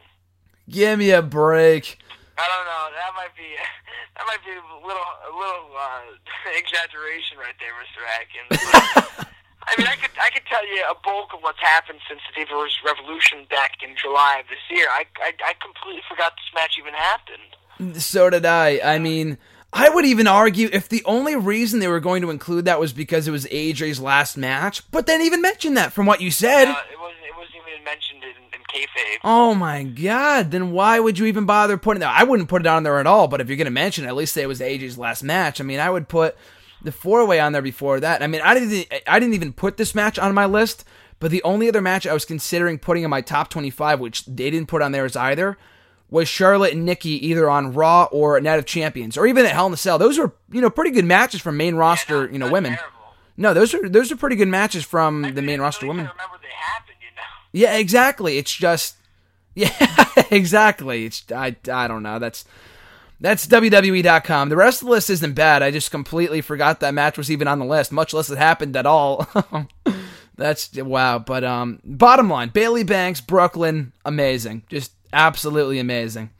[0.70, 1.98] Give me a break.
[2.38, 2.84] I don't know.
[2.94, 3.50] That might be
[4.14, 6.14] that might be a little a little uh,
[6.58, 8.00] exaggeration right there, Mr.
[8.06, 9.26] Atkins.
[9.66, 12.40] I mean, I could I could tell you a bulk of what's happened since the
[12.44, 14.86] Divas Revolution back in July of this year.
[14.90, 18.00] I I, I completely forgot this match even happened.
[18.02, 18.80] So did I.
[18.84, 19.38] I mean,
[19.72, 22.92] I would even argue if the only reason they were going to include that was
[22.92, 26.68] because it was AJ's last match, but then even mention that from what you said.
[26.68, 29.18] Uh, it wasn't it wasn't even mentioned in, in kayfabe.
[29.24, 30.52] Oh my god!
[30.52, 32.14] Then why would you even bother putting that?
[32.16, 33.26] I wouldn't put it on there at all.
[33.26, 35.60] But if you're going to mention it, at least say it was AJ's last match.
[35.60, 36.36] I mean, I would put
[36.84, 38.22] the four way on there before that.
[38.22, 40.84] I mean, I didn't I didn't even put this match on my list,
[41.18, 44.50] but the only other match I was considering putting in my top 25, which they
[44.50, 45.56] didn't put on theirs either,
[46.10, 49.66] was Charlotte and Nikki either on Raw or Night of Champions, or even at Hell
[49.66, 49.98] in a Cell.
[49.98, 52.74] Those were you know pretty good matches from main roster Yeah, you know women.
[52.74, 52.90] terrible.
[53.36, 56.06] No, those are those are pretty good matches from I the main roster really women.
[56.06, 57.22] happened, you know.
[57.52, 58.38] Yeah, exactly.
[58.38, 58.96] It's just
[59.54, 59.70] yeah,
[60.30, 61.06] exactly.
[61.06, 62.18] It's I I don't know.
[62.18, 62.44] That's
[63.24, 64.50] that's WWE.com.
[64.50, 65.62] The rest of the list isn't bad.
[65.62, 68.76] I just completely forgot that match was even on the list, much less it happened
[68.76, 69.26] at all.
[70.36, 71.18] that's wow.
[71.18, 76.32] But um, bottom line, Bayley Banks, Brooklyn, amazing, just absolutely amazing.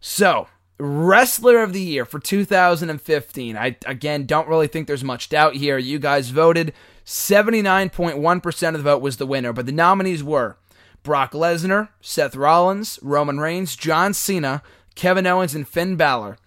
[0.00, 0.48] So,
[0.80, 3.56] wrestler of the year for 2015.
[3.56, 5.78] I again don't really think there's much doubt here.
[5.78, 6.72] You guys voted.
[7.04, 10.56] 79.1% of the vote was the winner, but the nominees were
[11.04, 14.60] Brock Lesnar, Seth Rollins, Roman Reigns, John Cena,
[14.96, 16.38] Kevin Owens, and Finn Balor.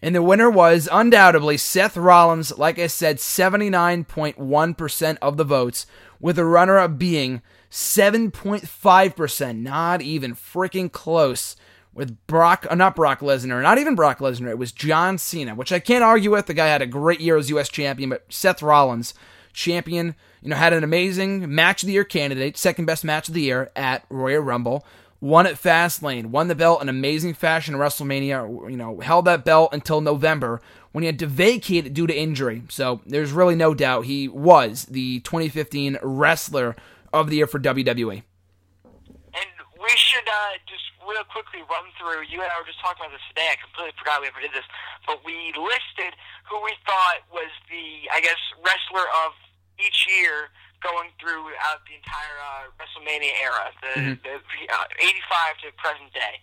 [0.00, 5.86] And the winner was undoubtedly Seth Rollins, like I said, 79.1% of the votes,
[6.20, 9.58] with the runner up being 7.5%.
[9.58, 11.56] Not even freaking close
[11.92, 14.50] with Brock, uh, not Brock Lesnar, not even Brock Lesnar.
[14.50, 16.46] It was John Cena, which I can't argue with.
[16.46, 17.68] The guy had a great year as U.S.
[17.68, 19.14] champion, but Seth Rollins,
[19.52, 23.34] champion, you know, had an amazing match of the year candidate, second best match of
[23.34, 24.86] the year at Royal Rumble.
[25.20, 28.70] Won at Fastlane, won the belt in amazing fashion at WrestleMania.
[28.70, 30.60] You know, held that belt until November
[30.92, 32.62] when he had to vacate it due to injury.
[32.68, 36.76] So there's really no doubt he was the 2015 wrestler
[37.12, 38.22] of the year for WWE.
[38.22, 39.50] And
[39.82, 42.22] we should uh, just real quickly run through.
[42.30, 43.48] You and I were just talking about this today.
[43.50, 44.66] I completely forgot we ever did this,
[45.06, 46.14] but we listed
[46.46, 49.34] who we thought was the, I guess, wrestler of
[49.82, 50.50] each year
[50.82, 54.34] going throughout the entire uh, WrestleMania era, the, the
[54.70, 56.38] uh, 85 to present day.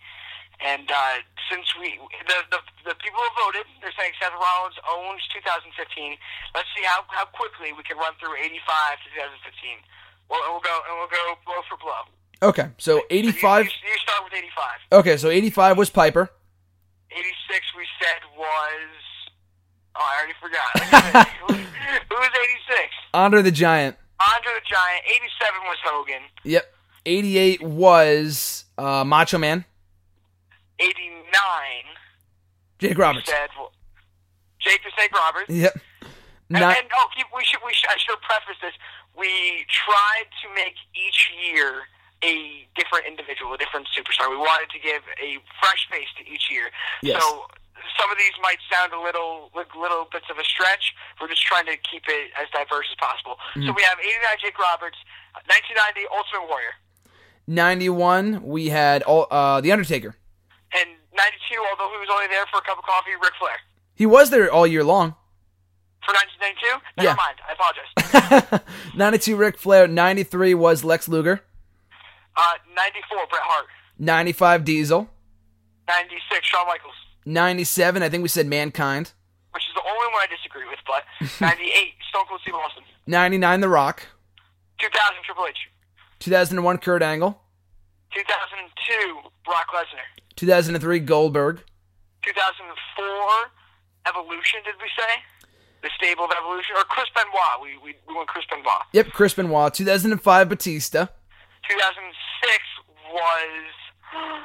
[0.64, 1.20] And uh,
[1.52, 2.00] since we,
[2.32, 5.68] the, the the people who voted, they're saying Seth Rollins owns 2015.
[6.56, 9.08] Let's see how how quickly we can run through 85 to
[9.52, 9.84] 2015.
[10.32, 12.08] We'll, we'll go and we'll go blow for blow.
[12.42, 13.66] Okay, so So you- 85.
[13.68, 15.04] You, start with 85.
[15.04, 16.32] Okay, so 85 was Piper.
[17.12, 18.92] 86 we said was.
[19.96, 21.28] Oh, I already forgot.
[21.48, 22.32] who, who was
[22.72, 22.94] 86?
[23.14, 23.98] Andre the Giant.
[24.20, 25.04] Andre the Giant.
[25.08, 26.22] 87 was Hogan.
[26.44, 26.74] Yep.
[27.06, 29.66] 88 was uh, Macho Man.
[30.80, 30.96] 89
[32.80, 33.30] Jake Roberts.
[33.30, 33.50] said
[34.60, 35.50] Jake the Snake Roberts.
[35.50, 35.74] Yep.
[36.50, 38.74] And, Not, and oh, keep, we should we should, I should have prefaced this.
[39.18, 41.84] We tried to make each year
[42.24, 44.30] a different individual, a different superstar.
[44.30, 46.70] We wanted to give a fresh face to each year.
[47.02, 47.22] Yes.
[47.22, 47.46] So
[48.00, 50.94] some of these might sound a little like little bits of a stretch.
[51.22, 53.38] We're just trying to keep it as diverse as possible.
[53.54, 53.76] So Mm-hmm.
[53.76, 54.98] we have 89 Jake Roberts,
[55.48, 56.74] 1990 Ultimate Warrior,
[57.48, 60.16] 91, we had uh, The Undertaker.
[60.74, 63.58] and 92, although he was only there for a cup of coffee, Ric Flair.
[63.94, 65.16] He was there all year long.
[66.06, 66.82] For 1992?
[66.98, 67.16] Never Yeah.
[67.16, 67.38] mind.
[67.48, 68.62] I apologize.
[68.96, 69.88] 92, Ric Flair.
[69.88, 71.42] 93 was Lex Luger.
[72.36, 73.66] uh, 94, Bret Hart.
[73.98, 75.10] 95, Diesel.
[75.88, 76.94] 96, Shawn Michaels.
[77.26, 79.12] 97, I think we said Mankind.
[79.54, 81.04] which is the only one I disagree with, but
[81.42, 82.84] 98, Stone Cold Steve Austin.
[83.08, 84.08] 99, The Rock.
[84.80, 85.58] 2000, Triple H.
[86.20, 87.42] 2001, Kurt Angle.
[88.14, 90.06] 2002, Brock Lesnar.
[90.36, 91.64] 2003, Goldberg.
[92.24, 93.06] 2004,
[94.08, 95.14] Evolution, did we say?
[95.84, 96.76] The stable of Evolution?
[96.78, 97.62] Or Chris Benoit.
[97.62, 98.84] We, we, we went Chris Benoit.
[98.94, 99.74] Yep, Chris Benoit.
[99.74, 101.08] 2005, Batista.
[101.68, 102.64] 2006
[103.12, 104.44] was...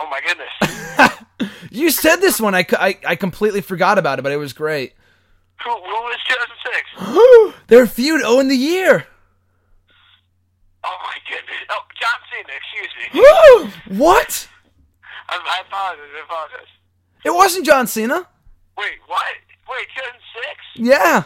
[0.00, 1.16] Oh my goodness.
[1.70, 2.54] You said this one.
[2.54, 4.94] I, I, I, completely forgot about it, but it was great.
[5.64, 6.18] who, who was
[6.98, 7.68] 2006?
[7.68, 9.06] Their feud, oh, in the year.
[10.84, 11.56] Oh my goodness.
[11.70, 12.92] Oh, John Cena, excuse
[13.88, 13.96] me.
[13.98, 14.48] What?
[15.28, 16.66] I, I apologize, I apologize.
[17.24, 18.26] It wasn't John Cena.
[18.76, 19.22] Wait, what?
[19.68, 19.86] Wait,
[20.74, 20.88] 2006?
[20.88, 21.24] Yeah.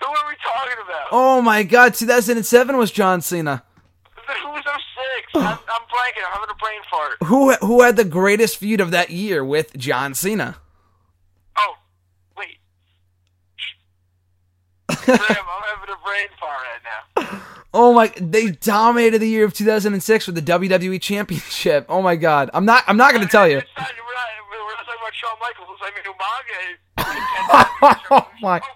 [0.00, 1.06] Who are we talking about?
[1.12, 3.64] Oh my god, 2007 was John Cena.
[4.26, 5.64] Who was 06?
[5.94, 6.24] blanking.
[6.26, 7.12] I'm having a brain fart.
[7.24, 10.56] Who who had the greatest feud of that year with John Cena?
[11.56, 11.74] Oh,
[12.36, 12.58] wait.
[15.04, 17.40] Graham, I'm having a brain fart right now.
[17.72, 18.12] Oh my!
[18.20, 21.86] They dominated the year of 2006 with the WWE Championship.
[21.88, 22.50] Oh my God!
[22.54, 22.84] I'm not.
[22.86, 23.56] I'm not going to tell you.
[23.56, 23.90] Not, we're, not,
[24.48, 25.78] we're not talking about Shawn Michaels.
[25.82, 26.78] I mean, Umaga.
[28.10, 28.60] Oh my!
[28.62, 28.66] Oh,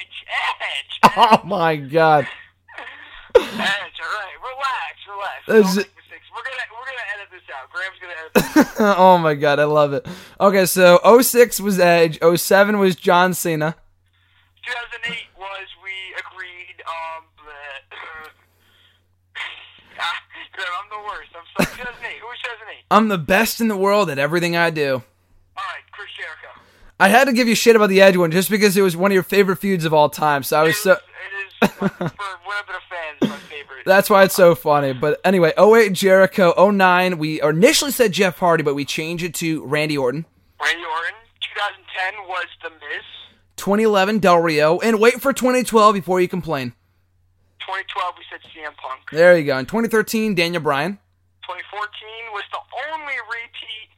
[0.00, 0.24] Edge,
[0.60, 2.26] Edge, Oh my God!
[3.42, 3.98] Edge.
[4.00, 5.46] All right, relax, relax.
[5.46, 6.26] Don't make mistakes.
[6.34, 7.70] We're gonna we're gonna edit this out.
[7.72, 8.80] Graham's gonna edit this.
[8.80, 8.98] out.
[8.98, 9.58] oh my God!
[9.58, 10.06] I love it.
[10.40, 12.18] Okay, so 06 was Edge.
[12.22, 13.76] 07 was John Cena.
[14.64, 16.82] 2008 was we agreed.
[16.86, 18.30] Um, bleh.
[20.00, 20.14] Ah,
[20.52, 21.30] Graham, I'm the worst.
[21.34, 21.76] I'm sorry.
[21.76, 22.18] 2008.
[22.20, 22.84] Who was 2008?
[22.90, 24.92] I'm the best in the world at everything I do.
[24.92, 25.00] All
[25.56, 26.60] right, Chris Jericho.
[27.00, 29.10] I had to give you shit about the Edge one just because it was one
[29.10, 30.42] of your favorite feuds of all time.
[30.44, 30.98] So I was so.
[31.62, 32.04] Is, it is my, for
[32.44, 33.84] when I've been a fan, it's my favorite.
[33.84, 34.92] That's why it's so funny.
[34.92, 39.64] But anyway, 08 Jericho, 09 we initially said Jeff Hardy, but we changed it to
[39.64, 40.26] Randy Orton.
[40.60, 41.14] Randy Orton.
[41.40, 43.04] 2010 was The Miz.
[43.56, 46.72] 2011 Del Rio, and wait for 2012 before you complain.
[47.60, 49.02] 2012 we said CM Punk.
[49.12, 49.58] There you go.
[49.58, 50.98] In 2013 Daniel Bryan.
[51.42, 51.88] 2014
[52.32, 52.58] was the
[52.92, 53.88] only repeat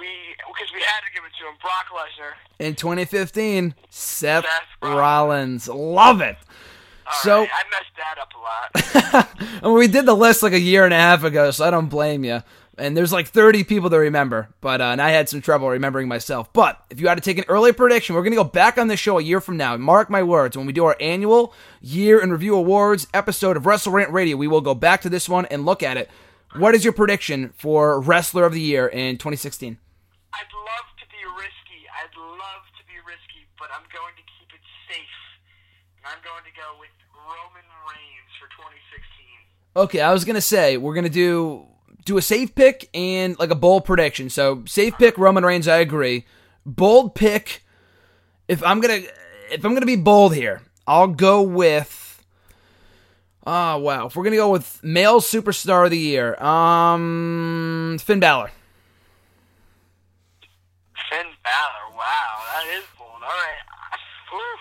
[0.00, 0.06] we
[0.48, 1.54] because we had to give it to him.
[1.60, 2.32] Brock Lesnar.
[2.58, 4.50] In 2015 Seth, Seth
[4.82, 5.68] Rollins.
[5.68, 6.36] Love it.
[7.22, 9.28] So Alright, I messed that up a lot.
[9.62, 11.88] and we did the list like a year and a half ago, so I don't
[11.88, 12.42] blame you.
[12.78, 16.08] And there's like 30 people to remember, but uh, and I had some trouble remembering
[16.08, 16.50] myself.
[16.52, 18.98] But if you had to take an early prediction, we're gonna go back on this
[19.00, 19.76] show a year from now.
[19.76, 23.92] Mark my words, when we do our annual year in review awards episode of Wrestle
[23.92, 26.08] Rant Radio, we will go back to this one and look at it.
[26.56, 29.78] What is your prediction for Wrestler of the Year in 2016?
[30.34, 31.86] I'd love to be risky.
[31.86, 35.18] I'd love to be risky, but I'm going to keep it safe.
[36.02, 39.59] And I'm going to go with Roman Reigns for 2016.
[39.76, 41.66] Okay, I was gonna say we're gonna do
[42.04, 44.28] do a safe pick and like a bold prediction.
[44.28, 46.24] So safe pick Roman Reigns, I agree.
[46.66, 47.62] Bold pick.
[48.48, 49.02] If I'm gonna
[49.52, 52.24] if I'm gonna be bold here, I'll go with.
[53.46, 54.06] Oh wow!
[54.06, 58.50] If we're gonna go with male superstar of the year, um, Finn Balor.
[61.08, 61.96] Finn Balor.
[61.96, 63.22] Wow, that is bold.
[63.22, 63.64] All right.
[64.34, 64.60] Oof.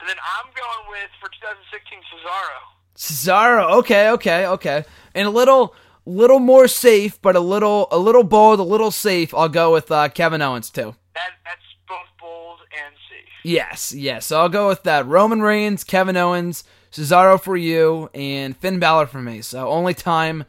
[0.00, 2.77] And then I'm going with for 2016 Cesaro.
[2.98, 3.70] Cesaro.
[3.78, 4.84] Okay, okay, okay.
[5.14, 9.32] And a little little more safe, but a little a little bold, a little safe.
[9.32, 10.96] I'll go with uh, Kevin Owens too.
[11.14, 13.28] That that's both bold and safe.
[13.44, 14.26] Yes, yes.
[14.26, 15.06] So I'll go with that.
[15.06, 19.42] Roman Reigns, Kevin Owens, Cesaro for you, and Finn Balor for me.
[19.42, 20.44] So only time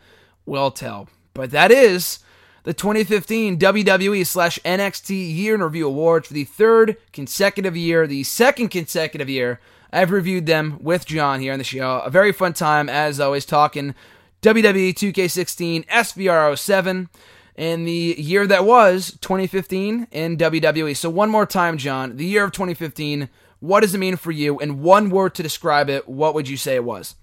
[0.47, 1.07] will tell.
[1.35, 2.19] But that is
[2.63, 8.23] the 2015 WWE slash NXT Year in Review Awards for the third consecutive year, the
[8.23, 9.59] second consecutive year.
[9.91, 11.99] I've reviewed them with John here on the show.
[11.99, 13.95] A very fun time, as always, talking
[14.41, 17.09] WWE 2K16 SVR07
[17.55, 20.95] and the year that was 2015 in WWE.
[20.95, 23.29] So one more time, John, the year of 2015.
[23.59, 24.59] What does it mean for you?
[24.59, 27.15] In one word to describe it, what would you say it was?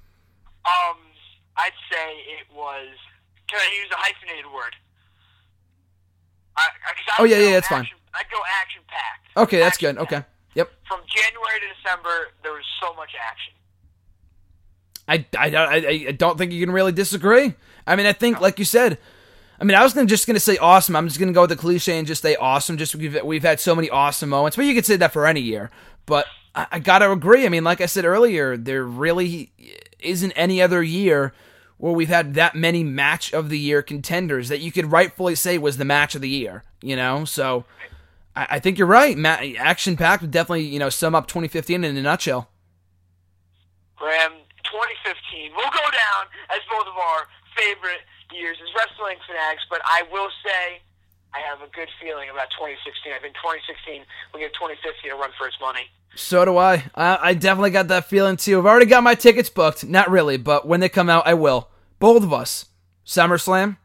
[0.67, 0.99] Um,
[1.57, 2.89] I'd say it was.
[3.49, 4.77] Can I use a hyphenated word?
[6.59, 7.87] I, I, I Oh, yeah, yeah, that's fine.
[8.15, 9.37] I'd go action packed.
[9.39, 9.97] Okay, that's good.
[9.97, 10.23] Okay.
[10.57, 10.71] Yep.
[10.89, 13.53] From January to December, there was so much action.
[15.07, 17.55] I, I, I, I don't think you can really disagree.
[17.87, 18.99] I mean, I think, like you said,
[19.61, 20.97] I mean, I was gonna, just going to say awesome.
[20.97, 23.43] I'm just going to go with the cliche and just say awesome, just we've, we've
[23.43, 24.57] had so many awesome moments.
[24.57, 25.71] But you could say that for any year.
[26.07, 27.45] But I, I got to agree.
[27.45, 29.53] I mean, like I said earlier, there really
[30.01, 31.35] isn't any other year
[31.77, 35.59] where we've had that many match of the year contenders that you could rightfully say
[35.59, 37.27] was the match of the year, you know?
[37.27, 37.67] So
[38.37, 39.17] I, I think you're right.
[39.17, 42.49] Ma- Action packed would definitely, you know, sum up 2015 in a nutshell.
[43.97, 44.33] Graham,
[44.65, 47.27] 2015 will go down as both of our
[47.57, 48.01] favorite
[48.33, 50.81] years as wrestling fanatics, but I will say
[51.35, 53.13] I have a good feeling about 2016.
[53.13, 55.89] I think 2016 will give 2015 a run for its money.
[56.15, 56.85] So do I.
[56.95, 57.19] I.
[57.31, 58.59] I definitely got that feeling too.
[58.59, 59.85] I've already got my tickets booked.
[59.85, 61.69] Not really, but when they come out, I will.
[61.99, 62.67] Both of us.
[63.05, 63.77] SummerSlam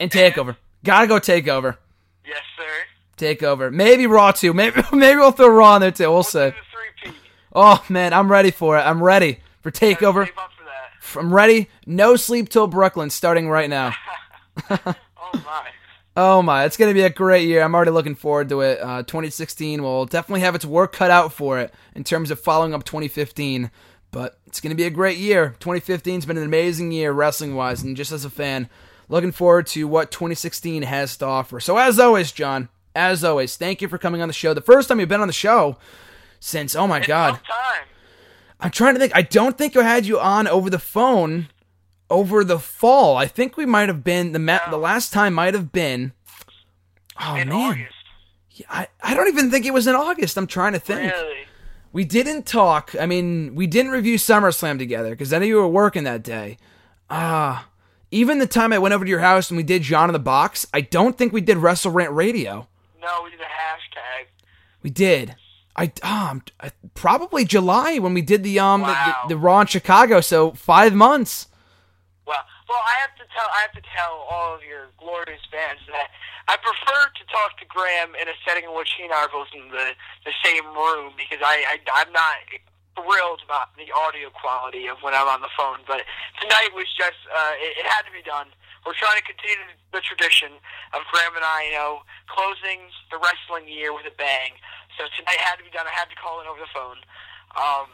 [0.00, 0.56] and Takeover.
[0.82, 1.78] Gotta go Takeover.
[2.26, 2.73] Yes, sir.
[3.16, 3.72] Takeover.
[3.72, 4.52] Maybe Raw too.
[4.54, 6.10] Maybe maybe we'll throw Raw in there too.
[6.10, 6.52] We'll see.
[7.54, 8.82] Oh man, I'm ready for it.
[8.82, 10.28] I'm ready for Takeover.
[11.00, 11.20] For.
[11.20, 11.68] I'm ready.
[11.86, 13.94] No sleep till Brooklyn, starting right now.
[15.36, 15.66] Oh, my.
[16.16, 17.62] Oh my, it's gonna be a great year.
[17.62, 18.80] I'm already looking forward to it.
[18.80, 22.72] Uh, 2016 will definitely have its work cut out for it in terms of following
[22.72, 23.70] up 2015,
[24.12, 25.56] but it's gonna be a great year.
[25.58, 28.68] 2015's been an amazing year wrestling wise, and just as a fan,
[29.08, 31.58] looking forward to what 2016 has to offer.
[31.58, 34.54] So as always, John, as always, thank you for coming on the show.
[34.54, 35.76] The first time you've been on the show
[36.40, 37.86] since oh my god, time.
[38.60, 39.12] I'm trying to think.
[39.14, 41.48] I don't think I had you on over the phone
[42.10, 43.16] over the fall.
[43.16, 46.12] I think we might have been the ma- the last time might have been.
[47.20, 47.94] Oh in man, August.
[48.50, 50.36] Yeah, I I don't even think it was in August.
[50.36, 51.12] I'm trying to think.
[51.12, 51.38] Really?
[51.92, 52.94] We didn't talk.
[53.00, 56.58] I mean, we didn't review SummerSlam together because I know you were working that day.
[57.08, 57.68] Ah,
[58.10, 60.18] even the time I went over to your house and we did John in the
[60.18, 62.68] Box, I don't think we did Wrestle Rant Radio.
[63.04, 64.26] No, we did a hashtag.
[64.82, 65.36] We did.
[65.76, 69.24] I um I- probably July when we did the um the- Wow.
[69.28, 70.20] the, the Raw in Chicago.
[70.20, 71.48] So five months.
[72.26, 75.80] Well, well, I have to tell I have to tell all of your glorious fans
[75.92, 76.08] that
[76.48, 79.28] I prefer to talk to Graham in a setting in which he and I are
[79.28, 79.92] both in the
[80.24, 82.36] the same room because I, I I'm not
[82.94, 85.78] thrilled about the audio quality of when I'm on the phone.
[85.86, 86.06] But
[86.40, 88.46] tonight was just uh, it, it had to be done.
[88.84, 90.52] We're trying to continue the tradition
[90.92, 94.60] of Graham and I, you know, closing the wrestling year with a bang.
[95.00, 95.88] So tonight had to be done.
[95.88, 97.00] I had to call in over the phone.
[97.56, 97.88] Um,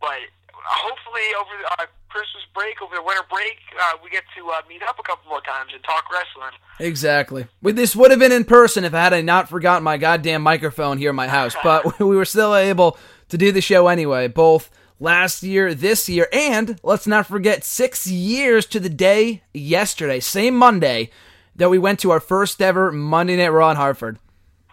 [0.00, 4.48] but hopefully over the uh, Christmas break, over the winter break, uh, we get to
[4.50, 6.56] uh, meet up a couple more times and talk wrestling.
[6.80, 7.46] Exactly.
[7.62, 10.98] Well, this would have been in person if I had not forgotten my goddamn microphone
[10.98, 12.98] here in my house, but we were still able
[13.28, 14.70] to do the show anyway, both
[15.00, 20.54] last year, this year, and let's not forget six years to the day yesterday, same
[20.56, 21.10] Monday,
[21.54, 24.18] that we went to our first ever Monday Night Raw in Hartford.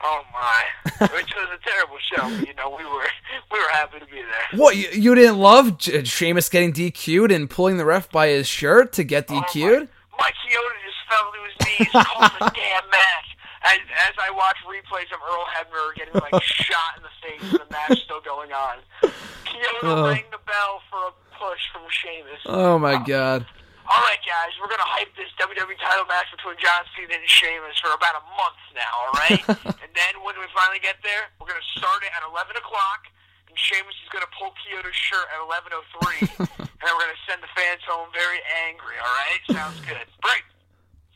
[0.03, 1.07] Oh my!
[1.15, 2.23] Which was a terrible show.
[2.37, 3.07] But, you know, we were
[3.51, 4.59] we were happy to be there.
[4.59, 8.45] What, you, you didn't love J- Sheamus getting DQ'd and pulling the ref by his
[8.47, 9.87] shirt to get Oh, DQ'd?
[10.11, 13.32] my, Mike Chioda just fell to his knees, called the damn match.
[13.63, 13.79] As,
[14.09, 16.35] as I watch replays of Earl Hebner getting like
[16.67, 18.77] shot in the face, and the match still going on.
[19.01, 20.09] Chioda Oh.
[20.11, 22.43] rang the bell for a push from Sheamus.
[22.45, 23.45] Oh my god.
[23.83, 27.75] All right, guys, we're gonna hype this WWE title match between John Cena and Sheamus
[27.83, 28.91] for about a month now.
[28.95, 29.39] All right,
[29.83, 33.11] and then when we finally get there, we're gonna start it at 11 o'clock,
[33.51, 36.31] and Sheamus is gonna pull Chioda's shirt at 11:03,
[36.63, 38.95] and then we're gonna send the fans home very angry.
[39.03, 40.07] All right, sounds good.
[40.23, 40.47] Great.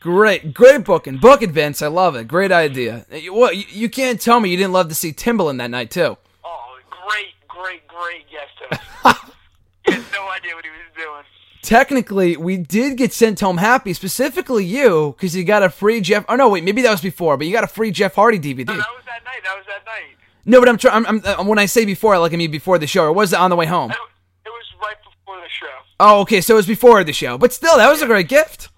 [0.00, 1.18] Great, great booking.
[1.18, 1.82] Book it, Vince.
[1.82, 2.28] I love it.
[2.28, 3.04] Great idea.
[3.10, 3.56] You- What?
[3.74, 6.16] You, can't tell me you didn't love to see Timbaland that night too.
[6.44, 9.32] Oh, great, great, great guest host.
[9.86, 11.24] he had no idea what he was doing.
[11.62, 16.24] Technically, we did get sent home happy, specifically you, because you got a free Jeff.
[16.28, 18.66] Oh no, wait, maybe that was before, but you got a free Jeff Hardy DVD.
[18.68, 19.40] No, that was that night.
[19.44, 20.16] That was that night.
[20.46, 21.04] No, but I'm trying.
[21.04, 23.12] I'm, I'm, uh, when I say before, I like I mean before the show, or
[23.12, 23.90] was it on the way home?
[23.90, 23.96] It
[24.46, 25.66] was right before the show.
[26.00, 28.68] Oh, okay, so it was before the show, but still, that was a great gift.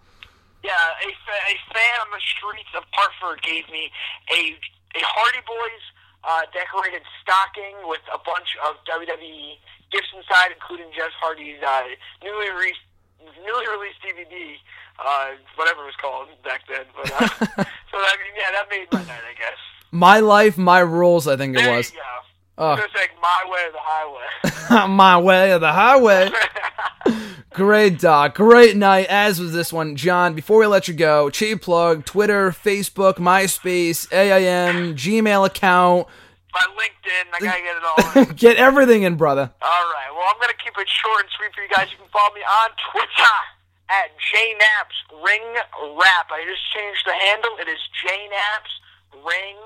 [0.63, 3.91] Yeah, a, fa- a fan on the streets of Hartford gave me
[4.29, 4.57] a
[4.97, 5.83] a Hardy Boys
[6.25, 9.57] uh, decorated stocking with a bunch of WWE
[9.93, 11.83] gifts inside, including Jeff Hardy's uh,
[12.23, 12.85] newly released
[13.45, 14.57] newly released DVD,
[14.99, 16.85] uh, whatever it was called back then.
[16.97, 17.27] But uh,
[17.91, 19.59] so I mean, yeah, that made my night, I guess.
[19.91, 21.27] My life, my rules.
[21.27, 21.91] I think it was.
[21.93, 22.03] you go.
[22.59, 22.77] Oh.
[22.77, 24.89] Just like my way or the highway.
[24.89, 26.31] my way or the highway.
[27.53, 29.07] Great doc, great night.
[29.11, 30.35] As was this one, John.
[30.35, 36.07] Before we let you go, cheap plug: Twitter, Facebook, MySpace, AIM, Gmail account.
[36.55, 38.23] my LinkedIn, I gotta get it all.
[38.31, 38.37] in.
[38.37, 39.51] Get everything in, brother.
[39.61, 40.09] All right.
[40.15, 41.91] Well, I'm going to keep it short and sweet for you guys.
[41.91, 43.35] You can follow me on Twitter
[43.91, 45.43] at JNaps Ring
[45.99, 46.31] Rap.
[46.31, 47.51] I just changed the handle.
[47.59, 49.59] It is JNaps Ring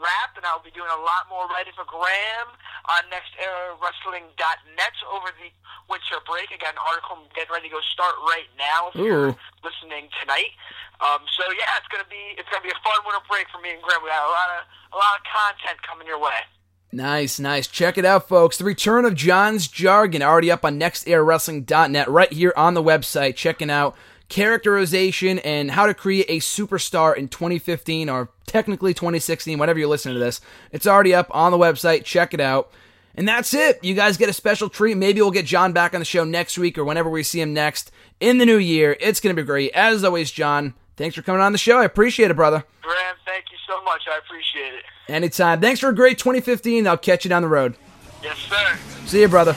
[0.00, 2.48] Rap, and I'll be doing a lot more writing for Graham
[2.88, 5.52] on nextEraWrestling.net over the
[5.86, 6.48] winter break.
[6.50, 10.08] I got an article I'm getting ready to go start right now if you're listening
[10.18, 10.56] tonight.
[11.04, 13.76] Um, so yeah, it's gonna be it's gonna be a fun winter break for me
[13.76, 14.00] and Graham.
[14.00, 14.60] We got a lot of
[14.92, 16.48] a lot of content coming your way.
[16.92, 17.68] Nice, nice.
[17.68, 18.58] Check it out, folks.
[18.58, 23.36] The return of John's Jargon already up on nextEraWrestling.net right here on the website.
[23.36, 23.94] Checking out
[24.30, 30.14] characterization and how to create a superstar in 2015 or technically 2016, whatever you're listening
[30.14, 30.40] to this.
[30.72, 32.04] It's already up on the website.
[32.04, 32.72] Check it out.
[33.14, 33.84] And that's it.
[33.84, 34.96] You guys get a special treat.
[34.96, 37.52] Maybe we'll get John back on the show next week or whenever we see him
[37.52, 37.90] next
[38.20, 38.96] in the new year.
[39.00, 39.72] It's going to be great.
[39.72, 41.78] As always, John, thanks for coming on the show.
[41.78, 42.64] I appreciate it, brother.
[42.82, 44.02] Graham, thank you so much.
[44.08, 44.84] I appreciate it.
[45.08, 45.60] Anytime.
[45.60, 46.86] Thanks for a great 2015.
[46.86, 47.74] I'll catch you down the road.
[48.22, 48.78] Yes, sir.
[49.06, 49.56] See you, brother.